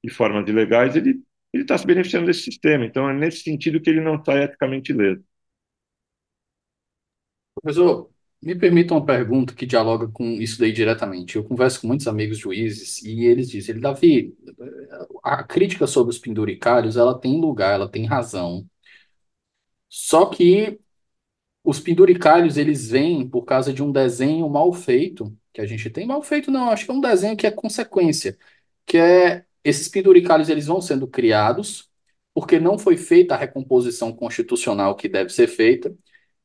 de 0.05 0.11
formas 0.11 0.49
ilegais, 0.49 0.97
ele 0.97 1.23
ele 1.53 1.63
está 1.65 1.79
se 1.79 1.87
beneficiando 1.87 2.27
desse 2.27 2.43
sistema. 2.43 2.85
Então, 2.85 3.09
é 3.09 3.15
nesse 3.15 3.41
sentido 3.43 3.81
que 3.81 3.91
ele 3.91 4.01
não 4.01 4.17
está 4.17 4.37
eticamente 4.43 4.93
leso. 4.93 5.25
Professor, 7.55 8.11
me 8.43 8.55
permita 8.55 8.95
uma 8.95 9.05
pergunta 9.05 9.55
que 9.55 9.67
dialoga 9.67 10.09
com 10.09 10.25
isso 10.25 10.59
daí 10.61 10.73
diretamente. 10.73 11.37
Eu 11.37 11.45
converso 11.45 11.81
com 11.81 11.89
muitos 11.89 12.07
amigos 12.07 12.39
juízes 12.39 13.03
e 13.03 13.25
eles 13.25 13.51
dizem, 13.51 13.81
Davi, 13.81 14.37
a 15.23 15.43
crítica 15.43 15.87
sobre 15.87 16.13
os 16.13 16.19
penduricários, 16.19 16.97
ela 16.97 17.19
tem 17.19 17.41
lugar, 17.41 17.75
ela 17.75 17.89
tem 17.91 18.05
razão. 18.07 18.67
Só 19.89 20.27
que 20.27 20.79
os 21.65 21.81
penduricários, 21.81 22.57
eles 22.57 22.91
vêm 22.91 23.29
por 23.29 23.45
causa 23.45 23.73
de 23.73 23.83
um 23.83 23.93
desenho 23.93 24.49
mal 24.49 24.73
feito, 24.73 25.37
que 25.53 25.61
a 25.61 25.67
gente 25.67 25.91
tem. 25.91 26.07
Mal 26.07 26.23
feito 26.23 26.51
não, 26.51 26.71
acho 26.71 26.85
que 26.85 26.91
é 26.91 26.95
um 26.95 27.01
desenho 27.01 27.37
que 27.37 27.47
é 27.47 27.51
consequência, 27.51 28.39
que 28.87 28.99
é 28.99 29.45
esses 29.65 29.89
penduricários, 29.89 30.49
eles 30.49 30.67
vão 30.67 30.81
sendo 30.81 31.09
criados 31.09 31.91
porque 32.35 32.61
não 32.61 32.79
foi 32.79 32.97
feita 32.97 33.35
a 33.35 33.39
recomposição 33.39 34.13
constitucional 34.13 34.95
que 34.95 35.09
deve 35.09 35.31
ser 35.31 35.49
feita, 35.49 35.97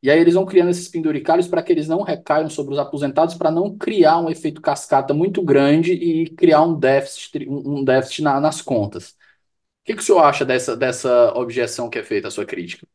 e 0.04 0.10
aí 0.10 0.20
eles 0.20 0.34
vão 0.34 0.46
criando 0.46 0.70
esses 0.72 0.88
penduricários 0.88 1.48
para 1.48 1.62
que 1.64 1.72
eles 1.72 1.88
não 1.88 2.02
recaiam 2.04 2.50
sobre 2.50 2.74
os 2.74 2.80
aposentados, 2.80 3.36
para 3.36 3.52
não 3.52 3.78
criar 3.78 4.20
um 4.20 4.30
efeito 4.30 4.62
cascata 4.62 5.14
muito 5.14 5.44
grande 5.44 5.94
e 5.94 6.30
criar 6.32 6.64
um 6.64 6.78
déficit, 6.80 7.48
um 7.50 7.84
déficit 7.84 8.24
na, 8.24 8.40
nas 8.40 8.62
contas. 8.62 9.12
O 9.12 9.16
que, 9.86 9.96
que 9.96 10.02
o 10.02 10.04
senhor 10.06 10.20
acha 10.24 10.46
dessa, 10.46 10.78
dessa 10.78 11.34
objeção 11.36 11.90
que 11.90 12.00
é 12.00 12.04
feita 12.04 12.30
à 12.30 12.32
sua 12.32 12.46
crítica? 12.46 12.88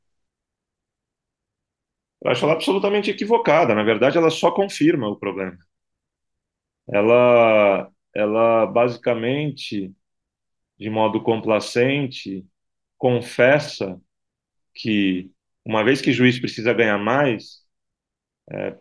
Eu 2.22 2.30
acho 2.30 2.44
ela 2.44 2.52
absolutamente 2.54 3.10
equivocada. 3.10 3.74
Na 3.74 3.82
verdade, 3.82 4.18
ela 4.18 4.30
só 4.30 4.50
confirma 4.50 5.08
o 5.08 5.16
problema. 5.16 5.56
Ela, 6.88 7.90
ela 8.14 8.66
basicamente, 8.66 9.92
de 10.78 10.90
modo 10.90 11.22
complacente, 11.22 12.46
confessa 12.98 14.00
que 14.74 15.32
uma 15.66 15.84
vez 15.84 16.00
que 16.00 16.12
juiz 16.12 16.38
precisa 16.40 16.72
ganhar 16.72 16.98
mais, 16.98 17.64
é, 18.52 18.78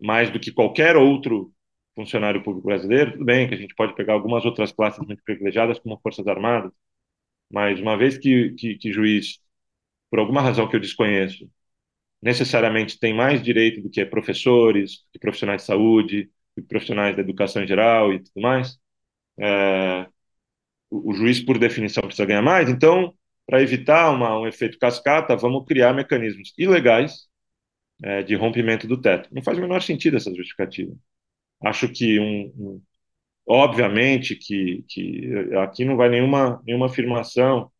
mais 0.00 0.30
do 0.30 0.40
que 0.40 0.52
qualquer 0.52 0.96
outro 0.96 1.52
funcionário 1.94 2.42
público 2.42 2.66
brasileiro, 2.68 3.12
tudo 3.12 3.24
bem 3.24 3.48
que 3.48 3.54
a 3.54 3.58
gente 3.58 3.74
pode 3.74 3.94
pegar 3.96 4.14
algumas 4.14 4.44
outras 4.44 4.72
classes 4.72 5.04
muito 5.06 5.22
privilegiadas, 5.24 5.78
como 5.80 5.98
Forças 6.02 6.26
Armadas, 6.28 6.72
mas 7.50 7.80
uma 7.80 7.96
vez 7.98 8.18
que, 8.18 8.52
que, 8.54 8.76
que 8.76 8.92
juiz, 8.92 9.40
por 10.10 10.18
alguma 10.20 10.42
razão 10.42 10.68
que 10.68 10.76
eu 10.76 10.80
desconheço, 10.80 11.50
necessariamente 12.22 12.98
tem 12.98 13.14
mais 13.14 13.42
direito 13.42 13.82
do 13.82 13.90
que 13.90 14.04
professores, 14.06 14.98
do 15.06 15.12
que 15.14 15.18
profissionais 15.20 15.62
de 15.62 15.66
saúde, 15.68 16.24
do 16.56 16.62
que 16.62 16.68
profissionais 16.68 17.16
da 17.16 17.22
educação 17.22 17.62
em 17.64 17.68
geral 17.68 18.12
e 18.14 18.20
tudo 18.20 18.42
mais, 18.42 18.78
é, 19.40 20.08
o, 20.90 21.10
o 21.12 21.14
juiz, 21.14 21.40
por 21.40 21.58
definição, 21.58 22.02
precisa 22.04 22.26
ganhar 22.26 22.42
mais, 22.42 22.70
então 22.70 23.15
para 23.46 23.62
evitar 23.62 24.10
uma, 24.10 24.38
um 24.40 24.46
efeito 24.46 24.78
cascata, 24.78 25.36
vamos 25.36 25.64
criar 25.66 25.92
mecanismos 25.94 26.52
ilegais 26.58 27.28
é, 28.02 28.22
de 28.22 28.34
rompimento 28.34 28.86
do 28.86 29.00
teto. 29.00 29.28
Não 29.32 29.42
faz 29.42 29.58
o 29.58 29.60
menor 29.60 29.82
sentido 29.82 30.16
essa 30.16 30.34
justificativa. 30.34 30.94
Acho 31.64 31.88
que, 31.88 32.18
um, 32.20 32.52
um, 32.58 32.82
obviamente, 33.46 34.36
que, 34.36 34.84
que 34.88 35.30
aqui 35.62 35.84
não 35.84 35.96
vai 35.96 36.08
nenhuma, 36.08 36.62
nenhuma 36.66 36.86
afirmação 36.86 37.70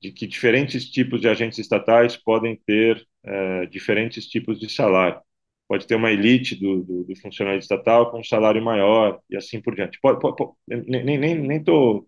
de 0.00 0.12
que 0.12 0.26
diferentes 0.26 0.90
tipos 0.90 1.20
de 1.20 1.28
agentes 1.28 1.58
estatais 1.58 2.16
podem 2.16 2.56
ter 2.66 3.06
é, 3.24 3.66
diferentes 3.66 4.26
tipos 4.28 4.58
de 4.60 4.68
salário. 4.70 5.20
Pode 5.68 5.86
ter 5.86 5.94
uma 5.94 6.10
elite 6.12 6.56
do, 6.56 6.82
do, 6.82 7.04
do, 7.04 7.16
funcionário 7.16 7.58
estatal 7.60 8.10
com 8.10 8.20
um 8.20 8.24
salário 8.24 8.62
maior 8.62 9.20
e 9.30 9.36
assim 9.36 9.60
por 9.60 9.74
diante. 9.74 9.98
Pode, 10.00 10.20
pode, 10.20 10.36
pode, 10.36 10.52
nem 10.68 11.56
estou 11.58 12.06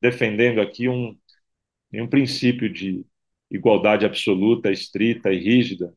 defendendo 0.00 0.60
aqui 0.60 0.88
um, 0.88 1.16
nenhum 1.94 2.08
princípio 2.08 2.68
de 2.70 3.06
igualdade 3.48 4.04
absoluta, 4.04 4.70
estrita 4.72 5.32
e 5.32 5.38
rígida 5.38 5.94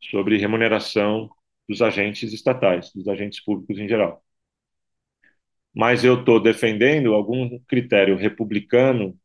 sobre 0.00 0.38
remuneração 0.38 1.28
dos 1.68 1.82
agentes 1.82 2.32
estatais, 2.32 2.92
dos 2.94 3.08
agentes 3.08 3.40
públicos 3.40 3.76
em 3.78 3.88
geral. 3.88 4.24
Mas 5.74 6.04
eu 6.04 6.20
estou 6.20 6.40
defendendo 6.40 7.12
algum 7.14 7.58
critério 7.66 8.16
republicano 8.16 9.18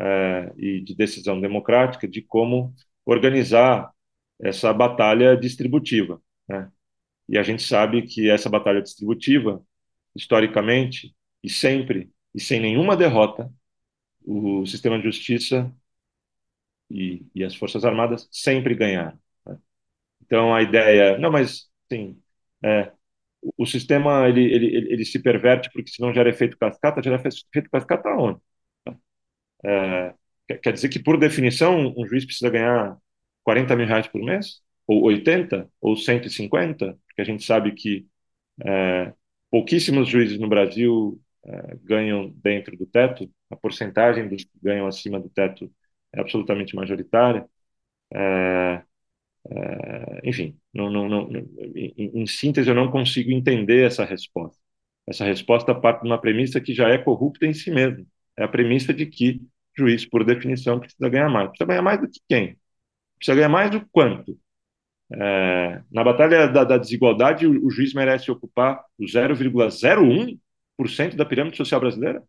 é, 0.00 0.52
e 0.56 0.80
de 0.80 0.94
decisão 0.96 1.40
democrática 1.40 2.08
de 2.08 2.22
como 2.22 2.74
organizar 3.04 3.92
essa 4.40 4.72
batalha 4.72 5.36
distributiva. 5.36 6.20
Né? 6.48 6.70
E 7.28 7.38
a 7.38 7.42
gente 7.42 7.62
sabe 7.62 8.02
que 8.02 8.28
essa 8.28 8.50
batalha 8.50 8.82
distributiva, 8.82 9.62
historicamente 10.14 11.14
e 11.42 11.48
sempre, 11.48 12.10
e 12.34 12.40
sem 12.40 12.60
nenhuma 12.60 12.96
derrota, 12.96 13.52
o 14.24 14.66
sistema 14.66 14.98
de 14.98 15.04
justiça 15.04 15.72
e, 16.90 17.26
e 17.34 17.44
as 17.44 17.54
Forças 17.54 17.84
Armadas 17.84 18.28
sempre 18.32 18.74
ganharam. 18.74 19.18
Né? 19.46 19.58
Então, 20.22 20.54
a 20.54 20.62
ideia... 20.62 21.18
Não, 21.18 21.30
mas, 21.30 21.70
sim, 21.92 22.20
é, 22.64 22.92
o 23.56 23.66
sistema 23.66 24.28
ele, 24.28 24.42
ele, 24.52 24.92
ele, 24.92 25.04
se 25.04 25.20
perverte 25.22 25.70
porque 25.72 25.90
se 25.90 26.00
não 26.02 26.14
gera 26.14 26.30
efeito 26.30 26.58
cascata, 26.58 27.02
gera 27.02 27.16
efeito 27.16 27.70
cascata 27.70 28.10
onde? 28.10 28.40
É, 29.64 30.14
quer 30.62 30.72
dizer 30.72 30.88
que, 30.88 30.98
por 30.98 31.18
definição, 31.18 31.94
um 31.96 32.06
juiz 32.06 32.24
precisa 32.24 32.50
ganhar 32.50 32.96
40 33.44 33.76
mil 33.76 33.86
reais 33.86 34.06
por 34.08 34.22
mês? 34.22 34.60
Ou 34.86 35.02
80? 35.04 35.70
Ou 35.80 35.96
150? 35.96 36.98
Porque 37.06 37.22
a 37.22 37.24
gente 37.24 37.44
sabe 37.44 37.72
que 37.72 38.06
é, 38.64 39.12
pouquíssimos 39.50 40.08
juízes 40.08 40.38
no 40.38 40.48
Brasil 40.48 41.20
ganham 41.82 42.30
dentro 42.42 42.76
do 42.76 42.86
teto, 42.86 43.30
a 43.50 43.56
porcentagem 43.56 44.28
dos 44.28 44.44
que 44.44 44.50
ganham 44.62 44.86
acima 44.86 45.20
do 45.20 45.28
teto 45.30 45.70
é 46.12 46.20
absolutamente 46.20 46.74
majoritária. 46.76 47.48
É, 48.12 48.82
é, 49.50 50.20
enfim, 50.24 50.58
não, 50.72 50.90
não, 50.90 51.08
não, 51.08 51.30
em, 51.74 52.22
em, 52.22 52.26
síntese, 52.26 52.68
eu 52.68 52.74
não 52.74 52.90
consigo 52.90 53.30
entender 53.30 53.86
essa 53.86 54.04
resposta. 54.04 54.60
Essa 55.06 55.24
resposta 55.24 55.74
parte 55.74 56.02
de 56.02 56.08
uma 56.08 56.20
premissa 56.20 56.60
que 56.60 56.74
já 56.74 56.88
é 56.88 56.98
corrupta 56.98 57.46
em 57.46 57.54
si 57.54 57.70
mesma. 57.70 58.04
É 58.36 58.44
a 58.44 58.48
premissa 58.48 58.92
de 58.92 59.06
que 59.06 59.40
juiz, 59.76 60.04
por 60.06 60.24
definição, 60.24 60.80
precisa 60.80 61.08
ganhar 61.08 61.28
mais. 61.30 61.48
Precisa 61.50 61.66
ganhar 61.66 61.82
mais 61.82 62.00
do 62.00 62.08
que 62.08 62.20
quem? 62.28 62.58
Precisa 63.18 63.36
ganhar 63.36 63.48
mais 63.48 63.70
do 63.70 63.86
quanto? 63.90 64.38
É, 65.12 65.82
na 65.90 66.04
batalha 66.04 66.48
da, 66.48 66.64
da 66.64 66.78
desigualdade, 66.78 67.46
o, 67.46 67.66
o, 67.66 67.70
juiz 67.70 67.94
merece 67.94 68.30
ocupar 68.30 68.84
o 68.98 69.04
0,01 69.04 69.70
cento 69.70 70.38
da 71.16 71.24
pirâmide 71.24 71.56
social 71.56 71.80
brasileira? 71.80 72.22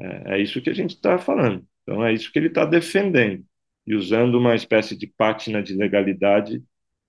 É, 0.00 0.34
é 0.36 0.42
isso 0.42 0.60
que 0.60 0.70
a 0.70 0.74
gente 0.74 0.94
está 0.94 1.18
falando. 1.18 1.66
Então, 1.82 2.04
é 2.04 2.12
isso 2.12 2.32
que 2.32 2.38
ele 2.38 2.48
está 2.48 2.64
defendendo. 2.64 3.44
E 3.86 3.94
usando 3.94 4.36
uma 4.36 4.54
espécie 4.54 4.96
de 4.96 5.06
pátina 5.06 5.62
de 5.62 5.74
legalidade 5.74 6.62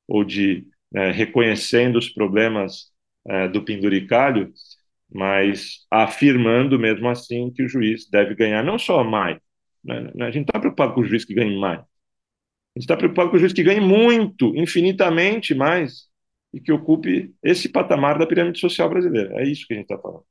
ou 0.08 0.24
de 0.24 0.68
é, 0.94 1.12
reconhecendo 1.12 1.98
os 1.98 2.10
problemas 2.10 2.92
é, 3.28 3.48
do 3.48 3.64
penduricalho, 3.64 4.52
mas 5.12 5.86
afirmando 5.90 6.78
mesmo 6.80 7.08
assim 7.10 7.52
que 7.52 7.64
o 7.64 7.70
juiz 7.70 8.10
deve 8.10 8.36
ganhar 8.36 8.64
não 8.64 8.78
só 8.78 9.04
mais, 9.04 9.40
né? 9.84 10.12
a 10.22 10.32
gente 10.32 10.48
está 10.48 10.60
preocupado 10.60 10.94
com 10.94 11.02
o 11.02 11.06
juiz 11.06 11.26
que 11.26 11.34
ganhe 11.34 11.58
mais, 11.60 11.80
a 11.80 11.84
gente 12.80 12.84
está 12.84 12.98
preocupado 12.98 13.30
com 13.30 13.38
o 13.38 13.40
juiz 13.40 13.54
que 13.54 13.64
ganhe 13.64 13.80
muito, 13.80 14.56
infinitamente 14.56 15.56
mais, 15.56 16.10
e 16.54 16.60
que 16.60 16.72
ocupe 16.72 17.34
esse 17.44 17.70
patamar 17.70 18.18
da 18.18 18.28
pirâmide 18.28 18.60
social 18.60 18.90
brasileira. 18.90 19.42
É 19.42 19.48
isso 19.48 19.66
que 19.68 19.74
a 19.74 19.78
gente 19.78 19.86
está 19.86 19.98
falando. 19.98 20.26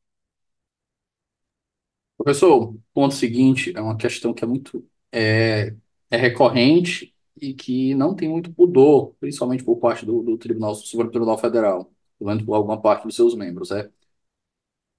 Professor, 2.25 2.71
o 2.71 2.83
ponto 2.95 3.15
seguinte 3.15 3.71
é 3.77 3.81
uma 3.83 3.99
questão 3.99 4.33
que 4.33 4.43
é 4.43 4.47
muito 4.47 4.83
é, 5.13 5.75
é 6.11 6.17
recorrente 6.17 7.15
e 7.39 7.53
que 7.53 7.95
não 7.95 8.15
tem 8.17 8.31
muito 8.31 8.51
pudor, 8.51 9.15
principalmente 9.21 9.63
por 9.63 9.77
parte 9.77 10.07
do, 10.07 10.23
do 10.23 10.39
Tribunal 10.39 10.75
Supremo 10.75 11.11
Tribunal 11.11 11.37
Federal, 11.37 11.93
pelo 12.19 12.31
menos 12.31 12.43
por 12.43 12.55
alguma 12.55 12.81
parte 12.81 13.05
dos 13.05 13.15
seus 13.15 13.35
membros. 13.35 13.71
É, 13.71 13.91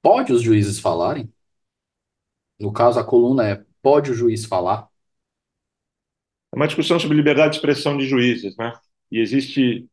pode 0.03 0.31
os 0.31 0.43
juízes 0.43 0.79
falarem? 0.79 1.27
No 2.59 2.71
caso, 2.71 2.99
a 2.99 3.03
coluna 3.03 3.49
é: 3.49 3.65
pode 3.81 4.11
o 4.11 4.13
juiz 4.13 4.45
falar? 4.45 4.87
É 6.53 6.55
uma 6.55 6.67
discussão 6.67 6.99
sobre 6.99 7.17
liberdade 7.17 7.53
de 7.53 7.55
expressão 7.57 7.97
de 7.97 8.05
juízes, 8.05 8.55
né? 8.55 8.71
E 9.11 9.19
existe 9.19 9.89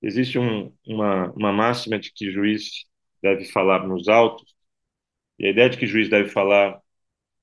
existe 0.00 0.38
um, 0.38 0.72
uma, 0.86 1.30
uma 1.32 1.52
máxima 1.52 1.98
de 1.98 2.10
que 2.10 2.30
juiz 2.30 2.86
deve 3.22 3.44
falar 3.44 3.86
nos 3.86 4.08
autos, 4.08 4.53
e 5.38 5.46
a 5.46 5.50
ideia 5.50 5.70
de 5.70 5.78
que 5.78 5.86
juiz 5.86 6.08
deve 6.08 6.28
falar 6.30 6.80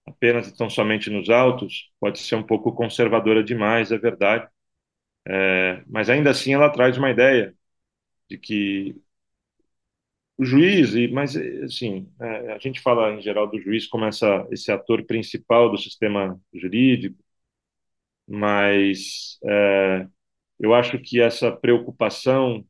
apenas 0.08 0.48
e 0.50 0.58
tão 0.58 0.70
somente 0.70 1.10
nos 1.10 1.30
autos 1.30 1.92
pode 2.00 2.20
ser 2.20 2.36
um 2.36 2.44
pouco 2.44 2.74
conservadora 2.74 3.44
demais, 3.44 3.92
é 3.92 3.98
verdade. 4.00 4.48
É, 5.28 5.84
mas 5.88 6.10
ainda 6.10 6.30
assim 6.32 6.54
ela 6.54 6.70
traz 6.72 6.98
uma 6.98 7.10
ideia 7.12 7.56
de 8.30 8.38
que 8.38 8.96
o 10.38 10.44
juiz, 10.46 10.96
e, 10.96 11.08
mas 11.08 11.36
assim, 11.36 12.10
é, 12.20 12.54
a 12.54 12.58
gente 12.60 12.82
fala 12.82 13.12
em 13.14 13.22
geral 13.22 13.48
do 13.50 13.60
juiz 13.62 13.88
como 13.88 14.06
essa, 14.06 14.48
esse 14.52 14.72
ator 14.72 15.06
principal 15.06 15.70
do 15.72 15.78
sistema 15.78 16.39
jurídico, 16.54 17.18
mas 18.28 19.38
é, 19.44 20.08
eu 20.60 20.74
acho 20.76 21.00
que 21.00 21.22
essa 21.22 21.52
preocupação 21.52 22.66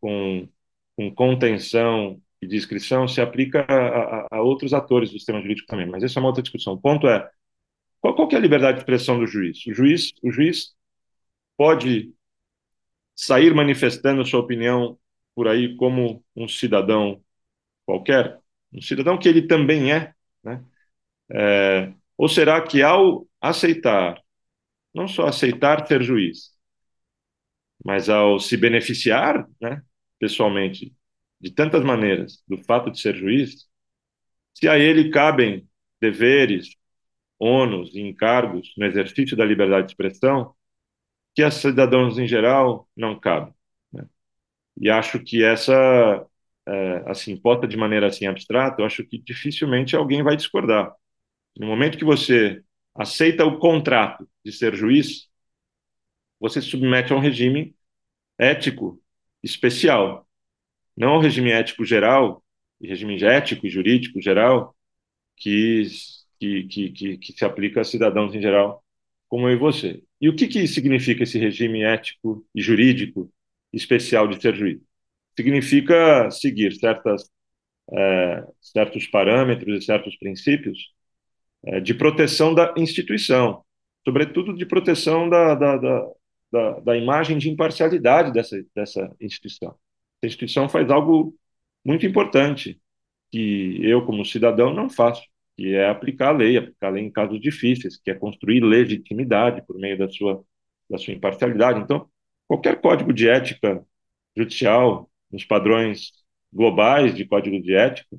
com, 0.00 0.48
com 0.96 1.14
contenção 1.14 2.22
e 2.40 2.46
descrição 2.46 3.08
se 3.08 3.20
aplica 3.20 3.64
a, 3.68 3.74
a, 3.74 4.26
a, 4.32 4.42
outros 4.42 4.74
atores 4.74 5.10
do 5.10 5.18
sistema 5.18 5.40
jurídico 5.40 5.68
também, 5.68 5.86
mas 5.86 6.02
essa 6.02 6.18
é 6.18 6.20
uma 6.20 6.28
outra 6.28 6.42
discussão. 6.42 6.74
O 6.74 6.80
ponto 6.80 7.08
é, 7.08 7.28
qual, 8.00 8.14
qual 8.14 8.28
é 8.32 8.36
a 8.36 8.40
liberdade 8.40 8.74
de 8.76 8.82
expressão 8.82 9.18
do 9.18 9.26
juiz? 9.26 9.66
O 9.66 9.74
juiz, 9.74 10.12
o 10.22 10.30
juiz 10.30 10.74
pode 11.56 12.14
sair 13.14 13.54
manifestando 13.54 14.24
sua 14.24 14.40
opinião 14.40 14.98
por 15.34 15.48
aí 15.48 15.76
como 15.76 16.24
um 16.34 16.48
cidadão 16.48 17.22
qualquer, 17.86 18.38
um 18.72 18.80
cidadão 18.82 19.18
que 19.18 19.28
ele 19.28 19.46
também 19.46 19.92
é, 19.92 20.14
né? 20.44 20.64
É, 21.30 21.92
ou 22.16 22.28
será 22.28 22.60
que 22.62 22.82
ao 22.82 23.26
aceitar, 23.40 24.20
não 24.94 25.08
só 25.08 25.26
aceitar 25.26 25.86
ser 25.86 26.02
juiz, 26.02 26.56
mas 27.84 28.08
ao 28.08 28.38
se 28.40 28.56
beneficiar, 28.56 29.48
né, 29.60 29.82
pessoalmente, 30.18 30.95
de 31.40 31.50
tantas 31.52 31.84
maneiras 31.84 32.42
do 32.48 32.58
fato 32.64 32.90
de 32.90 33.00
ser 33.00 33.16
juiz, 33.16 33.66
se 34.54 34.68
a 34.68 34.78
ele 34.78 35.10
cabem 35.10 35.68
deveres, 36.00 36.76
ônus 37.38 37.94
e 37.94 38.00
encargos 38.00 38.72
no 38.76 38.86
exercício 38.86 39.36
da 39.36 39.44
liberdade 39.44 39.86
de 39.86 39.92
expressão, 39.92 40.54
que 41.34 41.42
a 41.42 41.50
cidadãos 41.50 42.18
em 42.18 42.26
geral 42.26 42.88
não 42.96 43.18
cabem. 43.18 43.54
Né? 43.92 44.06
E 44.80 44.90
acho 44.90 45.20
que 45.20 45.44
essa, 45.44 46.26
é, 46.66 47.04
assim, 47.10 47.36
posta 47.36 47.66
de 47.68 47.76
maneira 47.76 48.06
assim 48.08 48.26
abstrata, 48.26 48.80
eu 48.82 48.86
acho 48.86 49.04
que 49.04 49.18
dificilmente 49.18 49.96
alguém 49.96 50.22
vai 50.22 50.36
discordar. 50.36 50.94
No 51.56 51.66
momento 51.66 51.98
que 51.98 52.04
você 52.04 52.62
aceita 52.94 53.44
o 53.44 53.58
contrato 53.58 54.28
de 54.44 54.52
ser 54.52 54.74
juiz, 54.74 55.28
você 56.40 56.60
se 56.62 56.68
submete 56.68 57.12
a 57.12 57.16
um 57.16 57.20
regime 57.20 57.74
ético 58.38 59.00
especial, 59.42 60.25
não 60.96 61.10
ao 61.10 61.20
regime 61.20 61.50
ético 61.52 61.84
geral, 61.84 62.42
regime 62.80 63.22
ético 63.22 63.66
e 63.66 63.70
jurídico 63.70 64.20
geral, 64.20 64.74
que, 65.36 65.86
que, 66.38 66.64
que, 66.64 67.18
que, 67.18 67.32
se 67.32 67.44
aplica 67.44 67.80
a 67.80 67.84
cidadãos 67.84 68.34
em 68.34 68.40
geral, 68.40 68.82
como 69.28 69.48
eu 69.48 69.52
e 69.54 69.56
você. 69.56 70.02
E 70.20 70.28
o 70.28 70.36
que, 70.36 70.48
que 70.48 70.66
significa 70.66 71.24
esse 71.24 71.38
regime 71.38 71.82
ético 71.82 72.46
e 72.54 72.62
jurídico 72.62 73.30
especial 73.72 74.28
de 74.28 74.40
ser 74.40 74.54
juiz? 74.54 74.80
Significa 75.36 76.30
seguir 76.30 76.72
certas, 76.74 77.30
é, 77.92 78.44
certos 78.60 79.06
parâmetros 79.06 79.82
e 79.82 79.84
certos 79.84 80.16
princípios 80.16 80.92
é, 81.64 81.80
de 81.80 81.94
proteção 81.94 82.54
da 82.54 82.74
instituição, 82.76 83.64
sobretudo 84.04 84.54
de 84.54 84.64
proteção 84.66 85.28
da, 85.28 85.54
da, 85.54 85.76
da, 85.76 86.10
da, 86.52 86.80
da 86.80 86.96
imagem 86.96 87.38
de 87.38 87.50
imparcialidade 87.50 88.32
dessa, 88.32 88.56
dessa 88.74 89.14
instituição. 89.20 89.76
A 90.22 90.26
instituição 90.26 90.68
faz 90.68 90.90
algo 90.90 91.34
muito 91.84 92.06
importante 92.06 92.80
que 93.30 93.78
eu, 93.82 94.04
como 94.04 94.24
cidadão, 94.24 94.72
não 94.72 94.88
faço, 94.88 95.22
que 95.56 95.74
é 95.74 95.88
aplicar 95.88 96.28
a 96.28 96.32
lei, 96.32 96.56
aplicar 96.56 96.88
a 96.88 96.90
lei 96.90 97.04
em 97.04 97.10
casos 97.10 97.40
difíceis, 97.40 97.96
que 97.98 98.10
é 98.10 98.14
construir 98.14 98.60
legitimidade 98.60 99.64
por 99.66 99.78
meio 99.78 99.98
da 99.98 100.08
sua, 100.08 100.44
da 100.88 100.98
sua 100.98 101.14
imparcialidade. 101.14 101.80
Então, 101.80 102.08
qualquer 102.46 102.80
código 102.80 103.12
de 103.12 103.28
ética 103.28 103.84
judicial, 104.36 105.10
nos 105.30 105.44
padrões 105.44 106.12
globais 106.52 107.14
de 107.14 107.24
código 107.24 107.60
de 107.60 107.74
ética, 107.74 108.16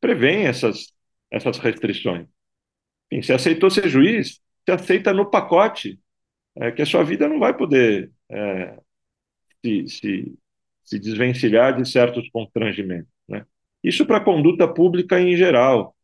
prevê 0.00 0.42
essas, 0.44 0.92
essas 1.30 1.58
restrições. 1.58 2.26
Enfim, 3.10 3.22
se 3.22 3.32
aceitou 3.32 3.70
ser 3.70 3.88
juiz, 3.88 4.40
se 4.64 4.72
aceita 4.72 5.12
no 5.12 5.30
pacote 5.30 5.98
é, 6.56 6.72
que 6.72 6.82
a 6.82 6.86
sua 6.86 7.02
vida 7.02 7.28
não 7.28 7.38
vai 7.38 7.56
poder 7.56 8.10
é, 8.30 8.78
se, 9.64 9.88
se, 9.88 10.38
se 10.88 10.98
desvencilhar 10.98 11.76
de 11.76 11.86
certos 11.86 12.28
constrangimentos. 12.30 13.12
Né? 13.28 13.44
Isso 13.84 14.06
para 14.06 14.16
a 14.16 14.24
conduta 14.24 14.66
pública 14.66 15.20
em 15.20 15.36
geral. 15.36 15.94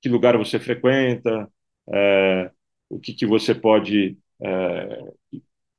Que 0.00 0.08
lugar 0.08 0.36
você 0.38 0.58
frequenta, 0.58 1.46
é, 1.92 2.50
o 2.88 2.98
que, 2.98 3.12
que 3.12 3.26
você 3.26 3.54
pode, 3.54 4.16
é, 4.42 4.98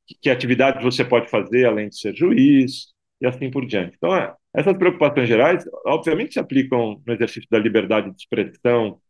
que, 0.05 0.15
que 0.21 0.29
atividades 0.29 0.83
você 0.83 1.03
pode 1.03 1.27
fazer 1.29 1.65
além 1.65 1.89
de 1.89 1.97
ser 1.97 2.15
juiz, 2.15 2.93
e 3.19 3.25
assim 3.25 3.49
por 3.49 3.65
diante. 3.65 3.95
Então, 3.97 4.15
é, 4.15 4.35
essas 4.53 4.77
preocupações 4.77 5.27
gerais, 5.27 5.63
obviamente, 5.85 6.33
se 6.33 6.39
aplicam 6.39 7.01
no 7.05 7.13
exercício 7.13 7.49
da 7.49 7.57
liberdade 7.59 8.11
de 8.11 8.17
expressão 8.17 9.01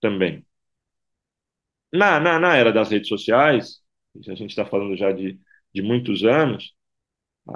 também. 0.00 0.44
Na, 1.92 2.20
na, 2.20 2.38
na 2.38 2.56
era 2.56 2.72
das 2.72 2.90
redes 2.90 3.08
sociais, 3.08 3.80
a 4.28 4.34
gente 4.34 4.50
está 4.50 4.66
falando 4.66 4.96
já 4.96 5.10
de, 5.12 5.38
de 5.72 5.82
muitos 5.82 6.24
anos, 6.24 6.74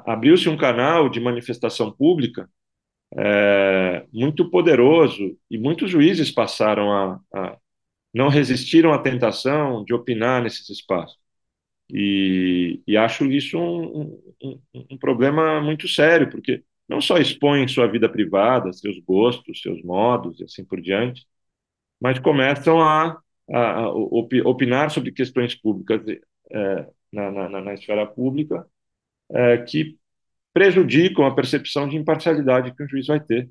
abriu-se 0.07 0.49
um 0.49 0.57
canal 0.57 1.09
de 1.09 1.21
manifestação 1.21 1.91
pública 1.93 2.49
é, 3.17 4.07
muito 4.13 4.51
poderoso 4.51 5.37
e 5.51 5.59
muitos 5.59 5.91
juízes 5.91 6.31
passaram 6.31 6.93
a, 6.93 7.21
a, 7.35 7.59
não 8.15 8.29
resistiram 8.29 8.93
à 8.93 8.99
tentação 8.99 9.85
de 9.85 9.95
opinar 9.95 10.43
nesses 10.43 10.69
espaços. 10.71 11.19
E, 11.93 12.83
e 12.87 12.97
acho 12.97 13.27
isso 13.27 13.59
um, 13.59 14.19
um, 14.43 14.61
um, 14.91 14.99
problema 14.99 15.61
muito 15.61 15.87
sério, 15.89 16.31
porque 16.31 16.65
não 16.89 17.01
só 17.01 17.19
expõem 17.19 17.69
sua 17.69 17.87
vida 17.87 18.09
privada, 18.09 18.73
seus 18.73 18.99
gostos, 19.01 19.61
seus 19.61 19.83
modos 19.83 20.41
e 20.41 20.45
assim 20.45 20.65
por 20.65 20.81
diante, 20.81 21.27
mas 22.01 22.19
começam 22.19 22.81
a, 22.81 23.21
a 23.53 23.91
opinar 24.45 24.91
sobre 24.91 25.13
questões 25.13 25.55
públicas 25.55 26.03
é, 26.51 26.87
na, 27.13 27.31
na, 27.31 27.61
na, 27.61 27.75
esfera 27.75 28.07
pública 28.07 28.67
é, 29.35 29.59
que 29.59 29.99
prejudicam 30.53 31.25
a 31.27 31.35
percepção 31.35 31.89
de 31.89 31.97
imparcialidade 31.97 32.75
que 32.75 32.83
o 32.83 32.89
juiz 32.89 33.07
vai 33.07 33.21
ter 33.21 33.51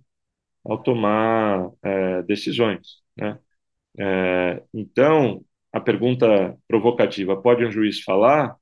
ao 0.64 0.82
tomar 0.82 1.70
é, 1.84 2.22
decisões. 2.24 3.02
Né? 3.18 3.40
É, 4.00 4.64
então, 4.74 5.44
a 5.74 5.80
pergunta 5.80 6.58
provocativa, 6.68 7.42
pode 7.42 7.66
um 7.66 7.72
juiz 7.72 8.02
falar? 8.02 8.56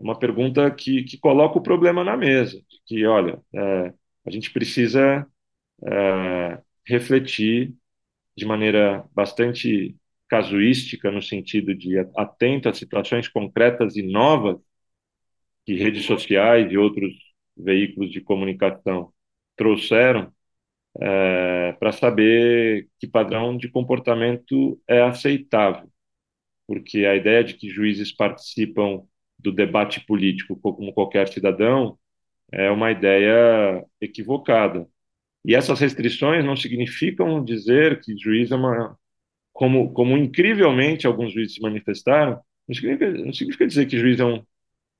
É 0.00 0.02
uma 0.04 0.18
pergunta 0.18 0.70
que, 0.70 1.04
que 1.04 1.18
coloca 1.18 1.58
o 1.58 1.62
problema 1.62 2.04
na 2.04 2.16
mesa, 2.16 2.60
que, 2.86 3.04
olha, 3.06 3.40
é, 3.54 3.94
a 4.26 4.30
gente 4.30 4.50
precisa 4.52 5.26
é, 5.86 6.60
refletir 6.86 7.74
de 8.36 8.44
maneira 8.46 9.04
bastante 9.14 9.96
casuística, 10.28 11.10
no 11.10 11.22
sentido 11.22 11.74
de 11.74 11.98
atento 12.16 12.68
a 12.68 12.74
situações 12.74 13.28
concretas 13.28 13.96
e 13.96 14.02
novas 14.02 14.58
que 15.64 15.74
redes 15.74 16.04
sociais 16.06 16.70
e 16.72 16.76
outros 16.78 17.12
veículos 17.56 18.10
de 18.10 18.20
comunicação 18.20 19.12
trouxeram 19.56 20.32
é, 21.00 21.72
para 21.78 21.92
saber 21.92 22.88
que 22.98 23.06
padrão 23.06 23.56
de 23.56 23.68
comportamento 23.70 24.80
é 24.88 25.02
aceitável. 25.02 25.88
Porque 26.66 27.06
a 27.06 27.16
ideia 27.16 27.44
de 27.44 27.54
que 27.54 27.68
juízes 27.70 28.12
participam 28.14 29.02
do 29.38 29.52
debate 29.52 30.04
político 30.06 30.56
como 30.56 30.92
qualquer 30.92 31.28
cidadão 31.28 31.98
é 32.52 32.70
uma 32.70 32.90
ideia 32.92 33.84
equivocada. 34.00 34.88
E 35.44 35.54
essas 35.54 35.80
restrições 35.80 36.44
não 36.44 36.56
significam 36.56 37.44
dizer 37.44 38.00
que 38.00 38.16
juiz 38.16 38.50
é 38.52 38.56
uma. 38.56 38.96
Como, 39.52 39.92
como 39.92 40.16
incrivelmente 40.16 41.06
alguns 41.06 41.32
juízes 41.32 41.56
se 41.56 41.60
manifestaram, 41.62 42.40
não 42.68 42.74
significa, 42.74 43.10
não 43.10 43.32
significa 43.32 43.66
dizer 43.66 43.86
que 43.86 43.98
juiz 43.98 44.18
é 44.20 44.24
um, 44.24 44.42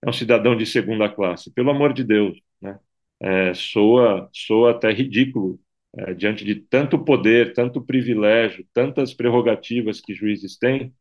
é 0.03 0.09
um 0.09 0.13
cidadão 0.13 0.57
de 0.57 0.67
segunda 0.67 1.09
classe. 1.09 1.53
Pelo 1.53 1.71
amor 1.71 1.93
de 1.93 2.05
Deus. 2.05 2.39
Né? 2.61 2.79
É, 3.21 3.55
soa, 3.55 4.29
soa 4.33 4.73
até 4.73 4.93
ridículo 4.93 5.61
é, 5.97 6.15
diante 6.15 6.45
de 6.45 6.57
tanto 6.57 6.99
poder, 7.05 7.53
tanto 7.55 7.81
privilégio, 7.83 8.67
tantas 8.73 9.15
prerrogativas 9.15 10.01
que 10.01 10.15
juízes 10.15 10.57
têm, 10.59 10.93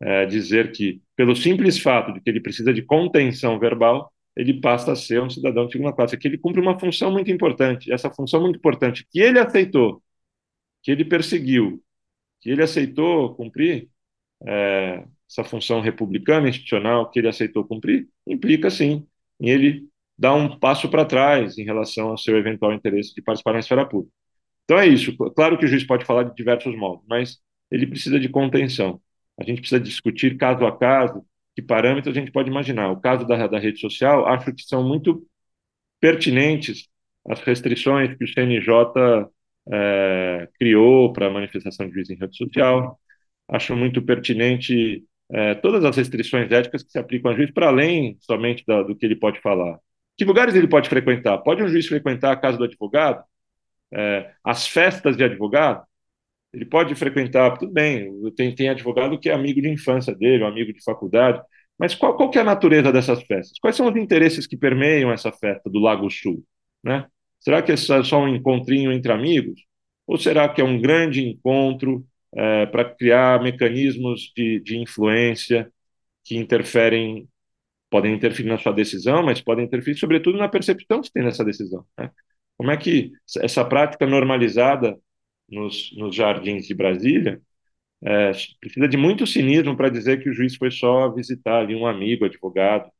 é, 0.00 0.26
dizer 0.26 0.72
que, 0.72 1.02
pelo 1.16 1.34
simples 1.36 1.78
fato 1.78 2.12
de 2.12 2.20
que 2.20 2.30
ele 2.30 2.40
precisa 2.40 2.72
de 2.74 2.82
contenção 2.82 3.58
verbal, 3.58 4.12
ele 4.36 4.60
passa 4.60 4.92
a 4.92 4.96
ser 4.96 5.22
um 5.22 5.30
cidadão 5.30 5.66
de 5.66 5.72
segunda 5.72 5.92
classe, 5.92 6.18
que 6.18 6.26
ele 6.28 6.38
cumpre 6.38 6.60
uma 6.60 6.78
função 6.78 7.10
muito 7.12 7.30
importante. 7.30 7.92
Essa 7.92 8.10
função 8.10 8.40
muito 8.42 8.56
importante 8.56 9.06
que 9.10 9.20
ele 9.20 9.38
aceitou, 9.38 10.02
que 10.82 10.90
ele 10.90 11.04
perseguiu, 11.04 11.82
que 12.40 12.50
ele 12.50 12.62
aceitou 12.62 13.34
cumprir, 13.36 13.88
é, 14.46 15.04
essa 15.34 15.44
função 15.44 15.80
republicana 15.80 16.48
institucional 16.48 17.10
que 17.10 17.18
ele 17.18 17.28
aceitou 17.28 17.64
cumprir, 17.66 18.08
implica 18.26 18.70
sim 18.70 19.06
em 19.40 19.50
ele 19.50 19.88
dar 20.16 20.34
um 20.34 20.58
passo 20.58 20.88
para 20.88 21.04
trás 21.04 21.58
em 21.58 21.64
relação 21.64 22.10
ao 22.10 22.18
seu 22.18 22.36
eventual 22.36 22.72
interesse 22.72 23.12
de 23.14 23.20
participar 23.20 23.52
na 23.52 23.58
esfera 23.58 23.84
pública. 23.84 24.14
Então 24.64 24.78
é 24.78 24.86
isso. 24.86 25.16
Claro 25.34 25.58
que 25.58 25.64
o 25.64 25.68
juiz 25.68 25.84
pode 25.84 26.04
falar 26.04 26.22
de 26.24 26.34
diversos 26.34 26.74
modos, 26.76 27.04
mas 27.08 27.38
ele 27.70 27.86
precisa 27.86 28.18
de 28.20 28.28
contenção. 28.28 29.00
A 29.38 29.44
gente 29.44 29.60
precisa 29.60 29.80
discutir 29.80 30.36
caso 30.36 30.64
a 30.64 30.76
caso 30.76 31.24
que 31.54 31.62
parâmetros 31.62 32.16
a 32.16 32.20
gente 32.20 32.32
pode 32.32 32.48
imaginar. 32.48 32.90
O 32.90 33.00
caso 33.00 33.26
da, 33.26 33.46
da 33.46 33.58
rede 33.58 33.80
social, 33.80 34.26
acho 34.26 34.52
que 34.54 34.62
são 34.62 34.86
muito 34.86 35.26
pertinentes 36.00 36.88
as 37.28 37.40
restrições 37.40 38.16
que 38.16 38.24
o 38.24 38.28
CNJ 38.28 38.70
é, 39.72 40.48
criou 40.58 41.12
para 41.12 41.26
a 41.26 41.30
manifestação 41.30 41.88
de 41.88 41.94
juiz 41.94 42.10
em 42.10 42.16
rede 42.16 42.36
social. 42.36 42.98
Acho 43.48 43.76
muito 43.76 44.02
pertinente 44.02 45.04
é, 45.30 45.54
todas 45.54 45.84
as 45.84 45.96
restrições 45.96 46.50
éticas 46.50 46.82
que 46.82 46.90
se 46.90 46.98
aplicam 46.98 47.30
a 47.30 47.34
juiz, 47.34 47.50
para 47.50 47.68
além 47.68 48.16
somente 48.20 48.64
da, 48.66 48.82
do 48.82 48.94
que 48.96 49.06
ele 49.06 49.16
pode 49.16 49.40
falar. 49.40 49.78
Que 50.16 50.24
lugares 50.24 50.54
ele 50.54 50.68
pode 50.68 50.88
frequentar? 50.88 51.38
Pode 51.38 51.62
um 51.62 51.68
juiz 51.68 51.86
frequentar 51.86 52.32
a 52.32 52.36
casa 52.36 52.58
do 52.58 52.64
advogado? 52.64 53.24
É, 53.92 54.32
as 54.44 54.66
festas 54.66 55.16
de 55.16 55.24
advogado? 55.24 55.84
Ele 56.52 56.64
pode 56.64 56.94
frequentar, 56.94 57.58
tudo 57.58 57.72
bem, 57.72 58.12
tem, 58.36 58.54
tem 58.54 58.68
advogado 58.68 59.18
que 59.18 59.28
é 59.28 59.34
amigo 59.34 59.60
de 59.60 59.68
infância 59.68 60.14
dele, 60.14 60.44
um 60.44 60.46
amigo 60.46 60.72
de 60.72 60.82
faculdade, 60.82 61.42
mas 61.78 61.94
qual, 61.94 62.16
qual 62.16 62.30
é 62.34 62.38
a 62.38 62.44
natureza 62.44 62.92
dessas 62.92 63.22
festas? 63.24 63.58
Quais 63.58 63.76
são 63.76 63.88
os 63.88 63.96
interesses 63.96 64.46
que 64.46 64.56
permeiam 64.56 65.10
essa 65.12 65.32
festa 65.32 65.68
do 65.68 65.80
Lago 65.80 66.08
Sul? 66.10 66.44
Né? 66.82 67.06
Será 67.40 67.60
que 67.62 67.72
é 67.72 67.76
só 67.76 68.20
um 68.22 68.28
encontrinho 68.28 68.92
entre 68.92 69.12
amigos? 69.12 69.60
Ou 70.06 70.16
será 70.18 70.48
que 70.48 70.60
é 70.60 70.64
um 70.64 70.80
grande 70.80 71.22
encontro 71.26 72.06
é, 72.36 72.66
para 72.66 72.84
criar 72.84 73.42
mecanismos 73.42 74.32
de, 74.36 74.60
de 74.60 74.78
influência 74.78 75.70
que 76.24 76.36
interferem, 76.36 77.28
podem 77.90 78.14
interferir 78.14 78.48
na 78.48 78.58
sua 78.58 78.72
decisão, 78.72 79.22
mas 79.22 79.40
podem 79.40 79.64
interferir, 79.64 79.98
sobretudo, 79.98 80.38
na 80.38 80.48
percepção 80.48 81.00
que 81.00 81.06
você 81.08 81.12
tem 81.12 81.24
nessa 81.24 81.44
decisão? 81.44 81.84
Né? 81.98 82.10
Como 82.56 82.70
é 82.70 82.76
que 82.76 83.12
essa 83.42 83.64
prática 83.64 84.06
normalizada 84.06 84.96
nos, 85.48 85.92
nos 85.96 86.14
jardins 86.14 86.66
de 86.66 86.74
Brasília, 86.74 87.40
é, 88.02 88.32
precisa 88.60 88.88
de 88.88 88.96
muito 88.96 89.26
cinismo 89.26 89.76
para 89.76 89.88
dizer 89.88 90.22
que 90.22 90.28
o 90.28 90.34
juiz 90.34 90.56
foi 90.56 90.70
só 90.70 91.10
visitar 91.12 91.60
ali 91.60 91.74
um 91.74 91.86
amigo, 91.86 92.24
advogado. 92.24 92.90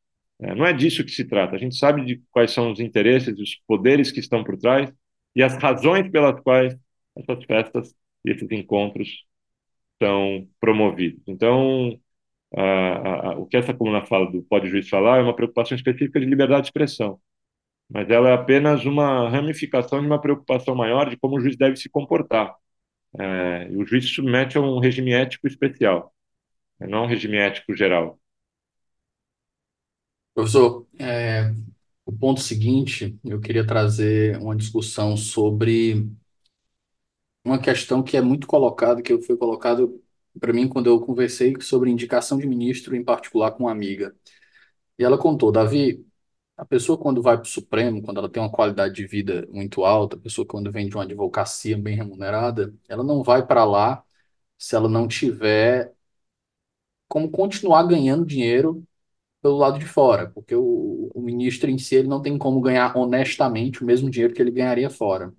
É, 0.40 0.54
não 0.54 0.64
é 0.66 0.72
disso 0.72 1.04
que 1.04 1.10
se 1.10 1.24
trata. 1.24 1.56
A 1.56 1.58
gente 1.58 1.76
sabe 1.76 2.04
de 2.04 2.22
quais 2.30 2.52
são 2.52 2.72
os 2.72 2.80
interesses, 2.80 3.38
os 3.38 3.56
poderes 3.66 4.10
que 4.10 4.20
estão 4.20 4.42
por 4.44 4.56
trás 4.56 4.92
e 5.34 5.42
as 5.42 5.56
razões 5.56 6.10
pelas 6.10 6.40
quais 6.40 6.76
essas 7.16 7.44
festas 7.44 7.94
e 8.24 8.32
esses 8.32 8.50
encontros 8.50 9.24
são 10.02 10.48
promovidos. 10.60 11.22
Então, 11.28 11.98
a, 12.56 13.30
a, 13.30 13.38
o 13.38 13.46
que 13.46 13.56
essa 13.56 13.74
coluna 13.74 14.06
fala 14.06 14.30
do 14.30 14.42
pode 14.44 14.68
juiz 14.68 14.88
falar 14.88 15.18
é 15.20 15.22
uma 15.22 15.36
preocupação 15.36 15.76
específica 15.76 16.20
de 16.20 16.26
liberdade 16.26 16.62
de 16.62 16.68
expressão 16.68 17.20
mas 17.88 18.08
ela 18.10 18.30
é 18.30 18.32
apenas 18.34 18.84
uma 18.84 19.28
ramificação 19.28 20.00
de 20.00 20.06
uma 20.06 20.20
preocupação 20.20 20.74
maior 20.74 21.08
de 21.10 21.16
como 21.16 21.36
o 21.36 21.40
juiz 21.40 21.56
deve 21.56 21.76
se 21.76 21.88
comportar. 21.88 22.54
É, 23.18 23.68
o 23.76 23.86
juiz 23.86 24.06
se 24.06 24.14
submete 24.14 24.58
a 24.58 24.60
um 24.60 24.78
regime 24.80 25.12
ético 25.12 25.46
especial, 25.46 26.14
não 26.80 27.04
um 27.04 27.06
regime 27.06 27.36
ético 27.38 27.74
geral. 27.76 28.18
Professor, 30.34 30.86
é, 30.98 31.52
o 32.04 32.12
ponto 32.12 32.40
seguinte, 32.40 33.16
eu 33.24 33.40
queria 33.40 33.66
trazer 33.66 34.36
uma 34.38 34.56
discussão 34.56 35.16
sobre 35.16 36.08
uma 37.44 37.58
questão 37.60 38.02
que 38.02 38.16
é 38.16 38.20
muito 38.22 38.46
colocada, 38.46 39.02
que 39.02 39.20
foi 39.22 39.36
colocado 39.36 40.02
para 40.40 40.52
mim 40.52 40.68
quando 40.68 40.88
eu 40.88 41.00
conversei 41.00 41.54
sobre 41.60 41.90
indicação 41.90 42.38
de 42.38 42.46
ministro, 42.46 42.96
em 42.96 43.04
particular 43.04 43.52
com 43.52 43.64
uma 43.64 43.72
amiga. 43.72 44.14
E 44.98 45.04
ela 45.04 45.18
contou, 45.18 45.52
Davi, 45.52 46.06
a 46.56 46.64
pessoa, 46.66 46.98
quando 46.98 47.22
vai 47.22 47.36
para 47.38 47.44
o 47.44 47.48
Supremo, 47.48 48.02
quando 48.02 48.18
ela 48.18 48.28
tem 48.30 48.42
uma 48.42 48.52
qualidade 48.52 48.94
de 48.94 49.06
vida 49.06 49.46
muito 49.50 49.84
alta, 49.84 50.16
a 50.16 50.20
pessoa, 50.20 50.46
quando 50.46 50.72
vem 50.72 50.88
de 50.88 50.96
uma 50.96 51.04
advocacia 51.04 51.78
bem 51.78 51.96
remunerada, 51.96 52.74
ela 52.88 53.04
não 53.04 53.22
vai 53.22 53.46
para 53.46 53.64
lá 53.64 54.04
se 54.58 54.76
ela 54.76 54.88
não 54.88 55.08
tiver 55.08 55.94
como 57.08 57.30
continuar 57.30 57.84
ganhando 57.84 58.24
dinheiro 58.26 58.84
pelo 59.42 59.56
lado 59.58 59.78
de 59.80 59.86
fora, 59.86 60.30
porque 60.32 60.54
o, 60.56 61.10
o 61.14 61.22
ministro 61.22 61.70
em 61.70 61.78
si 61.78 61.96
ele 61.96 62.08
não 62.08 62.22
tem 62.22 62.38
como 62.38 62.60
ganhar 62.62 62.96
honestamente 62.98 63.82
o 63.82 63.86
mesmo 63.86 64.10
dinheiro 64.10 64.34
que 64.34 64.42
ele 64.42 64.52
ganharia 64.52 64.90
fora. 64.90 65.34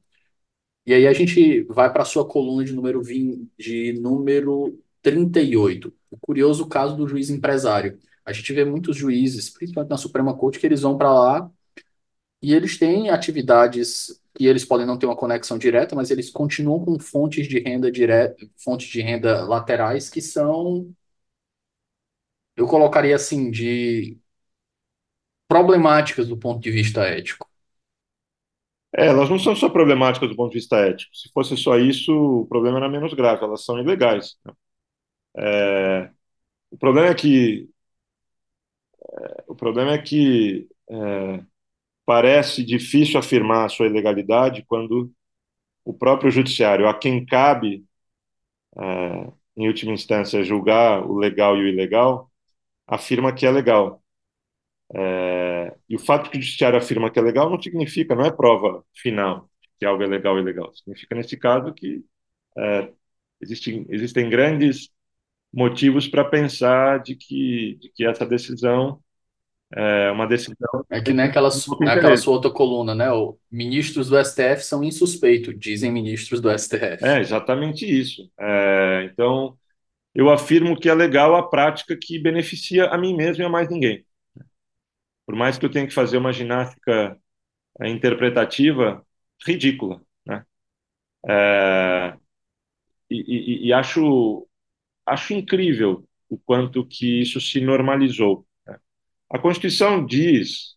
E 0.86 0.94
aí 0.94 1.08
a 1.08 1.14
gente 1.14 1.64
vai 1.64 1.92
para 1.92 2.04
a 2.04 2.06
sua 2.06 2.28
coluna 2.28 2.64
de 2.64 2.74
número 2.74 3.02
20, 3.02 3.50
de 3.58 3.94
número 3.94 4.80
38, 5.02 5.94
o 6.12 6.18
curioso 6.18 6.68
caso 6.68 6.96
do 6.96 7.08
juiz 7.08 7.30
empresário. 7.30 8.00
A 8.24 8.32
gente 8.34 8.54
vê 8.54 8.64
muitos 8.66 8.96
juízes, 8.98 9.50
principalmente 9.50 9.90
na 9.90 9.98
Suprema 9.98 10.36
Corte, 10.36 10.60
que 10.60 10.66
eles 10.66 10.82
vão 10.82 10.98
para 10.98 11.12
lá 11.14 11.52
e 12.42 12.54
eles 12.54 12.78
têm 12.78 13.10
atividades 13.10 14.22
que 14.36 14.46
eles 14.46 14.66
podem 14.66 14.86
não 14.86 14.98
ter 15.00 15.06
uma 15.06 15.16
conexão 15.16 15.58
direta, 15.58 15.96
mas 15.96 16.12
eles 16.12 16.30
continuam 16.30 16.84
com 16.84 17.00
fontes 17.00 17.48
de 17.48 17.60
renda 17.60 17.92
direta, 17.92 18.46
fontes 18.58 18.88
de 18.88 19.02
renda 19.02 19.46
laterais 19.46 20.10
que 20.10 20.22
são, 20.22 20.94
eu 22.56 22.68
colocaria 22.68 23.16
assim, 23.16 23.52
de 23.52 24.20
problemáticas 25.48 26.28
do 26.28 26.38
ponto 26.38 26.62
de 26.62 26.70
vista 26.72 27.02
ético. 27.04 27.45
É, 28.98 29.08
elas 29.08 29.30
não 29.30 29.38
são 29.40 29.56
só 29.56 29.70
problemáticas 29.70 30.30
do 30.30 30.36
ponto 30.36 30.52
de 30.52 30.60
vista 30.60 30.78
ético. 30.78 31.16
Se 31.16 31.30
fosse 31.34 31.58
só 31.58 31.78
isso, 31.78 32.14
o 32.42 32.48
problema 32.48 32.78
era 32.78 32.90
menos 32.90 33.14
grave. 33.14 33.44
Elas 33.44 33.66
são 33.66 33.80
ilegais. 33.80 34.38
Né? 34.46 34.54
É, 35.38 36.12
o 36.72 36.78
problema 36.78 37.10
é 37.10 37.16
que 37.16 37.70
o 39.48 39.56
problema 39.56 39.94
é 39.94 39.98
que 39.98 40.68
é, 40.90 41.44
parece 42.06 42.64
difícil 42.66 43.20
afirmar 43.20 43.66
a 43.66 43.70
sua 43.70 43.88
ilegalidade 43.88 44.66
quando 44.68 45.12
o 45.86 45.94
próprio 45.94 46.32
judiciário, 46.32 46.88
a 46.90 46.94
quem 46.98 47.26
cabe, 47.26 47.86
é, 48.78 49.32
em 49.58 49.68
última 49.68 49.94
instância, 49.94 50.44
julgar 50.44 51.06
o 51.06 51.18
legal 51.18 51.58
e 51.58 51.62
o 51.64 51.68
ilegal, 51.68 52.32
afirma 52.88 53.34
que 53.34 53.48
é 53.48 53.52
legal. 53.52 54.04
É, 54.94 55.76
e 55.90 55.96
o 55.96 56.00
fato 56.00 56.30
que 56.30 56.38
o 56.38 56.42
judiciário 56.42 56.78
afirma 56.78 57.10
que 57.10 57.18
é 57.18 57.22
legal 57.22 57.50
não 57.50 57.62
significa, 57.62 58.16
não 58.16 58.26
é 58.26 58.32
prova 58.32 58.84
final 58.94 59.50
que 59.78 59.86
algo 59.86 60.04
é 60.04 60.08
legal 60.08 60.34
ou 60.36 60.40
ilegal. 60.40 60.74
Significa, 60.74 61.16
nesse 61.16 61.38
caso, 61.38 61.74
que 61.74 62.04
é, 62.58 62.90
existem, 63.42 63.86
existem 63.90 64.30
grandes 64.30 64.90
motivos 65.54 66.08
para 66.08 66.26
pensar 66.26 67.02
de 67.02 67.16
que, 67.16 67.78
de 67.82 67.90
que 67.90 68.06
essa 68.06 68.26
decisão 68.26 69.00
é 69.74 70.12
uma 70.12 70.28
decisão. 70.28 70.86
É 70.90 71.02
que 71.02 71.12
nem 71.12 71.26
aquela, 71.26 71.50
é 71.50 71.90
aquela 71.90 72.18
sua 72.18 72.34
outra 72.34 72.52
coluna, 72.52 72.94
né? 72.94 73.12
O 73.12 73.38
ministros 73.52 74.10
do 74.10 74.18
STF 74.18 74.64
são 74.64 74.84
insuspeitos, 74.84 75.58
dizem 75.58 75.92
ministros 75.92 76.40
do 76.40 76.50
STF. 76.50 77.04
É 77.04 77.20
exatamente 77.20 77.86
isso. 77.86 78.30
É, 78.40 79.10
então, 79.12 79.58
eu 80.14 80.30
afirmo 80.30 80.80
que 80.80 80.88
é 80.88 80.94
legal 80.94 81.36
a 81.36 81.44
prática 81.44 81.98
que 82.00 82.20
beneficia 82.20 82.86
a 82.86 82.98
mim 82.98 83.16
mesmo 83.16 83.44
e 83.44 83.46
a 83.46 83.50
mais 83.50 83.70
ninguém. 83.70 84.05
Por 85.26 85.36
mais 85.36 85.58
que 85.58 85.66
eu 85.66 85.72
tenha 85.72 85.88
que 85.88 85.94
fazer 85.94 86.18
uma 86.18 86.34
ginástica 86.34 87.18
é, 87.82 87.90
interpretativa 87.90 89.06
ridícula, 89.46 90.02
né? 90.26 90.46
É, 91.28 92.18
e, 93.10 93.66
e, 93.66 93.68
e 93.68 93.74
acho 93.74 94.48
acho 95.06 95.34
incrível 95.34 96.08
o 96.30 96.38
quanto 96.38 96.86
que 96.88 97.22
isso 97.22 97.42
se 97.42 97.62
normalizou. 97.62 98.48
A 99.30 99.40
Constituição 99.40 100.06
diz, 100.06 100.76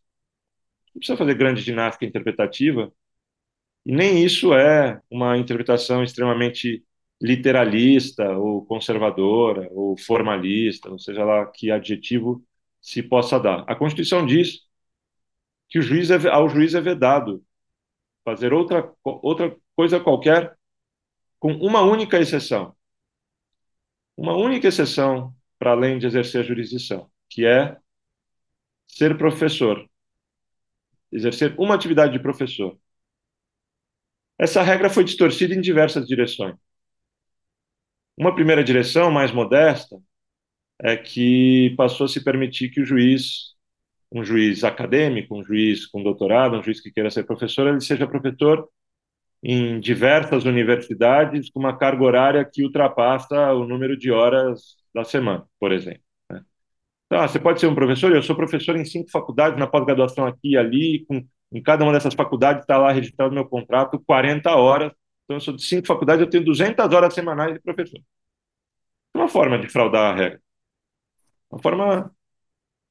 não 0.94 1.00
precisa 1.00 1.16
fazer 1.18 1.34
grande 1.34 1.62
ginástica 1.62 2.04
interpretativa, 2.06 2.92
e 3.86 3.92
nem 3.92 4.24
isso 4.24 4.54
é 4.54 5.00
uma 5.10 5.36
interpretação 5.38 6.02
extremamente 6.04 6.84
literalista 7.20 8.30
ou 8.38 8.64
conservadora 8.66 9.68
ou 9.72 9.96
formalista, 9.98 10.90
ou 10.90 10.98
seja 10.98 11.24
lá 11.24 11.46
que 11.46 11.70
adjetivo 11.70 12.44
se 12.88 13.02
possa 13.02 13.38
dar. 13.38 13.64
A 13.68 13.74
Constituição 13.74 14.24
diz 14.24 14.66
que 15.68 15.78
o 15.78 15.82
juiz 15.82 16.10
é, 16.10 16.28
ao 16.30 16.48
juiz 16.48 16.74
é 16.74 16.80
vedado 16.80 17.44
fazer 18.24 18.52
outra, 18.52 18.90
outra 19.04 19.54
coisa 19.76 20.00
qualquer, 20.00 20.56
com 21.38 21.52
uma 21.52 21.82
única 21.82 22.18
exceção. 22.18 22.74
Uma 24.16 24.34
única 24.34 24.68
exceção 24.68 25.34
para 25.58 25.72
além 25.72 25.98
de 25.98 26.06
exercer 26.06 26.40
a 26.40 26.44
jurisdição, 26.44 27.10
que 27.28 27.44
é 27.44 27.76
ser 28.86 29.18
professor, 29.18 29.86
exercer 31.12 31.54
uma 31.58 31.74
atividade 31.74 32.14
de 32.14 32.18
professor. 32.18 32.78
Essa 34.38 34.62
regra 34.62 34.88
foi 34.88 35.04
distorcida 35.04 35.54
em 35.54 35.60
diversas 35.60 36.06
direções. 36.06 36.56
Uma 38.16 38.34
primeira 38.34 38.64
direção, 38.64 39.10
mais 39.10 39.30
modesta, 39.30 40.00
é 40.82 40.96
que 40.96 41.74
passou 41.76 42.06
a 42.06 42.08
se 42.08 42.22
permitir 42.22 42.70
que 42.70 42.80
o 42.80 42.84
juiz, 42.84 43.54
um 44.12 44.24
juiz 44.24 44.64
acadêmico, 44.64 45.36
um 45.36 45.44
juiz 45.44 45.86
com 45.86 46.02
doutorado, 46.02 46.56
um 46.56 46.62
juiz 46.62 46.80
que 46.80 46.90
queira 46.90 47.10
ser 47.10 47.24
professor, 47.24 47.68
ele 47.68 47.80
seja 47.80 48.06
professor 48.06 48.68
em 49.42 49.78
diversas 49.80 50.44
universidades 50.44 51.50
com 51.50 51.60
uma 51.60 51.76
carga 51.76 52.02
horária 52.04 52.44
que 52.44 52.64
ultrapassa 52.64 53.52
o 53.52 53.66
número 53.66 53.96
de 53.96 54.10
horas 54.10 54.76
da 54.94 55.04
semana, 55.04 55.44
por 55.60 55.72
exemplo. 55.72 56.02
Né? 56.30 56.42
Então, 57.06 57.26
você 57.26 57.38
pode 57.38 57.60
ser 57.60 57.66
um 57.66 57.74
professor, 57.74 58.12
eu 58.12 58.22
sou 58.22 58.36
professor 58.36 58.76
em 58.76 58.84
cinco 58.84 59.10
faculdades, 59.10 59.58
na 59.58 59.66
pós-graduação 59.66 60.26
aqui 60.26 60.52
e 60.52 60.56
ali, 60.56 61.04
com, 61.06 61.24
em 61.52 61.62
cada 61.62 61.84
uma 61.84 61.92
dessas 61.92 62.14
faculdades 62.14 62.62
está 62.62 62.78
lá 62.78 62.92
registrado 62.92 63.34
meu 63.34 63.46
contrato 63.46 64.00
40 64.06 64.50
horas, 64.56 64.92
então 65.24 65.36
eu 65.36 65.40
sou 65.40 65.54
de 65.54 65.62
cinco 65.62 65.86
faculdades, 65.86 66.22
eu 66.22 66.30
tenho 66.30 66.44
200 66.44 66.92
horas 66.92 67.14
semanais 67.14 67.54
de 67.54 67.60
professor. 67.60 68.00
É 69.14 69.18
uma 69.18 69.28
forma 69.28 69.58
de 69.58 69.68
fraudar 69.68 70.12
a 70.14 70.16
regra. 70.16 70.40
Uma 71.50 71.60
forma, 71.62 72.14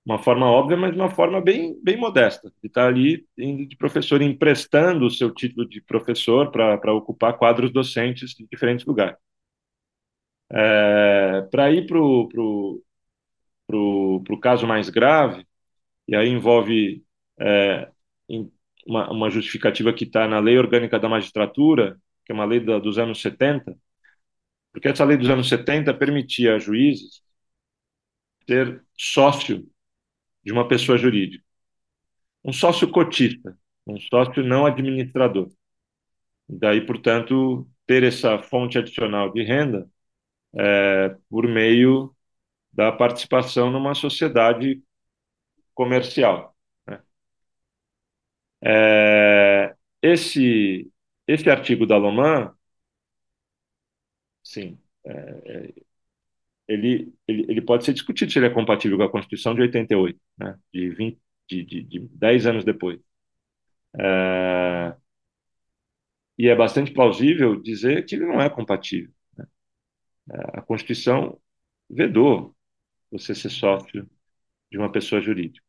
uma 0.06 0.20
forma 0.20 0.48
óbvia, 0.48 0.78
mas 0.78 0.96
uma 0.96 1.10
forma 1.10 1.42
bem, 1.42 1.80
bem 1.84 1.98
modesta, 1.98 2.52
de 2.62 2.68
estar 2.68 2.88
ali 2.88 3.28
indo 3.38 3.68
de 3.68 3.76
professor, 3.78 4.22
emprestando 4.22 5.06
o 5.06 5.12
seu 5.12 5.34
título 5.34 5.68
de 5.68 5.82
professor 5.82 6.52
para 6.52 6.94
ocupar 6.94 7.38
quadros 7.38 7.72
docentes 7.72 8.32
de 8.32 8.48
diferentes 8.48 8.86
lugares. 8.86 9.18
É, 10.52 11.42
para 11.52 11.72
ir 11.72 11.86
para 11.88 12.00
o 12.00 12.28
pro, 12.30 12.84
pro, 13.68 14.24
pro 14.26 14.40
caso 14.40 14.68
mais 14.68 14.90
grave, 14.90 15.46
e 16.08 16.16
aí 16.16 16.30
envolve 16.30 17.04
é, 17.40 17.92
uma, 18.88 19.12
uma, 19.12 19.30
justificativa 19.30 19.94
que 19.94 20.06
está 20.06 20.28
na 20.28 20.40
Lei 20.40 20.58
Orgânica 20.58 21.00
da 21.00 21.10
Magistratura, 21.10 22.00
que 22.26 22.32
é 22.32 22.36
uma 22.36 22.46
lei 22.46 22.60
da, 22.62 22.80
dos 22.80 22.98
anos 22.98 23.22
70, 23.22 23.78
porque 24.72 24.90
essa 24.90 25.06
lei 25.06 25.18
dos 25.18 25.30
anos 25.30 25.50
70 25.50 25.94
permitia 25.94 26.56
a 26.56 26.60
juízes 26.60 27.22
ser 28.48 28.84
sócio 28.98 29.68
de 30.44 30.52
uma 30.52 30.68
pessoa 30.68 30.98
jurídica. 30.98 31.44
Um 32.44 32.54
sócio 32.54 32.90
cotista, 32.90 33.58
um 33.86 34.00
sócio 34.00 34.44
não 34.44 34.66
administrador. 34.66 35.50
Daí, 36.48 36.86
portanto, 36.86 37.68
ter 37.86 38.04
essa 38.04 38.40
fonte 38.40 38.78
adicional 38.78 39.32
de 39.34 39.44
renda 39.44 39.90
é, 40.56 41.16
por 41.30 41.48
meio 41.48 42.16
da 42.74 42.92
participação 42.92 43.72
numa 43.72 43.96
sociedade 43.96 44.84
comercial. 45.74 46.56
Né? 46.88 47.02
É, 48.62 49.76
esse, 50.02 50.92
esse 51.28 51.50
artigo 51.50 51.86
da 51.86 51.98
Loman, 51.98 52.54
sim, 54.44 54.80
é, 55.06 55.12
é, 55.46 55.87
ele, 56.68 57.14
ele, 57.28 57.46
ele 57.50 57.62
pode 57.62 57.86
ser 57.86 57.94
discutido 57.94 58.32
se 58.32 58.40
ele 58.40 58.48
é 58.48 58.50
compatível 58.50 58.98
com 58.98 59.04
a 59.04 59.12
Constituição 59.12 59.56
de 59.56 59.62
88, 59.62 60.20
né? 60.38 60.58
de, 60.74 60.90
20, 60.90 61.20
de, 61.50 61.64
de, 61.66 61.84
de 61.84 62.00
10 62.12 62.46
anos 62.48 62.66
depois. 62.66 63.00
É, 64.00 64.96
e 66.38 66.48
é 66.48 66.56
bastante 66.56 66.92
plausível 66.92 67.62
dizer 67.62 68.06
que 68.06 68.16
ele 68.16 68.26
não 68.26 68.42
é 68.42 68.50
compatível 68.50 69.12
a 70.54 70.62
Constituição 70.62 71.40
vedou 71.90 72.56
você 73.12 73.34
ser 73.36 73.50
sócio 73.50 74.10
de 74.72 74.78
uma 74.78 74.92
pessoa 74.92 75.22
jurídica. 75.22 75.66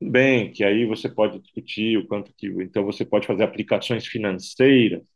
Tudo 0.00 0.10
bem 0.12 0.52
que 0.52 0.64
aí 0.64 0.86
você 0.86 1.08
pode 1.08 1.40
discutir 1.40 1.98
o 1.98 2.06
quanto 2.06 2.32
que. 2.34 2.48
Então, 2.62 2.84
você 2.84 3.04
pode 3.04 3.26
fazer 3.26 3.44
aplicações 3.44 4.06
financeiras, 4.06 5.08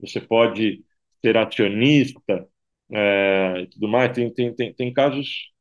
você 0.00 0.20
pode 0.20 0.84
ser 1.22 1.36
acionista 1.36 2.48
é, 2.92 3.62
e 3.62 3.66
tudo 3.68 3.88
mais. 3.88 4.12
Tem, 4.12 4.32
tem, 4.32 4.54
tem, 4.54 4.72
tem 4.74 4.92
casos 4.92 5.52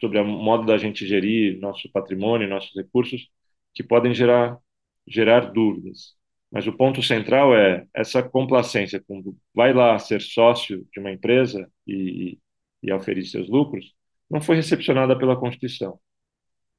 sobre 0.00 0.18
o 0.18 0.24
modo 0.26 0.66
da 0.66 0.76
gente 0.78 1.06
gerir 1.06 1.58
nosso 1.60 1.90
patrimônio, 1.92 2.48
nossos 2.48 2.74
recursos, 2.74 3.28
que 3.74 3.82
podem 3.84 4.14
gerar, 4.14 4.58
gerar 5.06 5.52
dúvidas. 5.52 6.16
Mas 6.50 6.66
o 6.66 6.72
ponto 6.76 7.02
central 7.02 7.54
é 7.56 7.86
essa 7.94 8.22
complacência, 8.22 9.02
quando 9.06 9.36
vai 9.54 9.72
lá 9.72 9.98
ser 9.98 10.20
sócio 10.20 10.86
de 10.92 11.00
uma 11.00 11.12
empresa 11.12 11.70
e, 11.86 12.38
e 12.82 12.90
aferir 12.90 13.24
seus 13.26 13.48
lucros, 13.48 13.94
não 14.30 14.40
foi 14.40 14.56
recepcionada 14.56 15.16
pela 15.16 15.38
Constituição. 15.38 15.98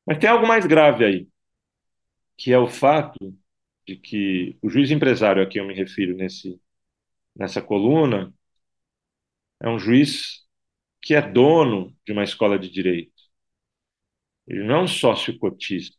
Mas 0.05 0.17
tem 0.17 0.29
algo 0.29 0.47
mais 0.47 0.65
grave 0.65 1.05
aí, 1.05 1.27
que 2.37 2.51
é 2.51 2.57
o 2.59 2.67
fato 2.67 3.35
de 3.87 3.97
que 3.97 4.57
o 4.61 4.69
juiz 4.69 4.91
empresário 4.91 5.41
a 5.43 5.47
quem 5.47 5.61
eu 5.61 5.67
me 5.67 5.73
refiro 5.73 6.15
nesse, 6.15 6.59
nessa 7.35 7.61
coluna 7.61 8.33
é 9.63 9.69
um 9.69 9.79
juiz 9.79 10.43
que 11.01 11.15
é 11.15 11.21
dono 11.21 11.95
de 12.05 12.13
uma 12.13 12.23
escola 12.23 12.59
de 12.59 12.69
direito. 12.69 13.13
Ele 14.47 14.63
não 14.63 14.75
é 14.75 14.81
um 14.83 14.87
sócio 14.87 15.37
cotista. 15.37 15.97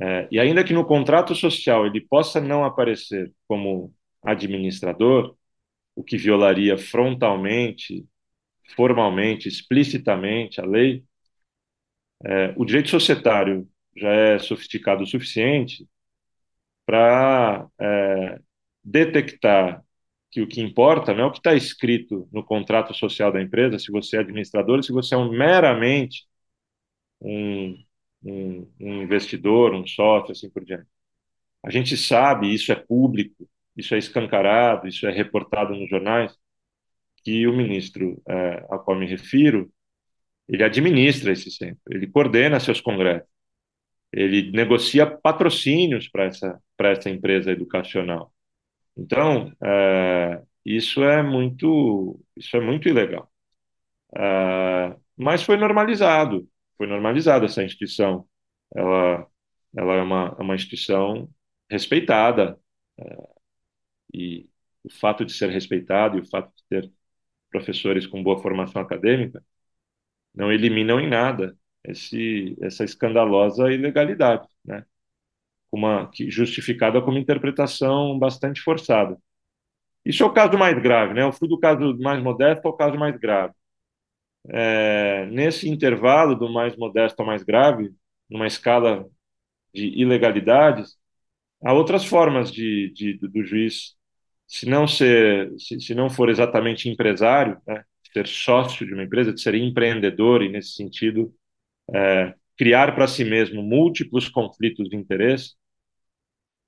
É, 0.00 0.28
e 0.30 0.38
ainda 0.38 0.64
que 0.64 0.72
no 0.72 0.86
contrato 0.86 1.34
social 1.34 1.86
ele 1.86 2.00
possa 2.00 2.40
não 2.40 2.64
aparecer 2.64 3.32
como 3.48 3.92
administrador, 4.22 5.36
o 5.96 6.04
que 6.04 6.16
violaria 6.18 6.78
frontalmente, 6.78 8.06
formalmente, 8.76 9.48
explicitamente 9.48 10.60
a 10.60 10.66
lei, 10.66 11.04
é, 12.24 12.54
o 12.56 12.64
direito 12.64 12.90
societário 12.90 13.68
já 13.96 14.10
é 14.10 14.38
sofisticado 14.38 15.02
o 15.02 15.06
suficiente 15.06 15.88
para 16.86 17.68
é, 17.80 18.40
detectar 18.84 19.84
que 20.30 20.40
o 20.42 20.48
que 20.48 20.60
importa 20.60 21.14
não 21.14 21.24
é 21.24 21.26
o 21.26 21.32
que 21.32 21.38
está 21.38 21.54
escrito 21.54 22.28
no 22.32 22.44
contrato 22.44 22.94
social 22.94 23.32
da 23.32 23.42
empresa, 23.42 23.78
se 23.78 23.90
você 23.92 24.16
é 24.16 24.20
administrador, 24.20 24.82
se 24.82 24.92
você 24.92 25.14
é 25.14 25.18
um 25.18 25.30
meramente 25.30 26.26
um 27.20 27.76
um, 28.22 28.70
um 28.80 29.02
investidor, 29.02 29.74
um 29.74 29.86
sócio, 29.86 30.32
assim 30.32 30.50
por 30.50 30.64
diante. 30.64 30.86
A 31.64 31.70
gente 31.70 31.96
sabe, 31.96 32.52
isso 32.52 32.72
é 32.72 32.76
público, 32.76 33.48
isso 33.76 33.94
é 33.94 33.98
escancarado, 33.98 34.88
isso 34.88 35.06
é 35.06 35.12
reportado 35.12 35.74
nos 35.74 35.88
jornais, 35.88 36.36
que 37.24 37.46
o 37.46 37.52
ministro 37.52 38.22
é, 38.28 38.66
a 38.70 38.78
qual 38.78 38.98
me 38.98 39.06
refiro, 39.06 39.72
ele 40.48 40.64
administra 40.64 41.32
esse 41.32 41.50
centro, 41.50 41.80
ele 41.90 42.06
coordena 42.08 42.60
seus 42.60 42.80
congressos, 42.80 43.28
ele 44.12 44.50
negocia 44.52 45.06
patrocínios 45.06 46.08
para 46.08 46.24
essa, 46.26 46.60
essa 46.78 47.10
empresa 47.10 47.52
educacional. 47.52 48.32
Então, 48.96 49.52
é, 49.62 50.42
isso 50.64 51.02
é 51.04 51.22
muito, 51.22 52.20
isso 52.36 52.56
é 52.56 52.60
muito 52.60 52.88
ilegal. 52.88 53.30
É, 54.16 54.96
mas 55.16 55.42
foi 55.42 55.56
normalizado 55.56 56.48
foi 56.76 56.86
normalizada 56.86 57.44
essa 57.46 57.62
instituição. 57.62 58.26
Ela, 58.74 59.26
ela 59.76 59.94
é 59.96 60.02
uma, 60.02 60.36
é 60.38 60.42
uma 60.42 60.54
instituição 60.54 61.28
respeitada. 61.70 62.58
É, 62.98 63.16
e 64.14 64.48
o 64.84 64.90
fato 64.92 65.24
de 65.24 65.32
ser 65.32 65.50
respeitada 65.50 66.16
e 66.16 66.20
o 66.20 66.26
fato 66.28 66.52
de 66.56 66.64
ter 66.68 66.92
professores 67.50 68.06
com 68.06 68.22
boa 68.22 68.40
formação 68.42 68.82
acadêmica 68.82 69.44
não 70.34 70.52
eliminam 70.52 71.00
em 71.00 71.08
nada 71.08 71.56
esse, 71.84 72.56
essa 72.62 72.84
escandalosa 72.84 73.72
ilegalidade, 73.72 74.48
né? 74.64 74.84
Uma, 75.72 76.10
justificada 76.28 77.00
como 77.00 77.18
interpretação 77.18 78.18
bastante 78.18 78.60
forçada. 78.60 79.16
Isso 80.04 80.22
é 80.22 80.26
o 80.26 80.32
caso 80.32 80.58
mais 80.58 80.80
grave, 80.82 81.14
né? 81.14 81.22
Eu 81.22 81.32
fui 81.32 81.48
do 81.48 81.58
caso 81.58 81.96
mais 82.00 82.22
modesto 82.22 82.66
ao 82.68 82.76
caso 82.76 82.98
mais 82.98 83.16
grave 83.18 83.54
é, 84.48 85.26
nesse 85.26 85.68
intervalo 85.68 86.34
do 86.34 86.48
mais 86.52 86.76
modesto 86.76 87.20
ao 87.20 87.26
mais 87.26 87.42
grave, 87.42 87.92
numa 88.28 88.46
escala 88.46 89.06
de 89.74 89.86
ilegalidades, 90.00 90.96
há 91.64 91.72
outras 91.74 92.04
formas 92.04 92.52
de, 92.52 92.92
de 92.94 93.18
do 93.18 93.44
juiz, 93.44 93.96
se 94.46 94.66
não 94.68 94.86
ser, 94.88 95.52
se, 95.58 95.80
se 95.80 95.94
não 95.94 96.10
for 96.10 96.28
exatamente 96.30 96.88
empresário, 96.88 97.60
né, 97.66 97.84
ser 98.12 98.26
sócio 98.28 98.86
de 98.86 98.94
uma 98.94 99.04
empresa, 99.04 99.32
de 99.32 99.40
ser 99.40 99.54
empreendedor 99.54 100.42
e 100.42 100.48
nesse 100.50 100.74
sentido 100.74 101.34
é, 101.94 102.34
criar 102.58 102.94
para 102.94 103.06
si 103.08 103.24
mesmo 103.24 103.62
múltiplos 103.62 104.28
conflitos 104.28 104.88
de 104.88 104.96
interesse, 104.96 105.54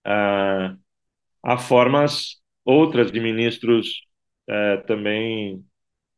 é, 0.07 0.75
há 1.43 1.59
formas 1.59 2.41
outras 2.65 3.13
de 3.13 3.21
ministros 3.21 4.07
é, 4.49 4.79
também 4.79 5.65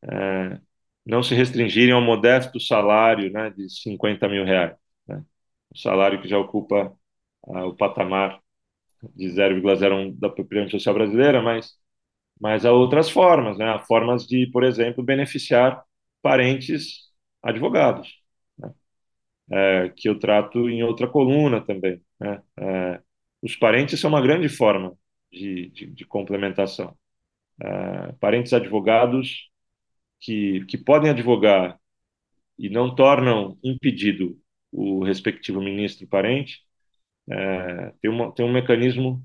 é, 0.03 0.59
não 1.05 1.23
se 1.23 1.35
restringirem 1.35 1.93
ao 1.93 2.01
modesto 2.01 2.59
salário 2.59 3.31
né, 3.31 3.49
de 3.51 3.69
50 3.69 4.27
mil 4.29 4.43
reais, 4.45 4.75
né? 5.07 5.23
salário 5.75 6.21
que 6.21 6.27
já 6.27 6.37
ocupa 6.39 6.93
uh, 7.47 7.59
o 7.67 7.75
patamar 7.75 8.41
de 9.15 9.29
0,01 9.31 10.19
da 10.19 10.29
Previdência 10.29 10.71
Social 10.79 10.95
brasileira, 10.95 11.41
mas, 11.41 11.75
mas 12.39 12.65
há 12.65 12.71
outras 12.73 13.09
formas, 13.09 13.57
né? 13.57 13.69
Há 13.71 13.79
formas 13.79 14.27
de, 14.27 14.47
por 14.51 14.63
exemplo, 14.63 15.03
beneficiar 15.03 15.83
parentes 16.21 17.11
advogados, 17.43 18.09
né? 18.57 18.73
é, 19.51 19.89
que 19.95 20.09
eu 20.09 20.19
trato 20.19 20.69
em 20.69 20.83
outra 20.83 21.07
coluna 21.07 21.61
também. 21.61 22.01
Né? 22.19 22.41
Os 23.45 23.55
parentes 23.55 23.99
são 23.99 24.09
uma 24.09 24.21
grande 24.21 24.49
forma 24.49 24.97
de, 25.31 25.69
de, 25.69 25.85
de 25.85 26.05
complementação. 26.05 26.97
É, 27.61 28.11
parentes 28.13 28.53
advogados 28.53 29.51
que, 30.19 30.65
que 30.65 30.79
podem 30.79 31.11
advogar 31.11 31.79
e 32.57 32.69
não 32.69 32.95
tornam 32.95 33.57
impedido 33.63 34.35
o 34.71 35.03
respectivo 35.03 35.61
ministro 35.61 36.07
parente, 36.07 36.61
é, 37.29 37.93
tem, 38.01 38.09
uma, 38.11 38.33
tem 38.33 38.43
um 38.45 38.51
mecanismo 38.51 39.23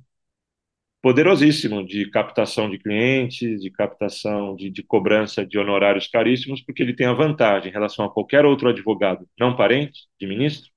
poderosíssimo 1.01 1.87
de 1.87 2.11
captação 2.11 2.69
de 2.71 2.79
clientes, 2.79 3.63
de 3.63 3.71
captação 3.71 4.55
de, 4.55 4.71
de, 4.71 4.83
cobrança 4.83 5.47
de 5.47 5.59
honorários 5.59 6.09
caríssimos, 6.09 6.61
porque 6.63 6.83
ele 6.83 6.95
tem 6.95 7.07
a 7.07 7.15
vantagem 7.15 7.71
em 7.71 7.73
relação 7.73 8.05
a 8.05 8.13
qualquer 8.13 8.45
outro 8.45 8.69
advogado 8.69 9.27
não 9.39 9.57
parente 9.57 10.09
de 10.21 10.27
ministro, 10.27 10.71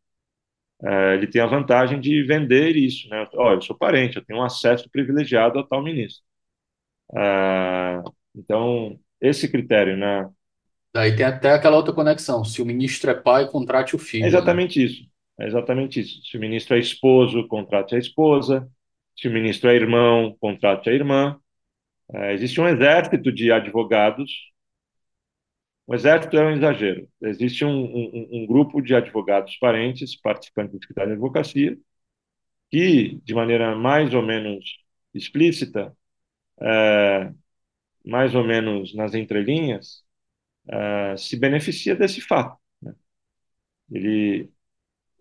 é, 0.85 1.13
ele 1.15 1.27
tem 1.27 1.41
a 1.41 1.47
vantagem 1.47 1.99
de 1.99 2.23
vender 2.23 2.75
isso, 2.75 3.07
né? 3.09 3.27
Olha, 3.35 3.55
eu 3.55 3.61
sou 3.61 3.77
parente, 3.77 4.17
eu 4.17 4.25
tenho 4.25 4.39
um 4.39 4.43
acesso 4.43 4.89
privilegiado 4.89 5.59
a 5.59 5.63
tal 5.65 5.81
ministro. 5.81 6.23
É, 7.15 8.01
então, 8.35 8.99
esse 9.21 9.49
critério, 9.49 9.95
né? 9.95 10.29
Daí 10.93 11.15
tem 11.15 11.25
até 11.25 11.51
aquela 11.51 11.77
outra 11.77 11.93
conexão. 11.93 12.43
Se 12.43 12.61
o 12.61 12.65
ministro 12.65 13.09
é 13.09 13.13
pai, 13.13 13.49
contrate 13.49 13.95
o 13.95 13.99
filho. 13.99 14.25
É 14.25 14.27
exatamente 14.27 14.79
né? 14.79 14.85
isso. 14.85 15.07
É 15.39 15.47
exatamente 15.47 15.99
isso. 15.99 16.21
Se 16.23 16.37
o 16.37 16.39
ministro 16.39 16.75
é 16.75 16.79
esposo, 16.79 17.47
contrate 17.47 17.95
a 17.95 17.99
esposa. 17.99 18.69
Se 19.17 19.27
o 19.27 19.31
ministro 19.31 19.69
é 19.69 19.75
irmão, 19.75 20.35
contrate 20.39 20.89
a 20.89 20.93
irmã. 20.93 21.39
É, 22.13 22.33
existe 22.33 22.59
um 22.59 22.67
exército 22.67 23.31
de 23.31 23.51
advogados. 23.51 24.31
O 25.85 25.93
exército 25.95 26.37
é 26.37 26.45
um 26.45 26.51
exagero. 26.51 27.07
Existe 27.21 27.65
um, 27.65 27.69
um, 27.71 28.29
um 28.31 28.45
grupo 28.47 28.81
de 28.81 28.95
advogados 28.95 29.57
parentes, 29.57 30.15
participantes 30.19 30.75
escritório 30.75 31.09
de 31.11 31.13
advocacia, 31.15 31.77
que, 32.71 33.19
de 33.23 33.33
maneira 33.35 33.75
mais 33.75 34.13
ou 34.13 34.21
menos 34.23 34.77
explícita, 35.13 35.95
é, 36.61 37.33
mais 38.05 38.35
ou 38.35 38.43
menos 38.43 38.95
nas 38.95 39.13
entrelinhas, 39.15 40.03
é, 40.67 41.17
se 41.17 41.37
beneficia 41.37 41.95
desse 41.95 42.21
fato. 42.21 42.57
Né? 42.81 42.95
Ele, 43.91 44.49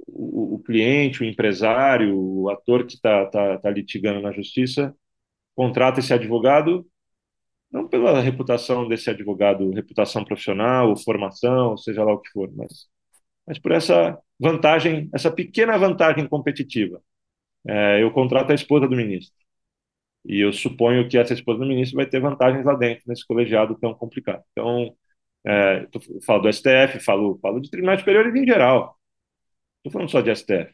o, 0.07 0.57
o, 0.57 0.59
cliente, 0.63 1.23
o 1.23 1.27
empresário, 1.27 2.17
o 2.19 2.51
ator 2.51 2.87
que 2.87 2.95
está 2.95 3.27
tá, 3.27 3.59
tá 3.59 3.71
litigando 3.71 4.21
na 4.23 4.33
justiça, 4.33 4.97
contrata 5.55 6.01
esse 6.01 6.15
advogado 6.15 6.87
não 7.73 7.89
pela 7.89 8.21
reputação 8.21 8.89
desse 8.89 9.11
advogado, 9.11 9.71
reputação 9.73 10.25
profissional, 10.25 10.97
formação, 10.97 11.77
seja 11.77 12.05
lá 12.05 12.13
o 12.15 12.21
que 12.21 12.31
for, 12.31 12.51
mas, 12.55 12.89
mas 13.47 13.59
por 13.59 13.73
essa 13.73 14.19
vantagem, 14.41 15.11
essa 15.15 15.31
pequena 15.33 15.79
vantagem 15.79 16.29
competitiva. 16.29 17.03
É, 17.67 18.03
eu 18.03 18.13
contrato 18.13 18.53
a 18.53 18.55
esposa 18.55 18.89
do 18.89 18.97
ministro. 18.97 19.35
E 20.25 20.41
eu 20.41 20.53
suponho 20.53 21.09
que 21.09 21.19
essa 21.19 21.35
esposa 21.35 21.61
do 21.61 21.67
ministro 21.67 21.97
vai 21.97 22.07
ter 22.07 22.21
vantagens 22.21 22.65
lá 22.65 22.75
dentro, 22.75 23.05
nesse 23.07 23.27
colegiado 23.27 23.77
tão 23.79 23.95
complicado. 23.95 24.43
Então, 24.53 24.97
é, 25.47 25.87
falo 26.25 26.43
do 26.43 26.53
STF, 26.53 27.01
falo, 27.01 27.39
falo 27.43 27.61
de 27.61 27.71
tribunais 27.71 28.01
superiores 28.01 28.35
em 28.35 28.47
geral. 28.47 28.99
Estou 29.79 29.93
falando 29.93 30.11
só 30.11 30.21
de 30.21 30.31
STF. 30.35 30.73